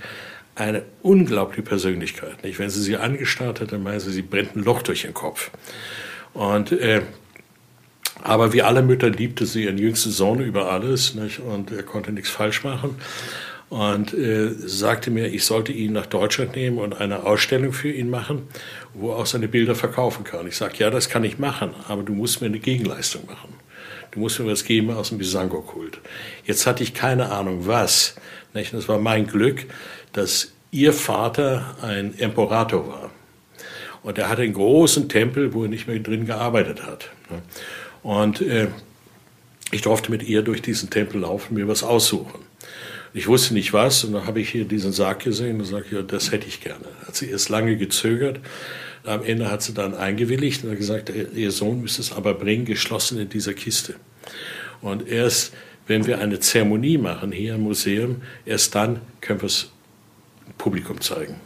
Eine 0.54 0.82
unglaubliche 1.02 1.62
Persönlichkeit. 1.62 2.36
Wenn 2.42 2.70
sie 2.70 2.82
sie 2.82 2.96
angestarrt 2.96 3.60
hat, 3.60 3.72
dann 3.72 3.82
meinte 3.82 4.00
sie, 4.00 4.12
sie 4.12 4.22
brennt 4.22 4.56
ein 4.56 4.62
Loch 4.62 4.82
durch 4.82 5.02
den 5.02 5.14
Kopf. 5.14 5.50
Und 6.34 6.72
äh, 6.72 7.02
aber 8.22 8.52
wie 8.52 8.62
alle 8.62 8.82
Mütter 8.82 9.10
liebte 9.10 9.46
sie 9.46 9.64
ihren 9.64 9.78
jüngsten 9.78 10.10
Sohn 10.10 10.40
über 10.40 10.70
alles 10.70 11.14
nicht? 11.14 11.40
und 11.40 11.70
er 11.70 11.82
konnte 11.82 12.12
nichts 12.12 12.30
falsch 12.30 12.64
machen. 12.64 12.96
Und 13.68 14.12
äh, 14.14 14.50
sagte 14.52 15.12
mir, 15.12 15.28
ich 15.28 15.44
sollte 15.44 15.70
ihn 15.70 15.92
nach 15.92 16.06
Deutschland 16.06 16.56
nehmen 16.56 16.78
und 16.78 17.00
eine 17.00 17.22
Ausstellung 17.22 17.72
für 17.72 17.90
ihn 17.90 18.10
machen, 18.10 18.48
wo 18.94 19.12
er 19.12 19.18
auch 19.18 19.26
seine 19.26 19.46
Bilder 19.46 19.76
verkaufen 19.76 20.24
kann. 20.24 20.48
Ich 20.48 20.56
sage, 20.56 20.74
ja, 20.78 20.90
das 20.90 21.08
kann 21.08 21.22
ich 21.22 21.38
machen, 21.38 21.70
aber 21.86 22.02
du 22.02 22.12
musst 22.12 22.40
mir 22.40 22.48
eine 22.48 22.58
Gegenleistung 22.58 23.26
machen. 23.26 23.54
Du 24.10 24.18
musst 24.18 24.40
mir 24.40 24.50
was 24.50 24.64
geben 24.64 24.90
aus 24.90 25.10
dem 25.10 25.18
Bisango-Kult. 25.18 26.00
Jetzt 26.44 26.66
hatte 26.66 26.82
ich 26.82 26.94
keine 26.94 27.30
Ahnung, 27.30 27.68
was. 27.68 28.16
Nicht? 28.54 28.74
Das 28.74 28.88
war 28.88 28.98
mein 28.98 29.28
Glück, 29.28 29.66
dass 30.12 30.50
ihr 30.72 30.92
Vater 30.92 31.76
ein 31.80 32.18
Emporator 32.18 32.88
war. 32.88 33.10
Und 34.02 34.18
er 34.18 34.28
hatte 34.28 34.42
einen 34.42 34.54
großen 34.54 35.08
Tempel, 35.08 35.52
wo 35.54 35.64
er 35.64 35.68
nicht 35.68 35.86
mehr 35.86 35.98
drin 36.00 36.26
gearbeitet 36.26 36.84
hat. 36.84 37.10
Und 38.02 38.40
äh, 38.40 38.68
ich 39.72 39.82
durfte 39.82 40.10
mit 40.10 40.22
ihr 40.22 40.42
durch 40.42 40.62
diesen 40.62 40.90
Tempel 40.90 41.20
laufen, 41.20 41.54
mir 41.54 41.68
was 41.68 41.82
aussuchen. 41.82 42.40
Ich 43.12 43.26
wusste 43.26 43.54
nicht 43.54 43.72
was 43.72 44.04
und 44.04 44.12
dann 44.12 44.26
habe 44.26 44.40
ich 44.40 44.50
hier 44.50 44.64
diesen 44.64 44.92
Sarg 44.92 45.20
gesehen 45.24 45.58
und 45.58 45.64
sagte, 45.64 45.96
ja, 45.96 46.02
das 46.02 46.30
hätte 46.30 46.46
ich 46.46 46.60
gerne. 46.60 46.84
Hat 47.06 47.16
sie 47.16 47.30
erst 47.30 47.48
lange 47.48 47.76
gezögert. 47.76 48.38
Am 49.04 49.24
Ende 49.24 49.50
hat 49.50 49.62
sie 49.62 49.74
dann 49.74 49.94
eingewilligt 49.94 50.62
und 50.62 50.70
hat 50.70 50.78
gesagt, 50.78 51.12
ihr 51.34 51.50
Sohn 51.50 51.80
müsste 51.80 52.02
es 52.02 52.12
aber 52.12 52.34
bringen, 52.34 52.64
geschlossen 52.64 53.18
in 53.18 53.28
dieser 53.28 53.54
Kiste. 53.54 53.94
Und 54.80 55.08
erst, 55.08 55.52
wenn 55.86 56.06
wir 56.06 56.20
eine 56.20 56.38
Zeremonie 56.38 56.98
machen 56.98 57.32
hier 57.32 57.54
im 57.54 57.62
Museum, 57.62 58.22
erst 58.46 58.74
dann 58.74 59.00
können 59.20 59.40
wir 59.40 59.46
es 59.46 59.70
Publikum 60.60 61.00
zeigen. 61.00 61.40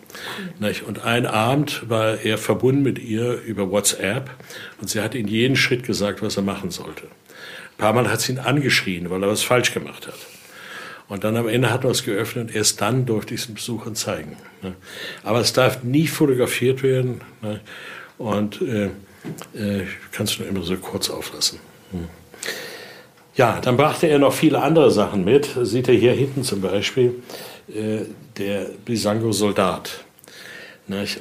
Und 0.86 1.04
ein 1.04 1.24
Abend 1.24 1.88
war 1.88 2.18
er 2.18 2.36
verbunden 2.36 2.82
mit 2.82 2.98
ihr 2.98 3.40
über 3.42 3.70
WhatsApp 3.70 4.28
und 4.80 4.90
sie 4.90 5.00
hat 5.00 5.14
in 5.14 5.28
jeden 5.28 5.54
Schritt 5.54 5.84
gesagt, 5.84 6.20
was 6.20 6.36
er 6.36 6.42
machen 6.42 6.72
sollte. 6.72 7.04
Ein 7.04 7.78
paar 7.78 7.92
Mal 7.92 8.10
hat 8.10 8.20
sie 8.20 8.32
ihn 8.32 8.38
angeschrien, 8.40 9.10
weil 9.10 9.22
er 9.22 9.28
was 9.28 9.44
falsch 9.44 9.72
gemacht 9.72 10.08
hat. 10.08 10.18
Und 11.08 11.22
dann 11.22 11.36
am 11.36 11.46
Ende 11.46 11.70
hat 11.70 11.84
er 11.84 11.90
es 11.90 12.04
geöffnet 12.04 12.48
und 12.48 12.56
erst 12.56 12.80
dann 12.80 13.06
durfte 13.06 13.34
ich 13.34 13.40
es 13.40 13.46
den 13.46 13.54
Besuchern 13.54 13.94
zeigen. 13.94 14.36
Ne? 14.62 14.74
Aber 15.22 15.38
es 15.38 15.52
darf 15.52 15.84
nie 15.84 16.08
fotografiert 16.08 16.82
werden 16.82 17.20
ne? 17.40 17.60
und 18.18 18.62
äh, 18.62 18.86
äh, 19.54 19.86
kannst 20.10 20.38
du 20.38 20.42
nur 20.42 20.50
immer 20.50 20.62
so 20.62 20.76
kurz 20.76 21.08
auflassen. 21.08 21.60
Hm. 21.92 22.08
Ja, 23.36 23.60
dann 23.60 23.76
brachte 23.76 24.08
er 24.08 24.18
noch 24.18 24.32
viele 24.32 24.60
andere 24.60 24.90
Sachen 24.90 25.24
mit. 25.24 25.50
Sieht 25.62 25.88
er 25.88 25.94
hier 25.94 26.12
hinten 26.12 26.42
zum 26.42 26.60
Beispiel. 26.60 27.22
Der 28.37 28.66
Bisango-Soldat. 28.85 30.05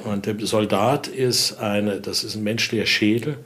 Und 0.04 0.26
der 0.26 0.46
Soldat 0.46 1.06
ist 1.06 1.58
eine, 1.58 2.00
das 2.00 2.22
ist 2.24 2.34
ein 2.34 2.42
menschlicher 2.42 2.86
Schädel 2.86 3.38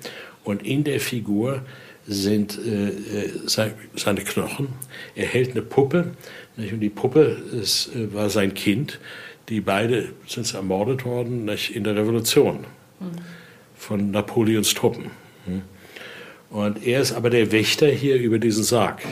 und 0.42 0.66
in 0.66 0.82
der 0.82 0.98
Figur 1.00 1.62
sind 2.06 2.58
äh, 2.58 2.88
äh 2.88 3.30
seine 3.46 4.24
Knochen. 4.24 4.68
Er 5.14 5.26
hält 5.26 5.52
eine 5.52 5.62
Puppe 5.62 6.12
nicht? 6.56 6.72
und 6.72 6.80
die 6.80 6.88
Puppe 6.88 7.36
ist, 7.52 7.94
äh, 7.94 8.12
war 8.12 8.30
sein 8.30 8.54
Kind. 8.54 8.98
Die 9.48 9.60
beide 9.60 10.08
sind 10.26 10.52
ermordet 10.54 11.04
worden 11.04 11.44
nicht? 11.44 11.76
in 11.76 11.84
der 11.84 11.94
Revolution 11.94 12.66
mhm. 12.98 13.06
von 13.76 14.10
Napoleons 14.10 14.74
Truppen. 14.74 15.10
Und 16.50 16.86
er 16.86 17.00
ist 17.00 17.12
aber 17.12 17.30
der 17.30 17.52
Wächter 17.52 17.88
hier 17.88 18.16
über 18.16 18.38
diesen 18.38 18.64
Sarg. 18.64 19.02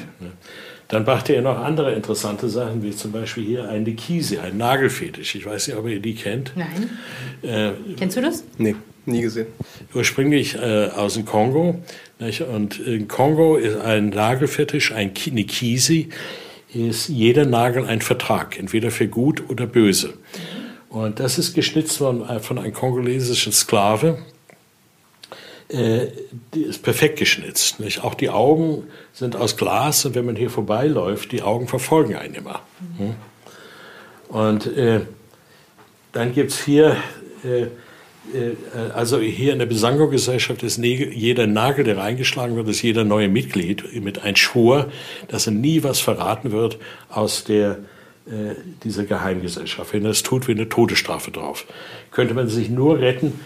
Dann 0.89 1.05
brachte 1.05 1.35
er 1.35 1.43
noch 1.43 1.59
andere 1.59 1.95
interessante 1.95 2.49
Sachen, 2.49 2.83
wie 2.83 2.93
zum 2.93 3.11
Beispiel 3.11 3.45
hier 3.45 3.69
ein 3.69 3.83
Nikisi, 3.83 4.39
ein 4.39 4.57
Nagelfetisch. 4.57 5.35
Ich 5.35 5.45
weiß 5.45 5.69
nicht, 5.69 5.77
ob 5.77 5.89
ihr 5.89 6.01
die 6.01 6.15
kennt. 6.15 6.53
Nein. 6.55 6.91
Äh, 7.43 7.73
Kennst 7.97 8.17
du 8.17 8.21
das? 8.21 8.45
Nee, 8.57 8.77
nie 9.05 9.23
gesehen. 9.23 9.49
Ursprünglich 9.95 10.55
äh, 10.55 10.91
aus 10.95 11.15
dem 11.15 11.25
Kongo. 11.25 11.81
Nicht? 12.21 12.43
Und 12.43 12.79
in 12.79 13.09
Kongo 13.09 13.57
ist 13.57 13.79
ein 13.79 14.11
Nagelfetisch, 14.11 14.93
ein 14.93 15.13
Nikisi, 15.33 16.11
ist 16.73 17.09
jeder 17.09 17.47
Nagel 17.47 17.85
ein 17.85 18.01
Vertrag, 18.01 18.59
entweder 18.59 18.91
für 18.91 19.09
gut 19.09 19.43
oder 19.49 19.67
böse. 19.67 20.15
Und 20.89 21.21
das 21.21 21.39
ist 21.39 21.55
geschnitzt 21.55 22.01
worden 22.01 22.25
von 22.41 22.59
einem 22.59 22.73
kongolesischen 22.73 23.53
Sklave, 23.53 24.19
äh, 25.69 26.07
die 26.55 26.63
ist 26.63 26.83
perfekt 26.83 27.19
geschnitzt. 27.19 27.81
Nicht? 27.81 28.05
Auch 28.05 28.15
die 28.15 28.31
Augen 28.31 28.85
sind 29.13 29.37
aus 29.37 29.57
Glas 29.57 30.05
und 30.05 30.15
wenn 30.15 30.25
man 30.25 30.37
hier 30.37 30.51
vorbeiläuft, 30.51 31.33
die 31.33 31.43
Augen 31.43 31.67
verfolgen 31.69 32.15
einen 32.15 32.35
immer. 32.35 32.61
Mhm. 32.99 33.15
Und 34.29 34.67
äh, 34.77 35.01
dann 36.13 36.33
gibt 36.33 36.53
es 36.53 36.65
hier, 36.65 36.97
äh, 37.45 37.63
äh, 37.63 38.57
also 38.95 39.19
hier 39.19 39.53
in 39.53 39.59
der 39.59 39.67
Besango-Gesellschaft 39.67 40.63
ist 40.63 40.79
jeder 40.79 41.47
Nagel, 41.47 41.85
der 41.85 41.97
reingeschlagen 41.97 42.57
wird, 42.57 42.69
ist 42.69 42.83
jeder 42.83 43.05
neue 43.05 43.29
Mitglied 43.29 44.03
mit 44.03 44.23
einem 44.23 44.37
Schwur, 44.37 44.91
dass 45.29 45.47
er 45.47 45.53
nie 45.53 45.83
was 45.83 46.01
verraten 46.01 46.53
wird 46.53 46.79
aus 47.09 47.45
der 47.45 47.79
äh, 48.27 48.55
dieser 48.83 49.05
Geheimgesellschaft. 49.05 49.93
Wenn 49.93 50.05
er 50.05 50.11
es 50.11 50.23
tut, 50.23 50.49
wird 50.49 50.59
eine 50.59 50.69
Todesstrafe 50.69 51.31
drauf. 51.31 51.65
Könnte 52.11 52.35
man 52.35 52.49
sich 52.49 52.71
nur 52.71 52.99
retten, 52.99 53.39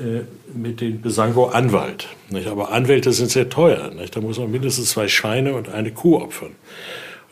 äh, 0.00 0.22
mit 0.56 0.80
dem 0.80 1.00
Besango-Anwalt. 1.02 2.08
Aber 2.48 2.72
Anwälte 2.72 3.12
sind 3.12 3.30
sehr 3.30 3.48
teuer. 3.48 3.90
Nicht? 3.90 4.16
Da 4.16 4.20
muss 4.20 4.38
man 4.38 4.50
mindestens 4.50 4.90
zwei 4.90 5.08
Schweine 5.08 5.54
und 5.54 5.68
eine 5.68 5.90
Kuh 5.90 6.16
opfern. 6.16 6.52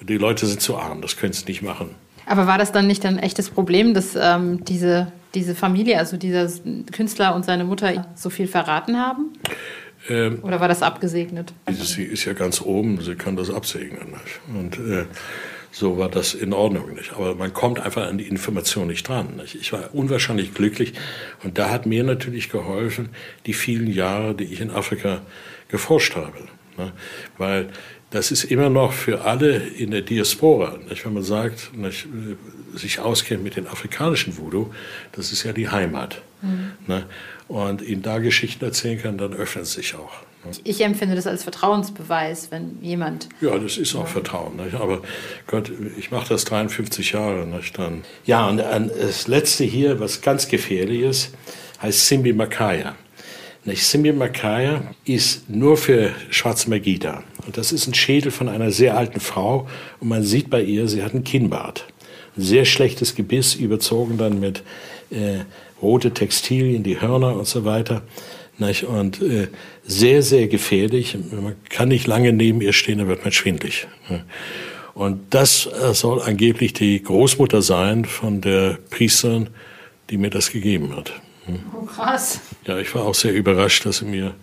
Und 0.01 0.11
die 0.11 0.19
Leute 0.19 0.47
sind 0.47 0.61
zu 0.61 0.77
arm, 0.77 1.01
das 1.01 1.17
können 1.17 1.33
sie 1.33 1.47
nicht 1.47 1.63
machen. 1.63 1.91
Aber 2.27 2.47
war 2.47 2.59
das 2.59 2.71
dann 2.73 2.87
nicht 2.87 3.07
ein 3.07 3.19
echtes 3.19 3.49
Problem, 3.49 3.95
dass 3.95 4.15
ähm, 4.15 4.65
diese, 4.65 5.11
diese 5.35 5.55
Familie, 5.55 5.99
also 5.99 6.17
dieser 6.19 6.49
Künstler 6.93 7.35
und 7.35 7.45
seine 7.45 7.65
Mutter 7.65 8.07
so 8.15 8.29
viel 8.29 8.47
verraten 8.47 8.99
haben? 8.99 9.33
Ähm, 10.09 10.41
Oder 10.43 10.61
war 10.61 10.69
das 10.69 10.83
abgesegnet? 10.83 11.53
Sie 11.71 12.05
ist 12.05 12.27
ja 12.27 12.35
ganz 12.35 12.61
oben, 12.61 13.01
sie 13.01 13.15
kann 13.15 13.37
das 13.37 13.51
absegnen. 13.51 14.11
Nicht? 14.11 14.41
Und 14.55 14.79
äh, 14.79 15.07
so 15.79 15.97
war 15.97 16.09
das 16.09 16.35
in 16.35 16.53
Ordnung 16.53 16.95
nicht. 16.95 17.13
Aber 17.13 17.37
man 17.37 17.55
kommt 17.55 17.79
einfach 17.79 18.09
an 18.09 18.19
die 18.19 18.27
Information 18.27 18.89
nicht 18.89 19.07
dran. 19.07 19.37
Nicht? 19.37 19.55
Ich 19.55 19.73
war 19.73 19.95
unwahrscheinlich 19.95 20.53
glücklich 20.53 20.95
und 21.45 21.57
da 21.57 21.71
hat 21.71 21.87
mir 21.87 22.03
natürlich 22.03 22.51
geholfen 22.51 23.11
die 23.47 23.53
vielen 23.53 23.87
Jahre, 23.87 24.35
die 24.35 24.45
ich 24.45 24.61
in 24.61 24.71
Afrika 24.71 25.21
geforscht 25.69 26.17
habe. 26.17 26.37
Ne? 26.77 26.93
Weil 27.37 27.69
das 28.11 28.33
ist 28.33 28.43
immer 28.43 28.71
noch 28.71 28.93
für 28.93 29.21
alle 29.21 29.57
in 29.57 29.93
der 29.93 30.03
Diaspora, 30.03 30.79
nicht? 30.89 31.05
wenn 31.07 31.13
man 31.13 31.23
sagt, 31.23 31.77
nicht, 31.77 32.09
sich 32.75 32.99
auskennt 32.99 33.45
mit 33.45 33.55
den 33.55 33.69
afrikanischen 33.69 34.37
Voodoo, 34.37 34.73
das 35.13 35.31
ist 35.31 35.45
ja 35.45 35.53
die 35.53 35.69
Heimat. 35.69 36.23
Mhm. 36.43 36.73
Ne? 36.89 37.07
Und 37.47 37.83
ihnen 37.83 38.03
da 38.03 38.19
Geschichten 38.19 38.65
erzählen 38.65 39.01
kann, 39.01 39.17
dann 39.17 39.33
öffnet 39.33 39.65
es 39.65 39.75
sich 39.75 39.95
auch. 39.95 40.28
Ich 40.65 40.81
empfinde 40.81 41.15
das 41.15 41.27
als 41.27 41.43
Vertrauensbeweis, 41.43 42.51
wenn 42.51 42.79
jemand. 42.83 43.29
Ja, 43.41 43.59
das 43.59 43.77
ist 43.77 43.95
auch 43.95 44.01
ja. 44.01 44.07
Vertrauen. 44.07 44.57
Nicht? 44.57 44.75
Aber 44.75 45.03
Gott, 45.47 45.71
ich 45.99 46.11
mache 46.11 46.29
das 46.29 46.45
53 46.45 47.13
Jahre. 47.13 47.47
Nicht? 47.47 47.79
Dann 47.79 48.05
ja, 48.25 48.49
und 48.49 48.59
das 48.59 49.29
letzte 49.29 49.65
hier, 49.65 50.01
was 50.01 50.21
ganz 50.21 50.49
gefährlich 50.49 51.03
ist, 51.03 51.35
heißt 51.83 52.07
Simbi 52.07 52.33
Makaya. 52.33 52.95
Simbi 53.75 54.13
Makaya 54.13 54.83
ist 55.05 55.49
nur 55.51 55.77
für 55.77 56.13
schwarze 56.31 56.71
Magie 56.71 56.99
da. 56.99 57.23
Und 57.47 57.57
das 57.57 57.73
ist 57.73 57.87
ein 57.87 57.95
Schädel 57.95 58.31
von 58.31 58.49
einer 58.49 58.71
sehr 58.71 58.97
alten 58.97 59.21
Frau. 59.21 59.69
Und 60.01 60.09
man 60.09 60.23
sieht 60.23 60.51
bei 60.51 60.63
ihr, 60.63 60.89
sie 60.89 61.03
hat 61.03 61.15
einen 61.15 61.25
Kinnbart. 61.25 61.87
Ein 62.37 62.43
sehr 62.43 62.65
schlechtes 62.65 63.15
Gebiss, 63.15 63.55
überzogen 63.55 64.17
dann 64.17 64.41
mit 64.41 64.63
äh, 65.11 65.41
rote 65.83 66.13
Textilien, 66.13 66.83
die 66.83 67.01
Hörner 67.01 67.37
und 67.37 67.47
so 67.47 67.65
weiter. 67.65 68.03
Nicht? 68.59 68.85
Und 68.85 69.23
äh, 69.23 69.49
sehr, 69.85 70.23
sehr 70.23 70.49
gefährlich. 70.49 71.17
Man 71.31 71.55
kann 71.69 71.89
nicht 71.89 72.07
lange 72.07 72.33
neben 72.33 72.61
ihr 72.61 72.73
stehen, 72.73 72.99
dann 72.99 73.09
wird 73.09 73.23
man 73.23 73.33
schwindlig. 73.33 73.87
Und 74.95 75.21
das 75.31 75.67
äh, 75.67 75.95
soll 75.95 76.21
angeblich 76.23 76.73
die 76.73 77.01
Großmutter 77.03 77.63
sein 77.63 78.05
von 78.05 78.41
der 78.41 78.79
Priesterin, 78.91 79.49
die 80.11 80.19
mir 80.19 80.31
das 80.31 80.51
gegeben 80.51 80.97
hat. 80.97 81.13
Oh, 81.73 81.87
krass. 81.87 82.41
Ja, 82.67 82.79
ich 82.79 82.95
war 82.95 83.05
auch 83.05 83.15
sehr 83.15 83.33
überrascht, 83.33 83.87
dass 83.87 83.99
sie 83.99 84.07
mir 84.07 84.35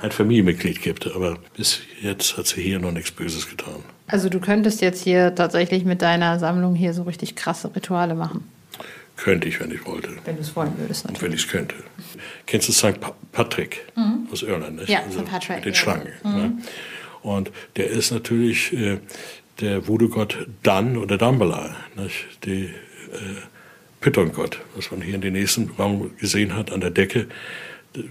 ein 0.00 0.12
Familienmitglied 0.12 0.80
gibt. 0.80 1.12
Aber 1.14 1.38
bis 1.56 1.80
jetzt 2.00 2.36
hat 2.36 2.46
sie 2.46 2.62
hier 2.62 2.78
noch 2.78 2.92
nichts 2.92 3.10
Böses 3.10 3.48
getan. 3.48 3.82
Also 4.06 4.28
du 4.28 4.38
könntest 4.38 4.80
jetzt 4.82 5.02
hier 5.02 5.34
tatsächlich 5.34 5.84
mit 5.84 6.02
deiner 6.02 6.38
Sammlung 6.38 6.74
hier 6.74 6.94
so 6.94 7.02
richtig 7.02 7.34
krasse 7.34 7.74
Rituale 7.74 8.14
machen. 8.14 8.48
Könnte 9.16 9.48
ich, 9.48 9.60
wenn 9.60 9.70
ich 9.70 9.86
wollte. 9.86 10.10
Wenn 10.24 10.36
du 10.36 10.42
es 10.42 10.54
wollen 10.56 10.72
würdest, 10.76 11.04
natürlich. 11.04 11.22
Und 11.22 11.28
wenn 11.28 11.36
ich 11.36 11.44
es 11.44 11.50
könnte. 11.50 11.76
Kennst 12.46 12.68
du 12.68 12.72
St. 12.72 12.98
Patrick 13.32 13.86
mhm. 13.94 14.26
aus 14.32 14.42
Irland? 14.42 14.76
Nicht? 14.76 14.88
Ja, 14.88 15.02
also 15.02 15.20
St. 15.20 15.26
Patrick. 15.26 15.56
Mit 15.56 15.64
den 15.66 15.72
ja. 15.72 15.78
Schlangen. 15.78 16.12
Mhm. 16.24 16.32
Ne? 16.32 16.58
Und 17.22 17.52
der 17.76 17.88
ist 17.88 18.10
natürlich 18.10 18.72
äh, 18.72 18.98
der 19.60 19.86
Voodoo-Gott 19.86 20.46
Dan 20.62 20.96
oder 20.96 21.16
Dambala, 21.16 21.76
nicht? 21.96 22.26
die 22.44 22.64
äh, 22.64 22.70
Python-Gott, 24.00 24.60
was 24.74 24.90
man 24.90 25.00
hier 25.00 25.14
in 25.14 25.20
den 25.20 25.32
nächsten 25.32 25.70
Raum 25.78 26.10
gesehen 26.18 26.54
hat, 26.54 26.70
an 26.72 26.80
der 26.80 26.90
Decke. 26.90 27.28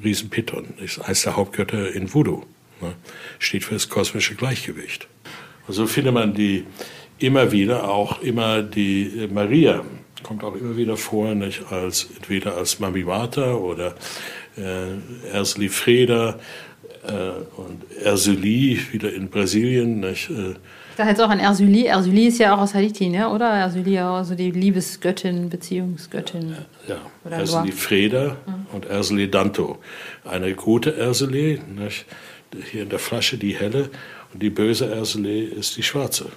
Riesen 0.04 0.30
Python 0.30 0.74
ist 0.84 1.00
eines 1.00 1.24
der 1.24 1.36
Hauptgötter 1.36 1.94
in 1.94 2.14
Voodoo. 2.14 2.44
Ne? 2.82 2.96
Steht 3.40 3.66
für 3.66 3.76
das 3.76 3.90
kosmische 3.90 4.36
Gleichgewicht. 4.36 5.08
Und 5.68 5.74
so 5.74 5.86
findet 5.86 6.14
man 6.14 6.34
die 6.34 6.66
immer 7.20 7.52
wieder, 7.52 7.90
auch 7.90 8.22
immer 8.22 8.64
die 8.64 9.28
Maria, 9.32 9.84
kommt 10.24 10.44
auch 10.44 10.56
immer 10.56 10.76
wieder 10.78 10.98
vor, 10.98 11.36
nicht 11.36 11.72
als, 11.72 12.08
entweder 12.16 12.58
als 12.58 12.80
Mami 12.80 13.06
Vata 13.06 13.54
oder 13.54 13.96
äh, 14.58 15.32
Ersli 15.32 15.70
Freda 15.70 16.40
äh, 17.08 17.12
und 17.60 17.84
Ersuli 18.02 18.80
wieder 18.92 19.14
in 19.14 19.30
Brasilien. 19.30 20.00
Nicht? 20.00 20.30
Äh, 20.30 20.52
ich 20.52 20.98
dachte 20.98 21.10
jetzt 21.10 21.22
auch 21.22 21.30
an 21.30 21.40
Ersuli. 21.40 21.86
Ersuli 21.86 22.28
ist 22.28 22.40
ja 22.40 22.56
auch 22.56 22.60
aus 22.60 22.74
Haiti, 22.74 23.10
ne? 23.10 23.30
oder? 23.30 23.50
Ersuli, 23.50 23.98
also 23.98 24.36
die 24.36 24.52
Liebesgöttin, 24.52 25.50
Beziehungsgöttin. 25.50 26.56
Ja, 26.88 26.96
ja. 26.96 27.32
Ersuli 27.32 27.72
Freda 27.72 28.38
mhm. 28.46 28.66
und 28.74 28.86
Ersuli 28.86 29.30
Danto. 29.30 29.80
Eine 30.24 30.54
gute 30.54 30.96
Ersuli, 30.96 31.62
nicht? 31.76 32.06
hier 32.72 32.84
in 32.84 32.90
der 32.90 33.00
Flasche 33.00 33.38
die 33.38 33.56
helle 33.56 33.90
und 34.34 34.42
die 34.44 34.50
böse 34.50 34.92
Ersuli 34.92 35.44
ist 35.46 35.78
die 35.78 35.84
schwarze. 35.84 36.32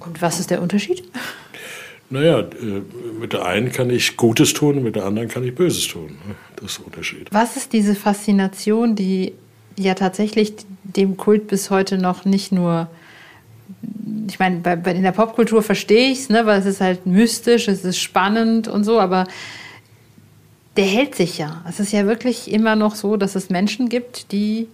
Und 0.00 0.20
was 0.20 0.40
ist 0.40 0.50
der 0.50 0.60
Unterschied? 0.60 1.04
Naja, 2.12 2.40
äh, 2.40 2.82
mit 3.18 3.32
der 3.32 3.46
einen 3.46 3.72
kann 3.72 3.88
ich 3.88 4.18
Gutes 4.18 4.52
tun, 4.52 4.82
mit 4.82 4.96
der 4.96 5.06
anderen 5.06 5.28
kann 5.28 5.42
ich 5.44 5.54
Böses 5.54 5.88
tun. 5.88 6.18
Das 6.56 6.72
ist 6.72 6.78
der 6.78 6.86
Unterschied. 6.86 7.28
Was 7.32 7.56
ist 7.56 7.72
diese 7.72 7.94
Faszination, 7.94 8.94
die 8.94 9.32
ja 9.78 9.94
tatsächlich 9.94 10.52
dem 10.84 11.16
Kult 11.16 11.46
bis 11.46 11.70
heute 11.70 11.96
noch 11.96 12.26
nicht 12.26 12.52
nur 12.52 12.88
ich 14.28 14.38
meine, 14.38 14.56
bei, 14.58 14.76
bei, 14.76 14.92
in 14.92 15.02
der 15.02 15.12
Popkultur 15.12 15.62
verstehe 15.62 16.10
ich 16.10 16.20
es, 16.20 16.28
ne, 16.28 16.44
weil 16.44 16.60
es 16.60 16.66
ist 16.66 16.80
halt 16.80 17.06
mystisch, 17.06 17.66
es 17.68 17.84
ist 17.84 17.98
spannend 17.98 18.68
und 18.68 18.84
so, 18.84 19.00
aber 19.00 19.26
der 20.76 20.84
hält 20.84 21.14
sich 21.14 21.38
ja. 21.38 21.64
Es 21.68 21.80
ist 21.80 21.92
ja 21.92 22.06
wirklich 22.06 22.50
immer 22.50 22.76
noch 22.76 22.94
so, 22.94 23.16
dass 23.16 23.34
es 23.34 23.50
Menschen 23.50 23.88
gibt, 23.88 24.32
die 24.32 24.68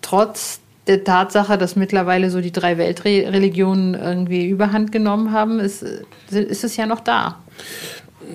trotz 0.00 0.60
der 0.86 1.04
Tatsache, 1.04 1.58
dass 1.58 1.76
mittlerweile 1.76 2.30
so 2.30 2.40
die 2.40 2.52
drei 2.52 2.78
Weltreligionen 2.78 3.94
irgendwie 3.94 4.46
überhand 4.46 4.92
genommen 4.92 5.32
haben, 5.32 5.58
ist, 5.58 5.82
ist 6.30 6.64
es 6.64 6.76
ja 6.76 6.86
noch 6.86 7.00
da. 7.00 7.42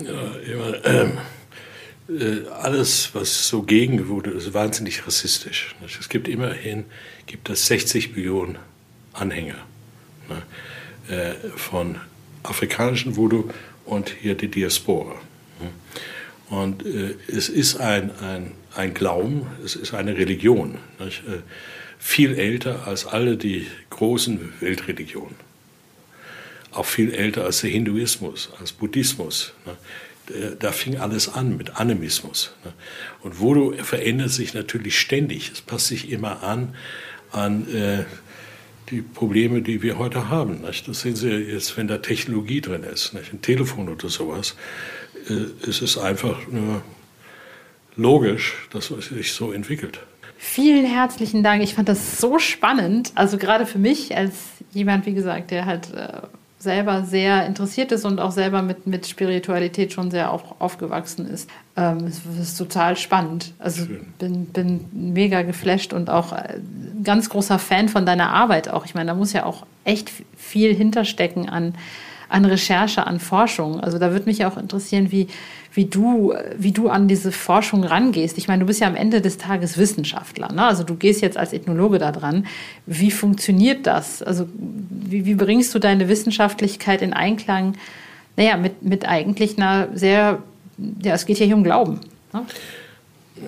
Ja, 0.03 0.53
immer, 0.53 0.85
ähm, 0.85 1.17
äh, 2.09 2.47
alles, 2.61 3.09
was 3.13 3.47
so 3.47 3.63
gegen 3.63 4.07
wurde, 4.07 4.31
ist 4.31 4.53
wahnsinnig 4.53 5.05
rassistisch. 5.07 5.75
Es 5.99 6.09
gibt 6.09 6.27
immerhin 6.27 6.85
gibt 7.25 7.49
es 7.49 7.67
60 7.67 8.15
Millionen 8.15 8.57
Anhänger 9.13 9.55
ne, 10.27 11.15
äh, 11.15 11.33
von 11.55 11.97
afrikanischen 12.43 13.15
Voodoo 13.15 13.49
und 13.85 14.09
hier 14.09 14.35
die 14.35 14.49
Diaspora. 14.49 15.15
Ne. 15.59 15.69
Und 16.49 16.85
äh, 16.85 17.15
es 17.27 17.47
ist 17.47 17.77
ein, 17.77 18.11
ein, 18.21 18.51
ein 18.75 18.93
Glauben, 18.93 19.47
es 19.63 19.75
ist 19.75 19.93
eine 19.93 20.17
Religion. 20.17 20.77
Nicht? 20.99 21.23
Viel 22.03 22.33
älter 22.33 22.87
als 22.87 23.05
alle 23.05 23.37
die 23.37 23.67
großen 23.91 24.53
Weltreligionen. 24.59 25.35
Auch 26.71 26.85
viel 26.85 27.13
älter 27.13 27.45
als 27.45 27.61
der 27.61 27.69
Hinduismus, 27.69 28.49
als 28.59 28.71
Buddhismus. 28.71 29.53
Ne? 29.65 30.55
Da 30.59 30.71
fing 30.71 30.97
alles 30.97 31.29
an 31.29 31.57
mit 31.57 31.77
Animismus. 31.79 32.53
Ne? 32.65 32.73
Und 33.21 33.39
Voodoo 33.39 33.73
verändert 33.83 34.31
sich 34.31 34.55
natürlich 34.55 34.99
ständig. 34.99 35.51
Es 35.53 35.61
passt 35.61 35.87
sich 35.87 36.11
immer 36.11 36.41
an 36.43 36.75
an 37.31 37.67
äh, 37.73 38.03
die 38.89 39.01
Probleme, 39.01 39.61
die 39.61 39.81
wir 39.81 39.97
heute 39.97 40.29
haben. 40.29 40.63
Das 40.63 41.01
sehen 41.01 41.15
Sie 41.15 41.29
jetzt, 41.29 41.77
wenn 41.77 41.87
da 41.87 41.99
Technologie 41.99 42.61
drin 42.61 42.83
ist, 42.83 43.13
ein 43.13 43.41
Telefon 43.41 43.89
oder 43.89 44.09
sowas. 44.09 44.55
Äh, 45.29 45.67
es 45.69 45.81
ist 45.81 45.97
einfach 45.97 46.47
nur 46.47 46.81
logisch, 47.95 48.55
dass 48.71 48.89
es 48.91 49.07
sich 49.07 49.33
so 49.33 49.53
entwickelt. 49.53 49.99
Vielen 50.43 50.85
herzlichen 50.85 51.43
Dank. 51.43 51.61
Ich 51.61 51.75
fand 51.75 51.87
das 51.87 52.19
so 52.19 52.39
spannend. 52.39 53.11
Also 53.13 53.37
gerade 53.37 53.67
für 53.67 53.77
mich 53.77 54.17
als 54.17 54.33
jemand, 54.71 55.05
wie 55.05 55.13
gesagt, 55.13 55.51
der 55.51 55.67
halt 55.67 55.93
äh, 55.93 56.07
selber 56.57 57.03
sehr 57.03 57.45
interessiert 57.45 57.91
ist 57.91 58.05
und 58.05 58.19
auch 58.19 58.31
selber 58.31 58.63
mit, 58.63 58.87
mit 58.87 59.05
Spiritualität 59.05 59.93
schon 59.93 60.09
sehr 60.09 60.31
auch 60.31 60.59
aufgewachsen 60.59 61.27
ist. 61.27 61.47
Ähm, 61.77 62.07
es 62.07 62.21
ist 62.41 62.57
total 62.57 62.97
spannend. 62.97 63.53
Also 63.59 63.85
bin, 64.17 64.45
bin 64.47 64.89
mega 64.91 65.43
geflasht 65.43 65.93
und 65.93 66.09
auch 66.09 66.33
äh, 66.33 66.57
ganz 67.03 67.29
großer 67.29 67.59
Fan 67.59 67.87
von 67.87 68.07
deiner 68.07 68.31
Arbeit 68.31 68.67
auch. 68.67 68.85
Ich 68.85 68.95
meine, 68.95 69.11
da 69.11 69.13
muss 69.13 69.33
ja 69.33 69.45
auch 69.45 69.67
echt 69.85 70.11
viel 70.35 70.73
hinterstecken 70.73 71.49
an, 71.49 71.75
an 72.31 72.45
Recherche, 72.45 73.05
an 73.05 73.19
Forschung. 73.19 73.79
Also 73.79 73.99
da 73.99 74.11
würde 74.11 74.25
mich 74.25 74.45
auch 74.45 74.57
interessieren, 74.57 75.11
wie, 75.11 75.27
wie 75.73 75.85
du, 75.85 76.33
wie 76.57 76.71
du 76.71 76.89
an 76.89 77.07
diese 77.07 77.31
Forschung 77.31 77.83
rangehst. 77.83 78.37
Ich 78.37 78.47
meine, 78.47 78.61
du 78.61 78.65
bist 78.65 78.79
ja 78.79 78.87
am 78.87 78.95
Ende 78.95 79.21
des 79.21 79.37
Tages 79.37 79.77
Wissenschaftler. 79.77 80.51
Ne? 80.51 80.65
Also 80.65 80.83
du 80.83 80.95
gehst 80.95 81.21
jetzt 81.21 81.37
als 81.37 81.53
Ethnologe 81.53 81.99
da 81.99 82.11
dran. 82.11 82.47
Wie 82.85 83.11
funktioniert 83.11 83.85
das? 83.85 84.23
Also 84.23 84.47
wie, 84.55 85.25
wie 85.25 85.35
bringst 85.35 85.73
du 85.75 85.79
deine 85.79 86.07
Wissenschaftlichkeit 86.07 87.01
in 87.01 87.13
Einklang, 87.13 87.75
naja, 88.37 88.57
mit, 88.57 88.81
mit 88.81 89.05
eigentlich 89.07 89.57
einer 89.57 89.89
sehr, 89.93 90.41
ja, 91.03 91.13
es 91.13 91.25
geht 91.25 91.39
ja 91.39 91.45
hier 91.45 91.55
um 91.55 91.63
Glauben. 91.63 91.99
Ne? 92.31 92.45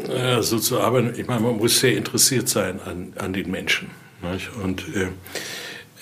Ja, 0.10 0.42
so 0.42 0.60
zu 0.60 0.82
arbeiten, 0.82 1.14
ich 1.18 1.28
meine, 1.28 1.42
man 1.42 1.58
muss 1.58 1.80
sehr 1.80 1.96
interessiert 1.96 2.50
sein 2.50 2.80
an, 2.86 3.14
an 3.18 3.32
den 3.32 3.50
Menschen. 3.50 3.92
Nicht? 4.22 4.50
Und 4.62 4.84
äh, 4.96 5.10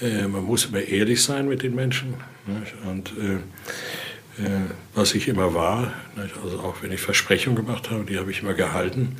äh, 0.02 0.28
man 0.28 0.44
muss 0.44 0.66
immer 0.66 0.82
ehrlich 0.82 1.22
sein 1.22 1.48
mit 1.48 1.64
den 1.64 1.76
Menschen. 1.76 2.16
Nicht? 2.46 2.74
Und 2.86 3.14
äh, 3.18 3.40
äh, 4.42 4.70
was 4.96 5.14
ich 5.14 5.28
immer 5.28 5.54
war. 5.54 5.94
Also 6.44 6.60
auch 6.60 6.76
wenn 6.82 6.92
ich 6.92 7.02
Versprechungen 7.02 7.56
gemacht 7.56 7.90
habe, 7.92 8.06
die 8.06 8.18
habe 8.18 8.32
ich 8.32 8.42
immer 8.42 8.54
gehalten. 8.54 9.18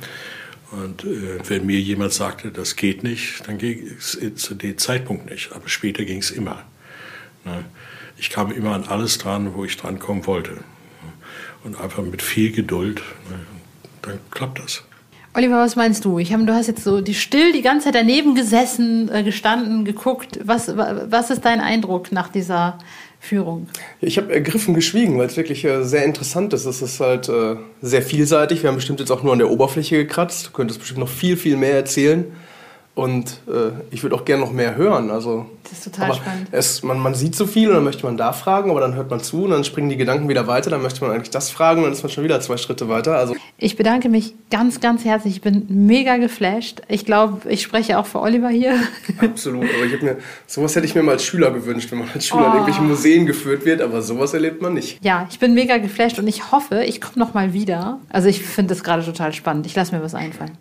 Und 0.70 1.04
äh, 1.04 1.38
wenn 1.48 1.66
mir 1.66 1.80
jemand 1.80 2.12
sagte, 2.12 2.50
das 2.50 2.76
geht 2.76 3.02
nicht, 3.02 3.46
dann 3.46 3.58
ging 3.58 3.86
es 3.98 4.18
zu 4.36 4.54
dem 4.54 4.78
Zeitpunkt 4.78 5.30
nicht. 5.30 5.52
Aber 5.52 5.68
später 5.68 6.04
ging 6.04 6.18
es 6.18 6.30
immer. 6.30 6.64
Ne? 7.44 7.64
Ich 8.16 8.30
kam 8.30 8.50
immer 8.52 8.74
an 8.74 8.84
alles 8.84 9.18
dran, 9.18 9.54
wo 9.54 9.64
ich 9.64 9.76
dran 9.76 9.98
kommen 9.98 10.26
wollte. 10.26 10.58
Und 11.64 11.78
einfach 11.80 12.02
mit 12.02 12.22
viel 12.22 12.50
Geduld, 12.50 13.02
ne? 13.30 13.38
dann 14.00 14.18
klappt 14.30 14.58
das. 14.58 14.82
Oliver, 15.34 15.58
was 15.58 15.76
meinst 15.76 16.04
du? 16.04 16.18
Ich 16.18 16.32
hab, 16.32 16.46
du 16.46 16.52
hast 16.52 16.66
jetzt 16.66 16.84
so 16.84 17.00
die 17.00 17.14
still 17.14 17.52
die 17.52 17.62
ganze 17.62 17.86
Zeit 17.86 17.94
daneben 17.94 18.34
gesessen, 18.34 19.10
äh, 19.10 19.22
gestanden, 19.22 19.84
geguckt. 19.84 20.38
Was, 20.44 20.76
was 20.76 21.30
ist 21.30 21.44
dein 21.44 21.60
Eindruck 21.60 22.12
nach 22.12 22.28
dieser 22.28 22.78
Führung? 23.24 23.68
Ich 24.00 24.18
habe 24.18 24.32
ergriffen 24.32 24.74
geschwiegen, 24.74 25.16
weil 25.16 25.28
es 25.28 25.36
wirklich 25.36 25.64
äh, 25.64 25.84
sehr 25.84 26.04
interessant 26.04 26.52
ist. 26.54 26.64
Es 26.64 26.82
ist 26.82 26.98
halt 26.98 27.28
äh, 27.28 27.54
sehr 27.80 28.02
vielseitig. 28.02 28.64
Wir 28.64 28.68
haben 28.68 28.74
bestimmt 28.74 28.98
jetzt 28.98 29.12
auch 29.12 29.22
nur 29.22 29.32
an 29.32 29.38
der 29.38 29.48
Oberfläche 29.48 29.96
gekratzt. 29.96 30.48
Du 30.48 30.50
könntest 30.50 30.80
bestimmt 30.80 30.98
noch 30.98 31.08
viel, 31.08 31.36
viel 31.36 31.56
mehr 31.56 31.74
erzählen. 31.74 32.24
Und 32.94 33.40
äh, 33.48 33.70
ich 33.90 34.02
würde 34.02 34.14
auch 34.14 34.26
gerne 34.26 34.44
noch 34.44 34.52
mehr 34.52 34.76
hören. 34.76 35.10
Also, 35.10 35.46
das 35.62 35.72
ist 35.72 35.84
total 35.84 36.12
spannend. 36.12 36.48
Es, 36.50 36.82
man, 36.82 36.98
man 36.98 37.14
sieht 37.14 37.34
so 37.34 37.46
viel 37.46 37.68
und 37.68 37.76
dann 37.76 37.84
möchte 37.84 38.04
man 38.04 38.18
da 38.18 38.34
fragen, 38.34 38.70
aber 38.70 38.80
dann 38.80 38.94
hört 38.94 39.08
man 39.08 39.20
zu 39.20 39.44
und 39.44 39.50
dann 39.50 39.64
springen 39.64 39.88
die 39.88 39.96
Gedanken 39.96 40.28
wieder 40.28 40.46
weiter. 40.46 40.68
Dann 40.68 40.82
möchte 40.82 41.02
man 41.02 41.10
eigentlich 41.14 41.30
das 41.30 41.50
fragen 41.50 41.78
und 41.78 41.84
dann 41.84 41.94
ist 41.94 42.02
man 42.02 42.12
schon 42.12 42.22
wieder 42.22 42.38
zwei 42.42 42.58
Schritte 42.58 42.90
weiter. 42.90 43.16
Also 43.16 43.34
ich 43.56 43.76
bedanke 43.76 44.10
mich 44.10 44.34
ganz, 44.50 44.80
ganz 44.80 45.06
herzlich. 45.06 45.36
Ich 45.36 45.40
bin 45.40 45.64
mega 45.70 46.18
geflasht. 46.18 46.82
Ich 46.88 47.06
glaube, 47.06 47.48
ich 47.48 47.62
spreche 47.62 47.98
auch 47.98 48.04
für 48.04 48.20
Oliver 48.20 48.50
hier. 48.50 48.74
Absolut. 49.20 49.64
Aber 49.74 49.84
ich 49.86 50.02
mir, 50.02 50.18
sowas 50.46 50.76
hätte 50.76 50.84
ich 50.84 50.94
mir 50.94 51.02
mal 51.02 51.12
als 51.12 51.24
Schüler 51.24 51.50
gewünscht, 51.50 51.90
wenn 51.92 52.00
man 52.00 52.10
als 52.12 52.26
Schüler 52.26 52.42
oh. 52.42 52.46
in 52.48 52.52
irgendwelche 52.52 52.82
Museen 52.82 53.24
geführt 53.24 53.64
wird. 53.64 53.80
Aber 53.80 54.02
sowas 54.02 54.34
erlebt 54.34 54.60
man 54.60 54.74
nicht. 54.74 55.02
Ja, 55.02 55.26
ich 55.30 55.38
bin 55.38 55.54
mega 55.54 55.78
geflasht 55.78 56.18
und 56.18 56.28
ich 56.28 56.52
hoffe, 56.52 56.84
ich 56.84 57.00
komme 57.00 57.24
noch 57.24 57.32
mal 57.32 57.54
wieder. 57.54 58.00
Also 58.10 58.28
ich 58.28 58.42
finde 58.42 58.74
das 58.74 58.84
gerade 58.84 59.02
total 59.02 59.32
spannend. 59.32 59.64
Ich 59.64 59.74
lasse 59.74 59.96
mir 59.96 60.02
was 60.02 60.14
einfallen. 60.14 60.58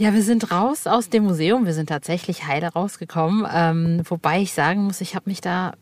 Ja, 0.00 0.14
wir 0.14 0.22
sind 0.22 0.52
raus 0.52 0.86
aus 0.86 1.10
dem 1.10 1.24
Museum. 1.24 1.66
Wir 1.66 1.74
sind 1.74 1.88
tatsächlich 1.88 2.46
heile 2.46 2.68
rausgekommen. 2.68 3.44
Ähm, 3.52 4.02
wobei 4.08 4.40
ich 4.40 4.52
sagen 4.52 4.84
muss, 4.84 5.00
ich 5.00 5.16
habe 5.16 5.28
mich 5.28 5.40
da 5.40 5.72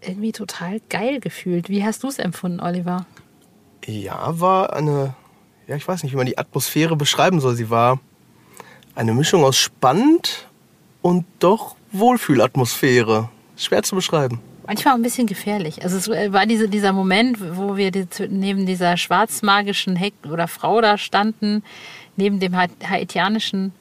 irgendwie 0.00 0.32
total 0.32 0.80
geil 0.88 1.20
gefühlt. 1.20 1.68
Wie 1.68 1.84
hast 1.84 2.02
du 2.02 2.08
es 2.08 2.18
empfunden, 2.18 2.60
Oliver? 2.60 3.04
Ja, 3.84 4.40
war 4.40 4.72
eine, 4.72 5.14
ja, 5.66 5.76
ich 5.76 5.86
weiß 5.86 6.02
nicht, 6.02 6.12
wie 6.12 6.16
man 6.16 6.24
die 6.24 6.38
Atmosphäre 6.38 6.96
beschreiben 6.96 7.38
soll. 7.38 7.54
Sie 7.54 7.68
war 7.68 8.00
eine 8.94 9.12
Mischung 9.12 9.44
aus 9.44 9.58
spannend 9.58 10.48
und 11.02 11.26
doch 11.38 11.76
Wohlfühlatmosphäre. 11.92 13.28
Schwer 13.58 13.82
zu 13.82 13.94
beschreiben. 13.94 14.40
Manchmal 14.66 14.94
ein 14.94 15.02
bisschen 15.02 15.26
gefährlich. 15.26 15.82
Also 15.84 15.96
es 15.98 16.32
war 16.32 16.46
diese, 16.46 16.68
dieser 16.68 16.92
Moment, 16.92 17.38
wo 17.56 17.76
wir 17.76 17.92
neben 18.30 18.64
dieser 18.64 18.96
schwarzmagischen 18.96 19.96
Heck 19.96 20.14
oder 20.24 20.48
Frau 20.48 20.80
da 20.80 20.96
standen, 20.96 21.62
neben 22.16 22.40
dem 22.40 22.56
haitianischen 22.56 23.72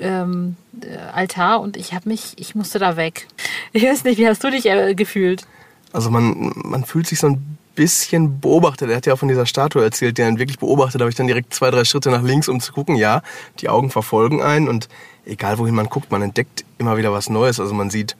ähm, 0.00 0.56
äh, 0.80 0.96
Altar 1.12 1.60
und 1.60 1.76
ich 1.76 1.92
habe 1.94 2.08
mich, 2.08 2.34
ich 2.36 2.54
musste 2.54 2.78
da 2.78 2.96
weg. 2.96 3.28
Ich 3.72 3.82
weiß 3.82 4.04
nicht, 4.04 4.18
wie 4.18 4.28
hast 4.28 4.42
du 4.42 4.50
dich 4.50 4.66
äh, 4.66 4.94
gefühlt? 4.94 5.46
Also 5.92 6.10
man, 6.10 6.52
man 6.54 6.84
fühlt 6.84 7.06
sich 7.06 7.18
so 7.18 7.28
ein 7.28 7.58
bisschen 7.74 8.40
beobachtet. 8.40 8.90
Er 8.90 8.96
hat 8.96 9.06
ja 9.06 9.14
auch 9.14 9.18
von 9.18 9.28
dieser 9.28 9.46
Statue 9.46 9.84
erzählt, 9.84 10.18
die 10.18 10.22
er 10.22 10.38
wirklich 10.38 10.58
beobachtet. 10.58 11.00
Da 11.00 11.04
habe 11.04 11.10
ich 11.10 11.16
dann 11.16 11.26
direkt 11.26 11.54
zwei, 11.54 11.70
drei 11.70 11.84
Schritte 11.84 12.10
nach 12.10 12.22
links, 12.22 12.48
um 12.48 12.60
zu 12.60 12.72
gucken. 12.72 12.96
Ja, 12.96 13.22
die 13.60 13.68
Augen 13.68 13.90
verfolgen 13.90 14.42
einen 14.42 14.68
und 14.68 14.88
egal 15.24 15.58
wohin 15.58 15.74
man 15.74 15.86
guckt, 15.86 16.10
man 16.10 16.22
entdeckt 16.22 16.64
immer 16.78 16.96
wieder 16.96 17.12
was 17.12 17.28
Neues. 17.28 17.60
Also 17.60 17.74
man 17.74 17.90
sieht 17.90 18.16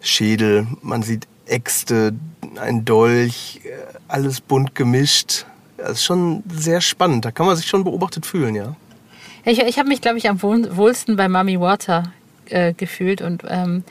Schädel, 0.00 0.66
man 0.82 1.02
sieht 1.02 1.28
Äxte, 1.46 2.14
ein 2.60 2.84
Dolch, 2.84 3.60
äh, 3.64 3.70
alles 4.08 4.40
bunt 4.40 4.74
gemischt. 4.74 5.46
Das 5.80 5.92
ist 5.92 6.04
schon 6.04 6.42
sehr 6.52 6.80
spannend. 6.80 7.24
Da 7.24 7.30
kann 7.30 7.46
man 7.46 7.56
sich 7.56 7.66
schon 7.66 7.84
beobachtet 7.84 8.26
fühlen, 8.26 8.54
ja. 8.54 8.76
Ich, 9.44 9.58
ich 9.58 9.78
habe 9.78 9.88
mich, 9.88 10.00
glaube 10.00 10.18
ich, 10.18 10.28
am 10.28 10.42
wohlsten 10.42 11.16
bei 11.16 11.28
Mummy 11.28 11.58
Water 11.58 12.12
äh, 12.50 12.74
gefühlt 12.74 13.22
und 13.22 13.42
ähm, 13.48 13.84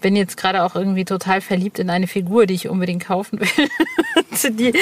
bin 0.00 0.16
jetzt 0.16 0.36
gerade 0.36 0.62
auch 0.64 0.74
irgendwie 0.74 1.04
total 1.04 1.40
verliebt 1.40 1.78
in 1.78 1.90
eine 1.90 2.06
Figur, 2.06 2.46
die 2.46 2.54
ich 2.54 2.68
unbedingt 2.68 3.04
kaufen 3.04 3.40
will. 3.40 3.68
die, 4.50 4.72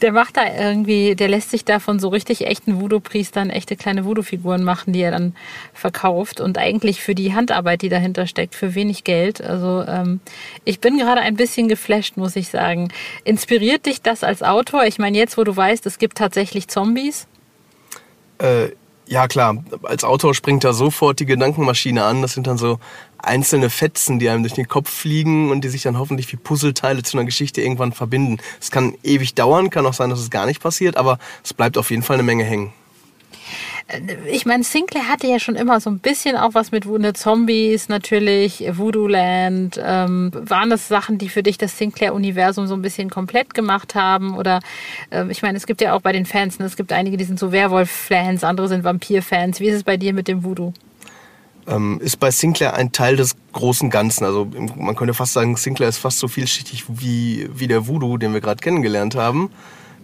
der 0.00 0.12
macht 0.12 0.36
da 0.36 0.42
irgendwie, 0.46 1.14
der 1.14 1.28
lässt 1.28 1.50
sich 1.50 1.64
da 1.64 1.78
von 1.78 1.98
so 1.98 2.08
richtig 2.08 2.46
echten 2.46 2.80
Voodoo-Priestern 2.80 3.50
echte 3.50 3.76
kleine 3.76 4.04
Voodoo-Figuren 4.04 4.64
machen, 4.64 4.92
die 4.92 5.00
er 5.00 5.10
dann 5.10 5.34
verkauft 5.72 6.40
und 6.40 6.58
eigentlich 6.58 7.02
für 7.02 7.14
die 7.14 7.34
Handarbeit, 7.34 7.82
die 7.82 7.88
dahinter 7.88 8.26
steckt, 8.26 8.54
für 8.54 8.74
wenig 8.74 9.04
Geld. 9.04 9.40
Also 9.40 9.84
ähm, 9.86 10.20
ich 10.64 10.80
bin 10.80 10.98
gerade 10.98 11.20
ein 11.20 11.36
bisschen 11.36 11.68
geflasht, 11.68 12.16
muss 12.16 12.36
ich 12.36 12.48
sagen. 12.48 12.88
Inspiriert 13.24 13.86
dich 13.86 14.02
das 14.02 14.24
als 14.24 14.42
Autor? 14.42 14.84
Ich 14.84 14.98
meine, 14.98 15.16
jetzt, 15.16 15.38
wo 15.38 15.44
du 15.44 15.56
weißt, 15.56 15.86
es 15.86 15.98
gibt 15.98 16.18
tatsächlich 16.18 16.68
Zombies? 16.68 17.26
Äh, 18.38 18.70
ja, 19.06 19.28
klar. 19.28 19.62
Als 19.82 20.04
Autor 20.04 20.34
springt 20.34 20.64
da 20.64 20.72
sofort 20.72 21.20
die 21.20 21.26
Gedankenmaschine 21.26 22.04
an. 22.04 22.22
Das 22.22 22.32
sind 22.32 22.46
dann 22.46 22.56
so 22.56 22.78
einzelne 23.26 23.70
Fetzen, 23.70 24.18
die 24.18 24.28
einem 24.28 24.42
durch 24.42 24.54
den 24.54 24.68
Kopf 24.68 24.90
fliegen 24.90 25.50
und 25.50 25.62
die 25.62 25.68
sich 25.68 25.82
dann 25.82 25.98
hoffentlich 25.98 26.30
wie 26.32 26.36
Puzzleteile 26.36 27.02
zu 27.02 27.16
einer 27.16 27.24
Geschichte 27.24 27.60
irgendwann 27.60 27.92
verbinden. 27.92 28.38
Es 28.60 28.70
kann 28.70 28.94
ewig 29.02 29.34
dauern, 29.34 29.70
kann 29.70 29.86
auch 29.86 29.94
sein, 29.94 30.10
dass 30.10 30.20
es 30.20 30.30
gar 30.30 30.46
nicht 30.46 30.62
passiert, 30.62 30.96
aber 30.96 31.18
es 31.42 31.54
bleibt 31.54 31.78
auf 31.78 31.90
jeden 31.90 32.02
Fall 32.02 32.14
eine 32.14 32.22
Menge 32.22 32.44
hängen. 32.44 32.72
Ich 34.26 34.46
meine, 34.46 34.64
Sinclair 34.64 35.08
hatte 35.08 35.26
ja 35.26 35.38
schon 35.38 35.56
immer 35.56 35.78
so 35.78 35.90
ein 35.90 35.98
bisschen 35.98 36.36
auch 36.36 36.54
was 36.54 36.72
mit 36.72 36.86
ne, 36.86 37.12
Zombies 37.12 37.90
natürlich, 37.90 38.64
Voodoo 38.72 39.06
Land. 39.06 39.78
Ähm, 39.82 40.32
waren 40.32 40.70
das 40.70 40.88
Sachen, 40.88 41.18
die 41.18 41.28
für 41.28 41.42
dich 41.42 41.58
das 41.58 41.76
Sinclair-Universum 41.76 42.66
so 42.66 42.74
ein 42.74 42.80
bisschen 42.80 43.10
komplett 43.10 43.52
gemacht 43.52 43.94
haben? 43.94 44.38
Oder 44.38 44.60
ähm, 45.10 45.28
ich 45.28 45.42
meine, 45.42 45.58
es 45.58 45.66
gibt 45.66 45.82
ja 45.82 45.92
auch 45.92 46.00
bei 46.00 46.12
den 46.12 46.24
Fans, 46.24 46.58
ne, 46.58 46.64
es 46.64 46.76
gibt 46.76 46.92
einige, 46.92 47.18
die 47.18 47.24
sind 47.24 47.38
so 47.38 47.52
Werwolf-Fans, 47.52 48.42
andere 48.42 48.68
sind 48.68 48.84
Vampir-Fans. 48.84 49.60
Wie 49.60 49.68
ist 49.68 49.76
es 49.76 49.84
bei 49.84 49.98
dir 49.98 50.14
mit 50.14 50.28
dem 50.28 50.44
Voodoo? 50.44 50.72
Ähm, 51.66 52.00
ist 52.02 52.20
bei 52.20 52.30
Sinclair 52.30 52.74
ein 52.74 52.92
Teil 52.92 53.16
des 53.16 53.36
großen 53.52 53.90
Ganzen. 53.90 54.24
Also 54.24 54.46
man 54.76 54.96
könnte 54.96 55.14
fast 55.14 55.32
sagen, 55.32 55.56
Sinclair 55.56 55.88
ist 55.88 55.98
fast 55.98 56.18
so 56.18 56.28
vielschichtig 56.28 56.84
wie, 56.88 57.48
wie 57.54 57.68
der 57.68 57.86
Voodoo, 57.86 58.18
den 58.18 58.32
wir 58.32 58.40
gerade 58.40 58.60
kennengelernt 58.60 59.14
haben. 59.14 59.50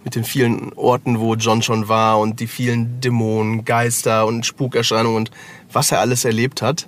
Mit 0.03 0.15
den 0.15 0.23
vielen 0.23 0.73
Orten, 0.73 1.19
wo 1.19 1.35
John 1.35 1.61
schon 1.61 1.87
war 1.87 2.19
und 2.19 2.39
die 2.39 2.47
vielen 2.47 3.01
Dämonen, 3.01 3.65
Geister 3.65 4.25
und 4.25 4.45
Spukerscheinungen 4.45 5.17
und 5.17 5.31
was 5.71 5.91
er 5.91 5.99
alles 5.99 6.25
erlebt 6.25 6.63
hat. 6.63 6.87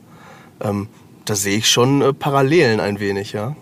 Ähm, 0.62 0.88
da 1.26 1.36
sehe 1.36 1.58
ich 1.58 1.70
schon 1.70 2.02
äh, 2.02 2.14
Parallelen 2.14 2.80
ein 2.80 3.00
wenig, 3.00 3.34
ja. 3.34 3.56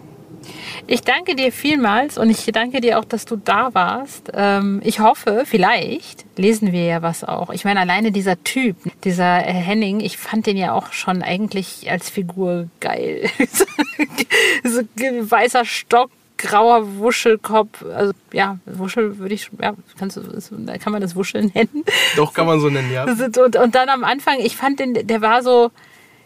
Ich 0.88 1.02
danke 1.02 1.36
dir 1.36 1.52
vielmals 1.52 2.18
und 2.18 2.30
ich 2.30 2.46
danke 2.52 2.82
dir 2.82 3.00
auch, 3.00 3.06
dass 3.06 3.26
du 3.26 3.36
da 3.36 3.74
warst. 3.74 4.32
Ähm, 4.34 4.82
ich 4.84 5.00
hoffe, 5.00 5.44
vielleicht 5.46 6.26
lesen 6.38 6.72
wir 6.72 6.86
ja 6.86 7.02
was 7.02 7.24
auch. 7.24 7.52
Ich 7.52 7.64
meine, 7.64 7.80
alleine 7.80 8.12
dieser 8.12 8.44
Typ, 8.44 8.76
dieser 9.04 9.36
Henning, 9.38 10.00
ich 10.00 10.18
fand 10.18 10.48
den 10.48 10.58
ja 10.58 10.74
auch 10.74 10.92
schon 10.92 11.22
eigentlich 11.22 11.89
als 11.89 12.10
Figur 12.10 12.68
geil. 12.80 13.30
so 14.64 14.82
weißer 14.82 15.66
Stock, 15.66 16.10
grauer 16.38 16.98
Wuschelkopf, 16.98 17.86
also 17.86 18.14
ja, 18.34 18.58
Wuschel 18.66 19.20
würde 19.20 19.36
ich, 19.36 19.50
ja, 19.62 19.74
kannst 19.98 20.18
du, 20.18 20.22
kann 20.80 20.92
man 20.92 21.02
das 21.02 21.16
Wuscheln 21.16 21.52
nennen? 21.54 21.86
Doch, 22.16 22.34
kann 22.34 22.48
man 22.48 22.60
so 22.60 22.70
nennen, 22.70 22.92
ja. 22.92 23.04
Und, 23.44 23.56
und 23.56 23.76
dann 23.76 23.89
am 23.89 24.04
Anfang, 24.04 24.39
ich 24.39 24.58
fand 24.58 24.80
den, 24.80 24.94
der 25.08 25.22
war 25.22 25.44
so, 25.44 25.72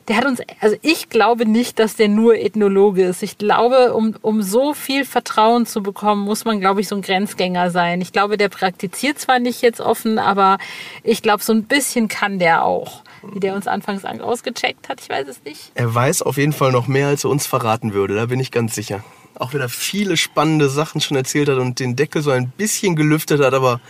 der 0.07 0.17
hat 0.17 0.25
uns, 0.25 0.39
also 0.59 0.75
ich 0.81 1.09
glaube 1.09 1.47
nicht, 1.47 1.79
dass 1.79 1.95
der 1.95 2.09
nur 2.09 2.35
Ethnologe 2.35 3.03
ist. 3.03 3.23
Ich 3.23 3.37
glaube, 3.37 3.93
um, 3.93 4.15
um 4.21 4.43
so 4.43 4.73
viel 4.73 5.03
Vertrauen 5.03 5.65
zu 5.65 5.81
bekommen, 5.81 6.23
muss 6.25 6.45
man, 6.45 6.59
glaube 6.59 6.81
ich, 6.81 6.87
so 6.87 6.95
ein 6.95 7.01
Grenzgänger 7.01 7.71
sein. 7.71 8.01
Ich 8.01 8.11
glaube, 8.11 8.37
der 8.37 8.49
praktiziert 8.49 9.17
zwar 9.19 9.39
nicht 9.39 9.61
jetzt 9.61 9.81
offen, 9.81 10.19
aber 10.19 10.59
ich 11.03 11.21
glaube, 11.21 11.43
so 11.43 11.53
ein 11.53 11.63
bisschen 11.63 12.07
kann 12.07 12.37
der 12.37 12.65
auch. 12.65 13.03
Wie 13.33 13.39
der 13.39 13.55
uns 13.55 13.65
anfangs 13.65 14.05
ausgecheckt 14.05 14.87
hat, 14.87 15.01
ich 15.01 15.09
weiß 15.09 15.27
es 15.27 15.43
nicht. 15.43 15.71
Er 15.73 15.93
weiß 15.93 16.21
auf 16.21 16.37
jeden 16.37 16.53
Fall 16.53 16.71
noch 16.71 16.87
mehr, 16.87 17.07
als 17.07 17.23
er 17.23 17.31
uns 17.31 17.47
verraten 17.47 17.93
würde, 17.93 18.15
da 18.15 18.27
bin 18.27 18.39
ich 18.39 18.51
ganz 18.51 18.75
sicher. 18.75 19.03
Auch 19.33 19.53
wenn 19.53 19.61
er 19.61 19.69
viele 19.69 20.15
spannende 20.15 20.69
Sachen 20.69 21.01
schon 21.01 21.17
erzählt 21.17 21.49
hat 21.49 21.57
und 21.57 21.79
den 21.79 21.95
Deckel 21.95 22.21
so 22.21 22.29
ein 22.31 22.49
bisschen 22.49 22.95
gelüftet 22.95 23.41
hat, 23.41 23.53
aber 23.53 23.81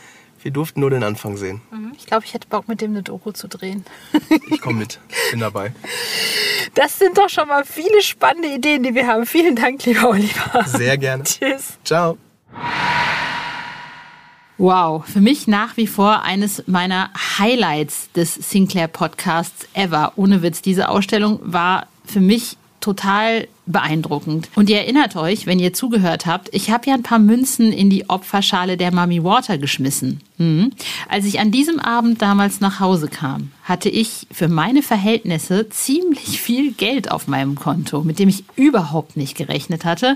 wir 0.45 0.51
durften 0.51 0.79
nur 0.79 0.91
den 0.91 1.03
Anfang 1.03 1.37
sehen. 1.37 1.61
Mhm. 1.71 1.93
Ich 1.97 2.05
glaube, 2.05 2.23
ich 2.23 2.35
hätte 2.35 2.47
Bock, 2.47 2.67
mit 2.67 2.79
dem 2.79 2.91
eine 2.91 3.01
Doku 3.01 3.31
zu 3.31 3.47
drehen. 3.47 3.83
Ich 4.51 4.61
komme 4.61 4.77
mit, 4.79 4.99
bin 5.31 5.39
dabei. 5.39 5.73
Das 6.75 6.99
sind 6.99 7.17
doch 7.17 7.29
schon 7.29 7.47
mal 7.47 7.65
viele 7.65 8.01
spannende 8.03 8.49
Ideen, 8.49 8.83
die 8.83 8.93
wir 8.93 9.07
haben. 9.07 9.25
Vielen 9.25 9.55
Dank, 9.55 9.83
lieber 9.85 10.09
Oliver. 10.09 10.63
Sehr 10.67 10.99
gerne. 10.99 11.23
Tschüss. 11.25 11.79
Ciao. 11.83 12.17
Wow, 14.59 15.03
für 15.05 15.19
mich 15.19 15.47
nach 15.47 15.77
wie 15.77 15.87
vor 15.87 16.21
eines 16.21 16.67
meiner 16.67 17.09
Highlights 17.39 18.11
des 18.11 18.35
Sinclair 18.35 18.87
Podcasts 18.87 19.67
ever. 19.73 20.13
Ohne 20.15 20.43
Witz, 20.43 20.61
diese 20.61 20.89
Ausstellung 20.89 21.39
war 21.41 21.87
für 22.05 22.21
mich 22.21 22.55
total 22.85 23.47
beeindruckend. 23.65 24.49
Und 24.55 24.69
ihr 24.69 24.77
erinnert 24.77 25.15
euch, 25.15 25.47
wenn 25.47 25.57
ihr 25.57 25.73
zugehört 25.73 26.27
habt, 26.27 26.49
ich 26.53 26.69
habe 26.69 26.87
ja 26.87 26.93
ein 26.93 27.01
paar 27.01 27.17
Münzen 27.17 27.73
in 27.73 27.89
die 27.89 28.07
Opferschale 28.11 28.77
der 28.77 28.93
Mummy 28.93 29.23
Water 29.23 29.57
geschmissen. 29.57 30.21
Mhm. 30.37 30.71
Als 31.09 31.25
ich 31.25 31.39
an 31.39 31.49
diesem 31.49 31.79
Abend 31.79 32.21
damals 32.21 32.61
nach 32.61 32.79
Hause 32.79 33.07
kam, 33.07 33.51
hatte 33.63 33.89
ich 33.89 34.27
für 34.31 34.49
meine 34.49 34.83
Verhältnisse 34.83 35.67
ziemlich 35.69 36.39
viel 36.39 36.73
Geld 36.73 37.09
auf 37.09 37.27
meinem 37.27 37.55
Konto, 37.55 38.03
mit 38.03 38.19
dem 38.19 38.29
ich 38.29 38.43
überhaupt 38.55 39.17
nicht 39.17 39.35
gerechnet 39.35 39.83
hatte. 39.83 40.09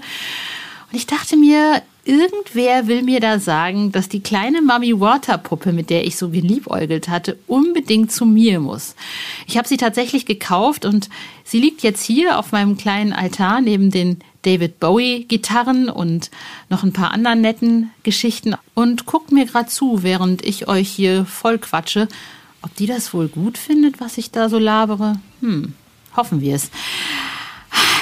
Und 0.92 0.96
ich 0.96 1.08
dachte 1.08 1.36
mir, 1.36 1.82
irgendwer 2.10 2.88
will 2.88 3.04
mir 3.04 3.20
da 3.20 3.38
sagen, 3.38 3.92
dass 3.92 4.10
die 4.10 4.22
kleine 4.22 4.64
Mummy 4.64 5.00
Water 5.00 5.38
Puppe, 5.38 5.72
mit 5.72 5.92
der 5.92 6.08
ich 6.08 6.18
so 6.18 6.30
geliebäugelt 6.30 7.08
hatte, 7.08 7.38
unbedingt 7.46 8.12
zu 8.12 8.26
mir 8.26 8.60
muss. 8.60 8.96
Ich 9.46 9.58
habe 9.58 9.68
sie 9.68 9.78
tatsächlich 9.78 10.26
gekauft 10.26 10.86
und 10.86 11.10
sie 11.44 11.60
liegt 11.60 11.84
jetzt 11.84 12.04
hier 12.04 12.40
auf 12.40 12.52
meinem 12.52 12.78
kleinen 12.78 13.14
Altar 13.14 13.62
neben 13.62 13.92
den 13.92 14.18
David 14.42 14.80
Bowie 14.80 15.26
Gitarren 15.26 15.88
und 15.88 16.32
noch 16.70 16.84
ein 16.84 16.94
paar 16.94 17.12
anderen 17.12 17.42
netten 17.42 17.92
Geschichten 18.02 18.56
und 18.74 19.06
guckt 19.06 19.32
mir 19.32 19.46
gerade 19.46 19.70
zu, 19.70 20.02
während 20.02 20.44
ich 20.44 20.68
euch 20.68 20.90
hier 20.90 21.26
voll 21.26 21.60
quatsche. 21.60 22.08
Ob 22.64 22.74
die 22.76 22.88
das 22.88 23.14
wohl 23.14 23.28
gut 23.28 23.58
findet, 23.60 24.02
was 24.02 24.18
ich 24.18 24.32
da 24.32 24.50
so 24.50 24.58
labere? 24.58 25.20
Hm, 25.42 25.74
hoffen 26.16 26.42
wir 26.42 26.56
es. 26.56 26.72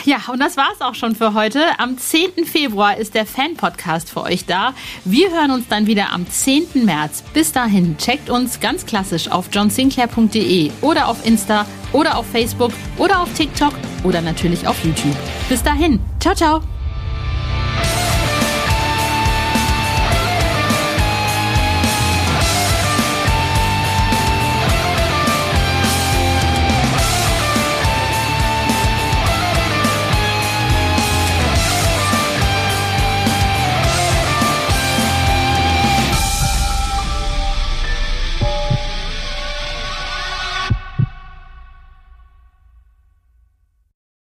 Ja, 0.06 0.22
und 0.32 0.40
das 0.40 0.56
war's 0.56 0.80
auch 0.80 0.96
schon 0.96 1.16
für 1.16 1.34
heute. 1.34 1.60
Am 1.80 1.98
10. 1.98 2.46
Februar 2.46 2.96
ist 2.96 3.14
der 3.14 3.26
Fan-Podcast 3.26 4.10
für 4.10 4.22
euch 4.22 4.46
da. 4.46 4.74
Wir 5.04 5.32
hören 5.32 5.52
uns 5.52 5.68
dann 5.68 5.86
wieder 5.86 6.14
am 6.14 6.26
10. 6.26 6.86
März. 6.86 7.24
Bis 7.34 7.52
dahin, 7.52 7.98
checkt 7.98 8.30
uns 8.30 8.62
ganz 8.62 8.86
klassisch 8.86 9.30
auf 9.30 9.50
johnsinclair.de 9.52 10.72
oder 10.82 11.10
auf 11.10 11.26
Insta 11.26 11.66
oder 11.92 12.18
auf 12.18 12.26
Facebook 12.28 12.72
oder 12.98 13.22
auf 13.22 13.34
TikTok 13.34 13.74
oder 14.06 14.22
natürlich 14.22 14.66
auf 14.66 14.82
YouTube. 14.86 15.18
Bis 15.50 15.62
dahin, 15.62 16.00
ciao, 16.22 16.34
ciao. 16.34 16.77